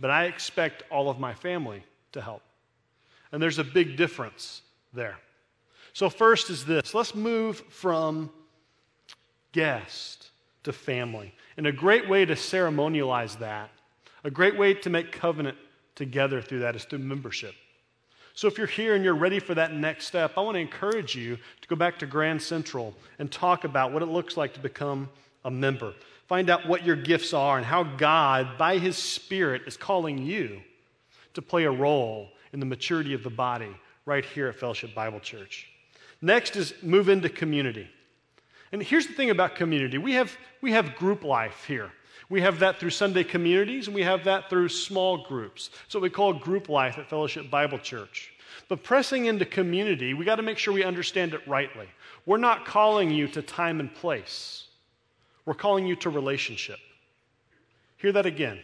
But 0.00 0.10
I 0.10 0.24
expect 0.24 0.82
all 0.90 1.10
of 1.10 1.18
my 1.18 1.34
family 1.34 1.82
to 2.12 2.20
help. 2.20 2.42
And 3.32 3.42
there's 3.42 3.58
a 3.58 3.64
big 3.64 3.96
difference 3.96 4.62
there. 4.92 5.18
So, 5.92 6.08
first 6.08 6.50
is 6.50 6.64
this 6.64 6.94
let's 6.94 7.14
move 7.14 7.58
from 7.68 8.30
guest 9.52 10.30
to 10.64 10.72
family. 10.72 11.34
And 11.56 11.66
a 11.66 11.72
great 11.72 12.08
way 12.08 12.24
to 12.24 12.34
ceremonialize 12.34 13.38
that, 13.38 13.70
a 14.24 14.30
great 14.30 14.56
way 14.56 14.74
to 14.74 14.90
make 14.90 15.12
covenant 15.12 15.58
together 15.94 16.40
through 16.40 16.60
that 16.60 16.76
is 16.76 16.84
through 16.84 17.00
membership. 17.00 17.54
So 18.38 18.46
if 18.46 18.56
you're 18.56 18.68
here 18.68 18.94
and 18.94 19.02
you're 19.02 19.16
ready 19.16 19.40
for 19.40 19.52
that 19.56 19.72
next 19.72 20.06
step, 20.06 20.34
I 20.36 20.42
want 20.42 20.54
to 20.54 20.60
encourage 20.60 21.16
you 21.16 21.38
to 21.60 21.66
go 21.66 21.74
back 21.74 21.98
to 21.98 22.06
Grand 22.06 22.40
Central 22.40 22.94
and 23.18 23.32
talk 23.32 23.64
about 23.64 23.90
what 23.90 24.00
it 24.00 24.06
looks 24.06 24.36
like 24.36 24.54
to 24.54 24.60
become 24.60 25.08
a 25.44 25.50
member. 25.50 25.92
Find 26.28 26.48
out 26.48 26.64
what 26.64 26.86
your 26.86 26.94
gifts 26.94 27.34
are 27.34 27.56
and 27.56 27.66
how 27.66 27.82
God, 27.82 28.56
by 28.56 28.78
His 28.78 28.96
Spirit, 28.96 29.62
is 29.66 29.76
calling 29.76 30.18
you 30.18 30.60
to 31.34 31.42
play 31.42 31.64
a 31.64 31.70
role 31.72 32.28
in 32.52 32.60
the 32.60 32.66
maturity 32.66 33.12
of 33.12 33.24
the 33.24 33.28
body 33.30 33.76
right 34.06 34.24
here 34.24 34.46
at 34.46 34.54
Fellowship 34.54 34.94
Bible 34.94 35.18
Church. 35.18 35.66
Next 36.22 36.54
is 36.54 36.74
move 36.80 37.08
into 37.08 37.28
community. 37.28 37.90
And 38.70 38.80
here's 38.80 39.08
the 39.08 39.14
thing 39.14 39.30
about 39.30 39.56
community 39.56 39.98
we 39.98 40.12
have, 40.12 40.36
we 40.60 40.70
have 40.70 40.94
group 40.94 41.24
life 41.24 41.64
here. 41.66 41.90
We 42.30 42.42
have 42.42 42.58
that 42.58 42.78
through 42.78 42.90
Sunday 42.90 43.24
communities, 43.24 43.86
and 43.86 43.94
we 43.94 44.02
have 44.02 44.24
that 44.24 44.50
through 44.50 44.68
small 44.68 45.24
groups. 45.24 45.70
So 45.88 45.98
we 45.98 46.10
call 46.10 46.32
group 46.34 46.68
life 46.68 46.98
at 46.98 47.08
Fellowship 47.08 47.50
Bible 47.50 47.78
Church. 47.78 48.32
But 48.68 48.82
pressing 48.82 49.26
into 49.26 49.46
community, 49.46 50.12
we 50.14 50.24
got 50.24 50.36
to 50.36 50.42
make 50.42 50.58
sure 50.58 50.74
we 50.74 50.84
understand 50.84 51.32
it 51.32 51.46
rightly. 51.46 51.88
We're 52.26 52.36
not 52.36 52.66
calling 52.66 53.10
you 53.10 53.28
to 53.28 53.40
time 53.40 53.80
and 53.80 53.92
place, 53.94 54.66
we're 55.46 55.54
calling 55.54 55.86
you 55.86 55.96
to 55.96 56.10
relationship. 56.10 56.78
Hear 57.96 58.12
that 58.12 58.26
again. 58.26 58.60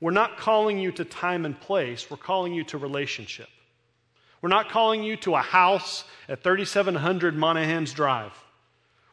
We're 0.00 0.12
not 0.12 0.36
calling 0.36 0.78
you 0.78 0.90
to 0.92 1.04
time 1.04 1.44
and 1.44 1.58
place, 1.60 2.10
we're 2.10 2.16
calling 2.16 2.52
you 2.54 2.64
to 2.64 2.78
relationship. 2.78 3.48
We're 4.40 4.48
not 4.48 4.68
calling 4.68 5.04
you 5.04 5.16
to 5.18 5.36
a 5.36 5.40
house 5.40 6.02
at 6.28 6.42
3700 6.42 7.36
Monahans 7.36 7.94
Drive. 7.94 8.32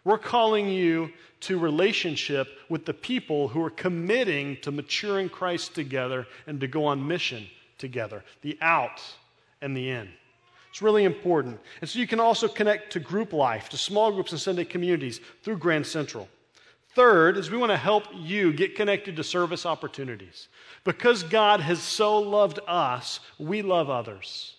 We're 0.09 0.17
calling 0.17 0.67
you 0.67 1.11
to 1.41 1.59
relationship 1.59 2.47
with 2.67 2.83
the 2.83 2.95
people 2.95 3.47
who 3.47 3.63
are 3.63 3.69
committing 3.69 4.57
to 4.61 4.71
maturing 4.71 5.29
Christ 5.29 5.75
together 5.75 6.25
and 6.47 6.59
to 6.61 6.67
go 6.67 6.85
on 6.85 7.07
mission 7.07 7.45
together, 7.77 8.23
the 8.41 8.57
out 8.59 9.03
and 9.61 9.77
the 9.77 9.91
in. 9.91 10.09
It's 10.71 10.81
really 10.81 11.03
important. 11.03 11.59
And 11.81 11.87
so 11.87 11.99
you 11.99 12.07
can 12.07 12.19
also 12.19 12.47
connect 12.47 12.91
to 12.93 12.99
group 12.99 13.33
life, 13.33 13.69
to 13.69 13.77
small 13.77 14.11
groups 14.11 14.31
and 14.31 14.41
Sunday 14.41 14.65
communities 14.65 15.21
through 15.43 15.57
Grand 15.57 15.85
Central. 15.85 16.27
Third 16.95 17.37
is 17.37 17.51
we 17.51 17.57
want 17.59 17.71
to 17.71 17.77
help 17.77 18.05
you 18.15 18.51
get 18.51 18.75
connected 18.75 19.15
to 19.15 19.23
service 19.23 19.63
opportunities. 19.63 20.47
Because 20.85 21.21
God 21.21 21.59
has 21.59 21.83
so 21.83 22.17
loved 22.17 22.59
us, 22.67 23.19
we 23.37 23.61
love 23.61 23.91
others. 23.91 24.55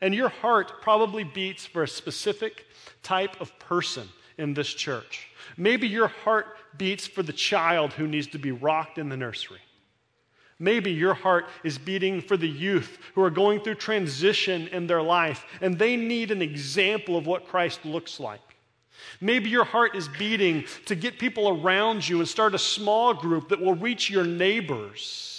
And 0.00 0.14
your 0.14 0.30
heart 0.30 0.80
probably 0.80 1.22
beats 1.22 1.66
for 1.66 1.82
a 1.82 1.88
specific 1.88 2.64
type 3.02 3.38
of 3.42 3.58
person 3.58 4.08
in 4.38 4.54
this 4.54 4.68
church. 4.68 5.28
Maybe 5.56 5.88
your 5.88 6.08
heart 6.08 6.46
beats 6.76 7.06
for 7.06 7.22
the 7.22 7.32
child 7.32 7.92
who 7.92 8.06
needs 8.06 8.26
to 8.28 8.38
be 8.38 8.52
rocked 8.52 8.98
in 8.98 9.08
the 9.08 9.16
nursery. 9.16 9.60
Maybe 10.58 10.90
your 10.90 11.14
heart 11.14 11.46
is 11.64 11.76
beating 11.76 12.22
for 12.22 12.36
the 12.36 12.48
youth 12.48 12.98
who 13.14 13.22
are 13.22 13.30
going 13.30 13.60
through 13.60 13.74
transition 13.74 14.68
in 14.68 14.86
their 14.86 15.02
life 15.02 15.44
and 15.60 15.78
they 15.78 15.96
need 15.96 16.30
an 16.30 16.40
example 16.40 17.16
of 17.16 17.26
what 17.26 17.46
Christ 17.46 17.84
looks 17.84 18.18
like. 18.18 18.40
Maybe 19.20 19.50
your 19.50 19.64
heart 19.64 19.94
is 19.94 20.08
beating 20.18 20.64
to 20.86 20.94
get 20.94 21.18
people 21.18 21.62
around 21.62 22.08
you 22.08 22.20
and 22.20 22.28
start 22.28 22.54
a 22.54 22.58
small 22.58 23.12
group 23.12 23.50
that 23.50 23.60
will 23.60 23.74
reach 23.74 24.08
your 24.08 24.24
neighbors 24.24 25.35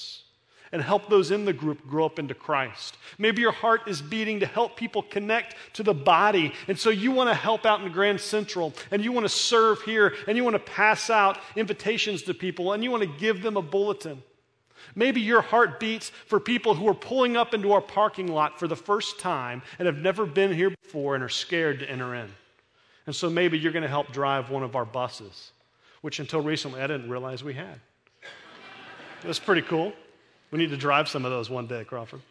and 0.71 0.81
help 0.81 1.09
those 1.09 1.31
in 1.31 1.45
the 1.45 1.53
group 1.53 1.87
grow 1.87 2.05
up 2.05 2.19
into 2.19 2.33
Christ. 2.33 2.97
Maybe 3.17 3.41
your 3.41 3.51
heart 3.51 3.87
is 3.87 4.01
beating 4.01 4.39
to 4.41 4.45
help 4.45 4.75
people 4.75 5.01
connect 5.03 5.55
to 5.73 5.83
the 5.83 5.93
body. 5.93 6.53
And 6.67 6.77
so 6.77 6.89
you 6.89 7.11
want 7.11 7.29
to 7.29 7.33
help 7.33 7.65
out 7.65 7.81
in 7.81 7.91
Grand 7.91 8.19
Central 8.19 8.73
and 8.91 9.03
you 9.03 9.11
want 9.11 9.25
to 9.25 9.29
serve 9.29 9.81
here 9.81 10.13
and 10.27 10.37
you 10.37 10.43
want 10.43 10.55
to 10.55 10.71
pass 10.71 11.09
out 11.09 11.39
invitations 11.55 12.23
to 12.23 12.33
people 12.33 12.73
and 12.73 12.83
you 12.83 12.91
want 12.91 13.03
to 13.03 13.19
give 13.19 13.41
them 13.41 13.57
a 13.57 13.61
bulletin. 13.61 14.21
Maybe 14.95 15.21
your 15.21 15.41
heart 15.41 15.79
beats 15.79 16.09
for 16.09 16.39
people 16.39 16.73
who 16.73 16.87
are 16.87 16.93
pulling 16.93 17.37
up 17.37 17.53
into 17.53 17.73
our 17.73 17.81
parking 17.81 18.27
lot 18.27 18.59
for 18.59 18.67
the 18.67 18.75
first 18.75 19.19
time 19.19 19.61
and 19.79 19.85
have 19.85 19.97
never 19.97 20.25
been 20.25 20.53
here 20.53 20.73
before 20.83 21.15
and 21.15 21.23
are 21.23 21.29
scared 21.29 21.79
to 21.79 21.89
enter 21.89 22.15
in. 22.15 22.29
And 23.05 23.15
so 23.15 23.29
maybe 23.29 23.57
you're 23.57 23.71
going 23.71 23.83
to 23.83 23.89
help 23.89 24.11
drive 24.11 24.49
one 24.49 24.63
of 24.63 24.75
our 24.75 24.85
buses, 24.85 25.51
which 26.01 26.19
until 26.19 26.41
recently 26.41 26.81
I 26.81 26.87
didn't 26.87 27.09
realize 27.09 27.43
we 27.43 27.53
had. 27.53 27.79
That's 29.23 29.39
pretty 29.39 29.61
cool. 29.61 29.93
We 30.51 30.59
need 30.59 30.69
to 30.69 30.77
drive 30.77 31.09
some 31.09 31.25
of 31.25 31.31
those 31.31 31.49
one 31.49 31.67
day, 31.67 31.83
Crawford. 31.83 32.21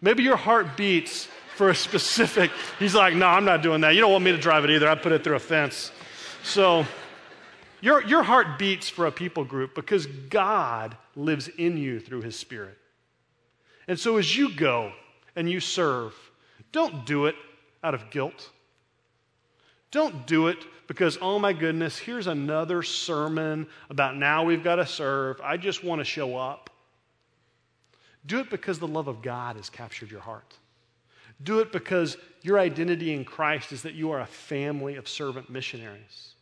Maybe 0.00 0.22
your 0.22 0.36
heart 0.36 0.76
beats 0.76 1.28
for 1.56 1.70
a 1.70 1.74
specific, 1.74 2.52
he's 2.78 2.94
like, 2.94 3.14
no, 3.14 3.26
I'm 3.26 3.44
not 3.44 3.62
doing 3.62 3.80
that. 3.80 3.94
You 3.94 4.00
don't 4.00 4.12
want 4.12 4.22
me 4.22 4.30
to 4.30 4.38
drive 4.38 4.64
it 4.64 4.70
either. 4.70 4.88
I 4.88 4.94
put 4.94 5.10
it 5.10 5.24
through 5.24 5.34
a 5.34 5.40
fence. 5.40 5.90
So 6.44 6.86
your, 7.80 8.04
your 8.04 8.22
heart 8.22 8.58
beats 8.60 8.88
for 8.88 9.06
a 9.06 9.12
people 9.12 9.44
group 9.44 9.74
because 9.74 10.06
God 10.06 10.96
lives 11.16 11.48
in 11.48 11.76
you 11.76 11.98
through 11.98 12.22
his 12.22 12.36
spirit. 12.36 12.78
And 13.88 13.98
so 13.98 14.18
as 14.18 14.36
you 14.36 14.54
go 14.54 14.92
and 15.34 15.50
you 15.50 15.58
serve, 15.58 16.14
don't 16.70 17.04
do 17.04 17.26
it 17.26 17.34
out 17.82 17.94
of 17.94 18.10
guilt. 18.10 18.50
Don't 19.90 20.26
do 20.26 20.46
it 20.48 20.58
because, 20.86 21.18
oh 21.20 21.38
my 21.38 21.52
goodness, 21.52 21.98
here's 21.98 22.26
another 22.26 22.82
sermon 22.82 23.66
about 23.90 24.16
now 24.16 24.44
we've 24.44 24.62
got 24.62 24.76
to 24.76 24.86
serve. 24.86 25.40
I 25.40 25.56
just 25.56 25.82
want 25.82 26.00
to 26.00 26.04
show 26.04 26.36
up. 26.36 26.67
Do 28.28 28.38
it 28.38 28.50
because 28.50 28.78
the 28.78 28.86
love 28.86 29.08
of 29.08 29.22
God 29.22 29.56
has 29.56 29.68
captured 29.68 30.10
your 30.10 30.20
heart. 30.20 30.56
Do 31.42 31.58
it 31.58 31.72
because 31.72 32.16
your 32.42 32.60
identity 32.60 33.12
in 33.12 33.24
Christ 33.24 33.72
is 33.72 33.82
that 33.82 33.94
you 33.94 34.12
are 34.12 34.20
a 34.20 34.26
family 34.26 34.94
of 34.94 35.08
servant 35.08 35.50
missionaries 35.50 36.34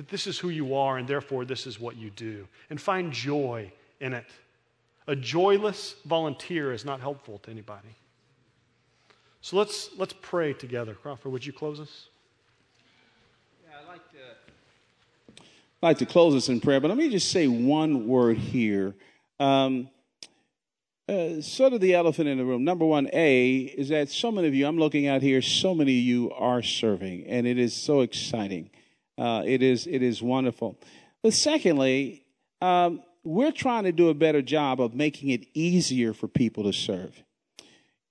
that 0.00 0.08
this 0.08 0.26
is 0.26 0.38
who 0.38 0.48
you 0.48 0.74
are 0.74 0.96
and 0.96 1.06
therefore 1.06 1.44
this 1.44 1.66
is 1.66 1.78
what 1.78 1.94
you 1.94 2.08
do. 2.08 2.48
And 2.70 2.80
find 2.80 3.12
joy 3.12 3.70
in 4.00 4.14
it. 4.14 4.24
A 5.06 5.14
joyless 5.14 5.96
volunteer 6.06 6.72
is 6.72 6.86
not 6.86 7.02
helpful 7.02 7.36
to 7.40 7.50
anybody. 7.50 7.94
So 9.42 9.58
let's, 9.58 9.90
let's 9.98 10.14
pray 10.22 10.54
together. 10.54 10.94
Crawford, 10.94 11.32
would 11.32 11.44
you 11.44 11.52
close 11.52 11.80
us? 11.80 12.06
Yeah, 13.62 13.76
I'd 13.78 13.88
like 13.88 14.10
to 14.12 15.42
like 15.82 15.98
to 15.98 16.06
close 16.06 16.34
us 16.34 16.48
in 16.48 16.60
prayer, 16.62 16.80
but 16.80 16.88
let 16.88 16.96
me 16.96 17.10
just 17.10 17.30
say 17.30 17.46
one 17.46 18.08
word 18.08 18.38
here. 18.38 18.94
Um, 19.38 19.90
uh, 21.10 21.42
sort 21.42 21.72
of 21.72 21.80
the 21.80 21.94
elephant 21.94 22.28
in 22.28 22.38
the 22.38 22.44
room. 22.44 22.62
Number 22.62 22.84
one, 22.84 23.08
A, 23.12 23.58
is 23.58 23.88
that 23.88 24.10
so 24.10 24.30
many 24.30 24.46
of 24.46 24.54
you, 24.54 24.66
I'm 24.66 24.78
looking 24.78 25.08
out 25.08 25.22
here, 25.22 25.42
so 25.42 25.74
many 25.74 25.98
of 25.98 26.04
you 26.04 26.30
are 26.32 26.62
serving, 26.62 27.26
and 27.26 27.46
it 27.46 27.58
is 27.58 27.74
so 27.74 28.00
exciting. 28.00 28.70
Uh, 29.18 29.42
it 29.44 29.62
is 29.62 29.86
it 29.86 30.02
is 30.02 30.22
wonderful. 30.22 30.78
But 31.22 31.32
secondly, 31.32 32.24
um, 32.62 33.02
we're 33.24 33.52
trying 33.52 33.84
to 33.84 33.92
do 33.92 34.08
a 34.08 34.14
better 34.14 34.40
job 34.40 34.80
of 34.80 34.94
making 34.94 35.30
it 35.30 35.46
easier 35.52 36.14
for 36.14 36.28
people 36.28 36.62
to 36.64 36.72
serve. 36.72 37.22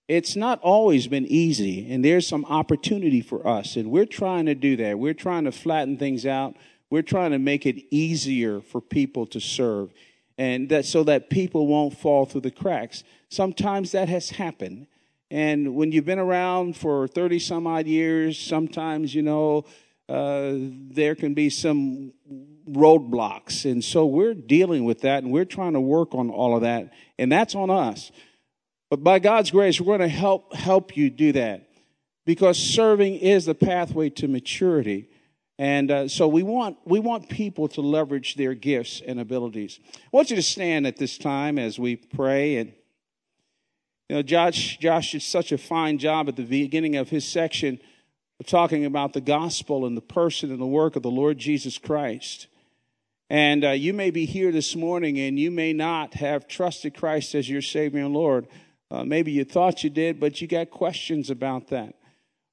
It's 0.09 0.35
not 0.35 0.59
always 0.61 1.07
been 1.07 1.25
easy, 1.25 1.89
and 1.91 2.03
there's 2.03 2.27
some 2.27 2.43
opportunity 2.45 3.21
for 3.21 3.47
us, 3.47 3.75
and 3.75 3.91
we're 3.91 4.05
trying 4.07 4.47
to 4.47 4.55
do 4.55 4.75
that. 4.75 4.99
We're 4.99 5.13
trying 5.13 5.45
to 5.45 5.51
flatten 5.51 5.97
things 5.97 6.25
out. 6.25 6.55
We're 6.89 7.03
trying 7.03 7.31
to 7.31 7.39
make 7.39 7.65
it 7.65 7.85
easier 7.91 8.59
for 8.59 8.81
people 8.81 9.25
to 9.27 9.39
serve 9.39 9.93
and 10.39 10.69
that 10.69 10.85
so 10.85 11.03
that 11.03 11.29
people 11.29 11.67
won't 11.67 11.97
fall 11.97 12.25
through 12.25 12.39
the 12.39 12.49
cracks. 12.49 13.03
Sometimes 13.27 13.91
that 13.91 14.07
has 14.07 14.29
happened. 14.29 14.87
And 15.29 15.75
when 15.75 15.91
you've 15.91 16.05
been 16.05 16.17
around 16.17 16.77
for 16.77 17.09
30 17.09 17.39
some 17.39 17.67
odd 17.67 17.87
years, 17.87 18.39
sometimes, 18.39 19.13
you 19.13 19.21
know, 19.21 19.65
uh, 20.07 20.53
there 20.55 21.13
can 21.13 21.33
be 21.33 21.49
some 21.49 22.13
roadblocks. 22.71 23.69
And 23.69 23.83
so 23.83 24.05
we're 24.05 24.33
dealing 24.33 24.85
with 24.85 25.01
that 25.01 25.23
and 25.23 25.31
we're 25.31 25.43
trying 25.43 25.73
to 25.73 25.81
work 25.81 26.15
on 26.15 26.29
all 26.29 26.55
of 26.55 26.61
that. 26.61 26.93
And 27.19 27.29
that's 27.29 27.53
on 27.53 27.69
us. 27.69 28.09
But 28.89 29.03
by 29.03 29.19
God's 29.19 29.51
grace, 29.51 29.79
we're 29.81 29.97
going 29.97 30.09
to 30.09 30.15
help, 30.15 30.55
help 30.55 30.95
you 30.95 31.09
do 31.09 31.33
that 31.33 31.69
because 32.25 32.57
serving 32.57 33.15
is 33.15 33.45
the 33.45 33.55
pathway 33.55 34.09
to 34.11 34.29
maturity. 34.29 35.09
And 35.60 35.91
uh, 35.91 36.07
so 36.07 36.26
we 36.26 36.41
want, 36.41 36.78
we 36.86 37.01
want 37.01 37.28
people 37.28 37.68
to 37.68 37.82
leverage 37.82 38.36
their 38.36 38.53
gifts 38.53 39.01
and 39.05 39.20
abilities. 39.20 39.78
I 39.93 39.99
want 40.10 40.30
you 40.30 40.38
to 40.38 40.41
stand 40.41 40.88
at 40.88 40.95
this 40.95 41.18
time 41.18 41.60
as 41.60 41.78
we 41.78 41.97
pray. 41.97 42.55
And, 42.55 42.72
you 44.07 44.16
know, 44.16 44.22
Josh, 44.22 44.78
Josh 44.78 45.12
did 45.12 45.22
such 45.22 45.51
a 45.51 45.57
fine 45.57 45.97
job 45.97 46.30
at 46.30 46.38
the 46.38 46.45
beginning 46.45 46.95
of 46.95 47.10
his 47.10 47.28
section 47.28 47.78
of 48.39 48.45
talking 48.45 48.86
about 48.86 49.12
the 49.12 49.20
gospel 49.20 49.86
and 49.86 49.97
the 49.97 50.01
person 50.01 50.49
and 50.49 50.62
the 50.62 50.66
work 50.66 50.95
of 50.95 51.03
the 51.03 51.12
Lord 51.12 51.38
Jesus 51.38 51.78
Christ. 51.78 52.47
And 53.30 53.66
uh, 53.66 53.72
you 53.72 53.93
may 53.93 54.12
be 54.12 54.26
here 54.26 54.53
this 54.53 54.78
morning 54.78 55.20
and 55.20 55.38
you 55.38 55.51
may 55.51 55.74
not 55.74 56.14
have 56.14 56.47
trusted 56.47 56.95
Christ 56.95 57.36
as 57.36 57.49
your 57.49 57.62
Savior 57.62 58.05
and 58.05 58.14
Lord. 58.14 58.47
Uh, 58.89 59.03
maybe 59.03 59.34
you 59.34 59.43
thought 59.43 59.84
you 59.84 59.89
did, 59.89 60.22
but 60.22 60.39
you 60.39 60.47
got 60.47 60.70
questions 60.70 61.30
about 61.30 61.68
that. 61.68 61.95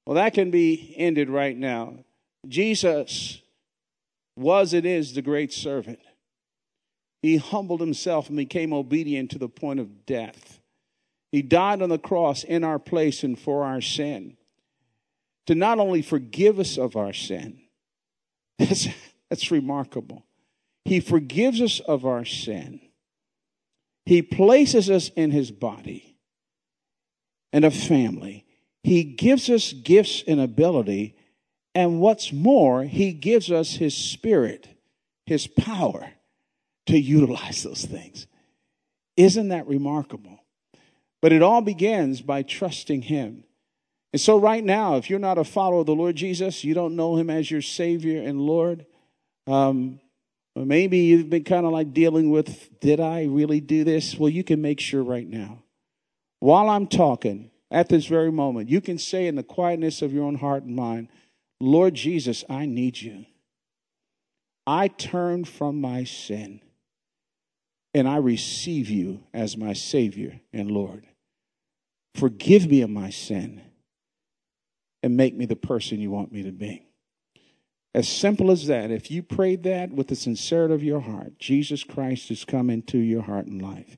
Well, 0.05 0.15
that 0.15 0.33
can 0.33 0.51
be 0.51 0.93
ended 0.97 1.29
right 1.29 1.55
now. 1.55 1.99
Jesus 2.45 3.41
was 4.35 4.73
and 4.73 4.85
is 4.85 5.13
the 5.13 5.21
great 5.21 5.53
servant. 5.53 5.99
He 7.21 7.37
humbled 7.37 7.81
himself 7.81 8.27
and 8.27 8.37
became 8.37 8.73
obedient 8.73 9.31
to 9.31 9.39
the 9.39 9.49
point 9.49 9.79
of 9.79 10.05
death. 10.05 10.59
He 11.31 11.41
died 11.41 11.81
on 11.81 11.89
the 11.89 11.97
cross 11.97 12.43
in 12.43 12.63
our 12.63 12.79
place 12.79 13.23
and 13.23 13.37
for 13.37 13.63
our 13.63 13.81
sin 13.81 14.37
to 15.47 15.55
not 15.55 15.79
only 15.79 16.01
forgive 16.01 16.59
us 16.59 16.77
of 16.77 16.95
our 16.95 17.13
sin, 17.13 17.59
that's, 18.59 18.87
that's 19.29 19.49
remarkable. 19.49 20.25
He 20.85 20.99
forgives 20.99 21.61
us 21.61 21.79
of 21.81 22.05
our 22.05 22.23
sin. 22.23 22.79
He 24.05 24.21
places 24.21 24.89
us 24.89 25.09
in 25.09 25.31
his 25.31 25.51
body 25.51 26.17
and 27.51 27.65
a 27.65 27.71
family. 27.71 28.45
He 28.83 29.03
gives 29.03 29.49
us 29.49 29.73
gifts 29.73 30.23
and 30.25 30.39
ability 30.39 31.16
and 31.77 31.99
what's 31.99 32.33
more, 32.33 32.85
he 32.85 33.13
gives 33.13 33.51
us 33.51 33.73
his 33.73 33.95
spirit, 33.95 34.67
his 35.27 35.45
power 35.45 36.09
to 36.87 36.97
utilize 36.97 37.61
those 37.61 37.85
things. 37.85 38.25
Isn't 39.15 39.49
that 39.49 39.67
remarkable? 39.67 40.39
But 41.21 41.33
it 41.33 41.43
all 41.43 41.61
begins 41.61 42.19
by 42.21 42.41
trusting 42.41 43.03
him. 43.03 43.43
And 44.11 44.19
so, 44.19 44.39
right 44.39 44.63
now, 44.63 44.95
if 44.95 45.07
you're 45.07 45.19
not 45.19 45.37
a 45.37 45.43
follower 45.43 45.81
of 45.81 45.85
the 45.85 45.93
Lord 45.93 46.15
Jesus, 46.15 46.63
you 46.63 46.73
don't 46.73 46.95
know 46.95 47.15
him 47.15 47.29
as 47.29 47.51
your 47.51 47.61
Savior 47.61 48.23
and 48.23 48.41
Lord, 48.41 48.87
um, 49.45 49.99
maybe 50.55 50.97
you've 50.97 51.29
been 51.29 51.43
kind 51.43 51.67
of 51.67 51.73
like 51.73 51.93
dealing 51.93 52.31
with, 52.31 52.79
did 52.79 52.99
I 52.99 53.25
really 53.25 53.59
do 53.59 53.83
this? 53.83 54.17
Well, 54.17 54.29
you 54.29 54.43
can 54.43 54.63
make 54.63 54.79
sure 54.79 55.03
right 55.03 55.27
now. 55.27 55.61
While 56.39 56.69
I'm 56.69 56.87
talking, 56.87 57.51
at 57.69 57.87
this 57.87 58.07
very 58.07 58.31
moment, 58.31 58.67
you 58.67 58.81
can 58.81 58.97
say 58.97 59.27
in 59.27 59.35
the 59.35 59.43
quietness 59.43 60.01
of 60.01 60.11
your 60.11 60.23
own 60.23 60.37
heart 60.37 60.63
and 60.63 60.75
mind, 60.75 61.09
Lord 61.59 61.93
Jesus, 61.93 62.43
I 62.49 62.65
need 62.65 63.01
you. 63.01 63.25
I 64.65 64.89
turn 64.89 65.45
from 65.45 65.79
my 65.81 66.03
sin 66.03 66.61
and 67.93 68.07
I 68.07 68.17
receive 68.17 68.89
you 68.89 69.23
as 69.33 69.57
my 69.57 69.73
Savior 69.73 70.41
and 70.53 70.69
Lord. 70.69 71.07
Forgive 72.15 72.69
me 72.69 72.81
of 72.81 72.89
my 72.89 73.09
sin 73.09 73.61
and 75.01 75.15
make 75.15 75.35
me 75.35 75.45
the 75.45 75.55
person 75.55 75.99
you 75.99 76.11
want 76.11 76.31
me 76.31 76.43
to 76.43 76.51
be. 76.51 76.83
As 77.95 78.07
simple 78.07 78.51
as 78.51 78.67
that. 78.67 78.91
If 78.91 79.09
you 79.09 79.23
prayed 79.23 79.63
that 79.63 79.91
with 79.91 80.07
the 80.07 80.15
sincerity 80.15 80.73
of 80.73 80.83
your 80.83 80.99
heart, 80.99 81.39
Jesus 81.39 81.83
Christ 81.83 82.29
has 82.29 82.45
come 82.45 82.69
into 82.69 82.99
your 82.99 83.23
heart 83.23 83.47
and 83.47 83.61
life. 83.61 83.97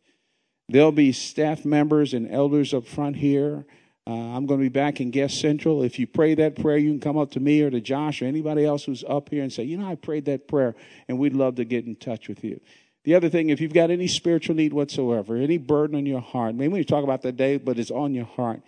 There'll 0.70 0.92
be 0.92 1.12
staff 1.12 1.66
members 1.66 2.14
and 2.14 2.32
elders 2.32 2.74
up 2.74 2.86
front 2.86 3.18
here 3.18 3.66
uh, 4.08 4.12
I'm 4.12 4.46
going 4.46 4.60
to 4.60 4.64
be 4.64 4.70
back 4.70 5.02
in 5.02 5.12
Guest 5.12 5.40
Central. 5.40 5.84
If 5.84 6.00
you 6.00 6.08
pray 6.08 6.34
that 6.36 6.56
prayer, 6.56 6.78
you 6.78 6.90
can 6.90 7.00
come 7.00 7.18
up 7.18 7.32
to 7.32 7.40
me 7.40 7.62
or 7.62 7.70
to 7.70 7.80
Josh 7.82 8.22
or 8.22 8.26
anybody 8.26 8.66
else 8.66 8.86
who's 8.86 9.04
up 9.08 9.30
here 9.30 9.44
and 9.44 9.54
say, 9.54 9.64
you 9.64 9.78
know, 9.78 9.90
I 9.90 9.96
prayed 9.96 10.26
that 10.26 10.48
prayer, 10.48 10.76
and 11.08 11.20
we'd 11.20 11.36
love 11.36 11.56
to 11.56 11.66
get 11.66 11.86
in 11.86 11.96
touch 11.96 12.28
with 12.28 12.44
you. 12.44 12.60
The 13.04 13.16
other 13.16 13.30
thing, 13.30 13.50
if 13.50 13.62
you've 13.62 13.74
got 13.74 13.92
any 13.92 14.08
spiritual 14.08 14.56
need 14.56 14.74
whatsoever, 14.74 15.38
any 15.38 15.58
burden 15.58 15.96
on 15.96 16.06
your 16.06 16.22
heart, 16.22 16.56
maybe 16.56 16.74
we 16.74 16.84
talk 16.84 17.04
about 17.04 17.22
that 17.22 17.38
day, 17.38 17.58
but 17.58 17.80
it's 17.80 17.92
on 17.92 18.14
your 18.14 18.26
heart, 18.26 18.62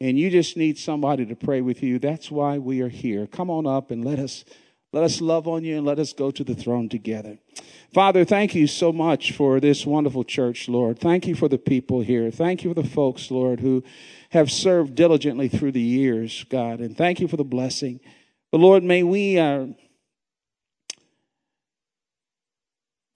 and 0.00 0.18
you 0.18 0.30
just 0.30 0.56
need 0.56 0.78
somebody 0.78 1.26
to 1.26 1.36
pray 1.36 1.60
with 1.60 1.82
you, 1.82 1.98
that's 1.98 2.30
why 2.30 2.58
we 2.58 2.80
are 2.80 2.88
here. 2.88 3.26
Come 3.26 3.50
on 3.50 3.66
up 3.66 3.90
and 3.90 4.04
let 4.04 4.18
us 4.18 4.44
let 4.92 5.02
us 5.02 5.20
love 5.20 5.48
on 5.48 5.64
you 5.64 5.76
and 5.76 5.84
let 5.84 5.98
us 5.98 6.12
go 6.12 6.30
to 6.30 6.44
the 6.44 6.54
throne 6.54 6.88
together. 6.88 7.38
Father, 7.92 8.24
thank 8.24 8.54
you 8.54 8.68
so 8.68 8.92
much 8.92 9.32
for 9.32 9.58
this 9.58 9.84
wonderful 9.84 10.22
church, 10.22 10.68
Lord. 10.68 11.00
Thank 11.00 11.26
you 11.26 11.34
for 11.34 11.48
the 11.48 11.58
people 11.58 12.00
here. 12.00 12.30
Thank 12.30 12.62
you 12.62 12.70
for 12.72 12.80
the 12.80 12.88
folks, 12.88 13.28
Lord, 13.28 13.58
who 13.58 13.82
have 14.34 14.52
served 14.52 14.94
diligently 14.94 15.48
through 15.48 15.72
the 15.72 15.80
years, 15.80 16.44
God. 16.50 16.80
And 16.80 16.96
thank 16.96 17.20
you 17.20 17.26
for 17.26 17.36
the 17.36 17.44
blessing. 17.44 18.00
But 18.52 18.60
Lord, 18.60 18.84
may 18.84 19.02
we 19.02 19.38
uh, 19.38 19.68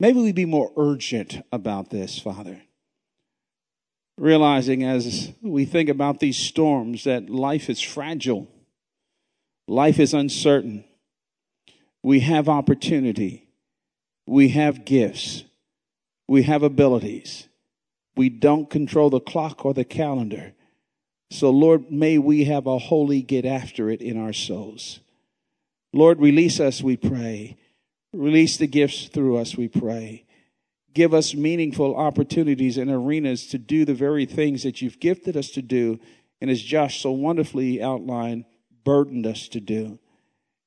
maybe 0.01 0.21
we 0.21 0.33
be 0.33 0.47
more 0.47 0.73
urgent 0.77 1.45
about 1.53 1.91
this, 1.91 2.19
Father. 2.19 2.63
Realizing 4.17 4.83
as 4.83 5.33
we 5.43 5.65
think 5.65 5.89
about 5.89 6.19
these 6.19 6.37
storms 6.37 7.05
that 7.05 7.31
life 7.31 7.71
is 7.71 7.81
fragile, 7.81 8.49
life 9.69 10.01
is 10.01 10.15
uncertain 10.15 10.85
we 12.03 12.21
have 12.21 12.49
opportunity, 12.49 13.49
we 14.27 14.49
have 14.51 14.85
gifts, 14.85 15.45
we 16.27 16.45
have 16.45 16.63
abilities. 16.63 17.49
We 18.17 18.29
don't 18.29 18.69
control 18.69 19.11
the 19.11 19.21
clock 19.21 19.65
or 19.65 19.75
the 19.75 19.85
calendar. 19.85 20.55
So, 21.31 21.51
Lord, 21.51 21.91
may 21.91 22.19
we 22.19 22.45
have 22.45 22.67
a 22.67 22.79
holy 22.79 23.23
get 23.23 23.45
after 23.45 23.91
it 23.91 24.01
in 24.01 24.19
our 24.19 24.33
souls. 24.33 25.01
Lord, 25.93 26.21
release 26.21 26.61
us, 26.61 26.83
we 26.83 26.97
pray. 26.97 27.57
Release 28.13 28.57
the 28.57 28.67
gifts 28.67 29.09
through 29.09 29.37
us, 29.37 29.57
we 29.57 29.69
pray. 29.69 30.25
Give 30.95 31.13
us 31.13 31.35
meaningful 31.35 31.95
opportunities 31.95 32.79
and 32.79 32.91
arenas 32.91 33.47
to 33.49 33.59
do 33.59 33.85
the 33.85 33.95
very 33.95 34.25
things 34.25 34.63
that 34.63 34.81
you've 34.81 35.01
gifted 35.01 35.37
us 35.37 35.51
to 35.51 35.63
do, 35.63 36.01
and 36.41 36.51
as 36.51 36.63
Josh 36.63 37.03
so 37.03 37.13
wonderfully 37.13 37.83
outlined, 37.83 38.47
burdened 38.85 39.27
us 39.27 39.49
to 39.49 39.61
do. 39.61 39.99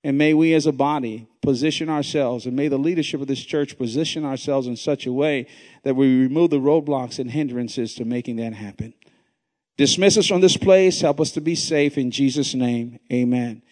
And 0.03 0.18
may 0.18 0.34
we 0.34 0.53
as 0.53 0.66
a 0.66 0.72
body 0.72 1.28
position 1.41 1.89
ourselves, 1.89 2.45
and 2.45 2.55
may 2.55 2.68
the 2.68 2.78
leadership 2.78 3.22
of 3.22 3.28
this 3.28 3.43
church 3.43 3.78
position 3.78 4.24
ourselves 4.24 4.68
in 4.68 4.76
such 4.76 5.05
a 5.05 5.14
way 5.14 5.47
that 5.84 5.95
we 5.95 6.22
remove 6.22 6.51
the 6.51 6.57
roadblocks 6.57 7.20
and 7.20 7.32
hindrances 7.32 7.95
to 7.95 8.05
making 8.05 8.36
that 8.38 8.53
happen. 8.53 8.93
Dismiss 9.78 10.17
us 10.17 10.28
from 10.28 10.41
this 10.41 10.57
place. 10.57 11.01
Help 11.01 11.19
us 11.22 11.32
to 11.32 11.41
be 11.41 11.55
safe. 11.55 11.97
In 11.97 12.11
Jesus' 12.11 12.53
name, 12.53 12.99
amen. 13.11 13.63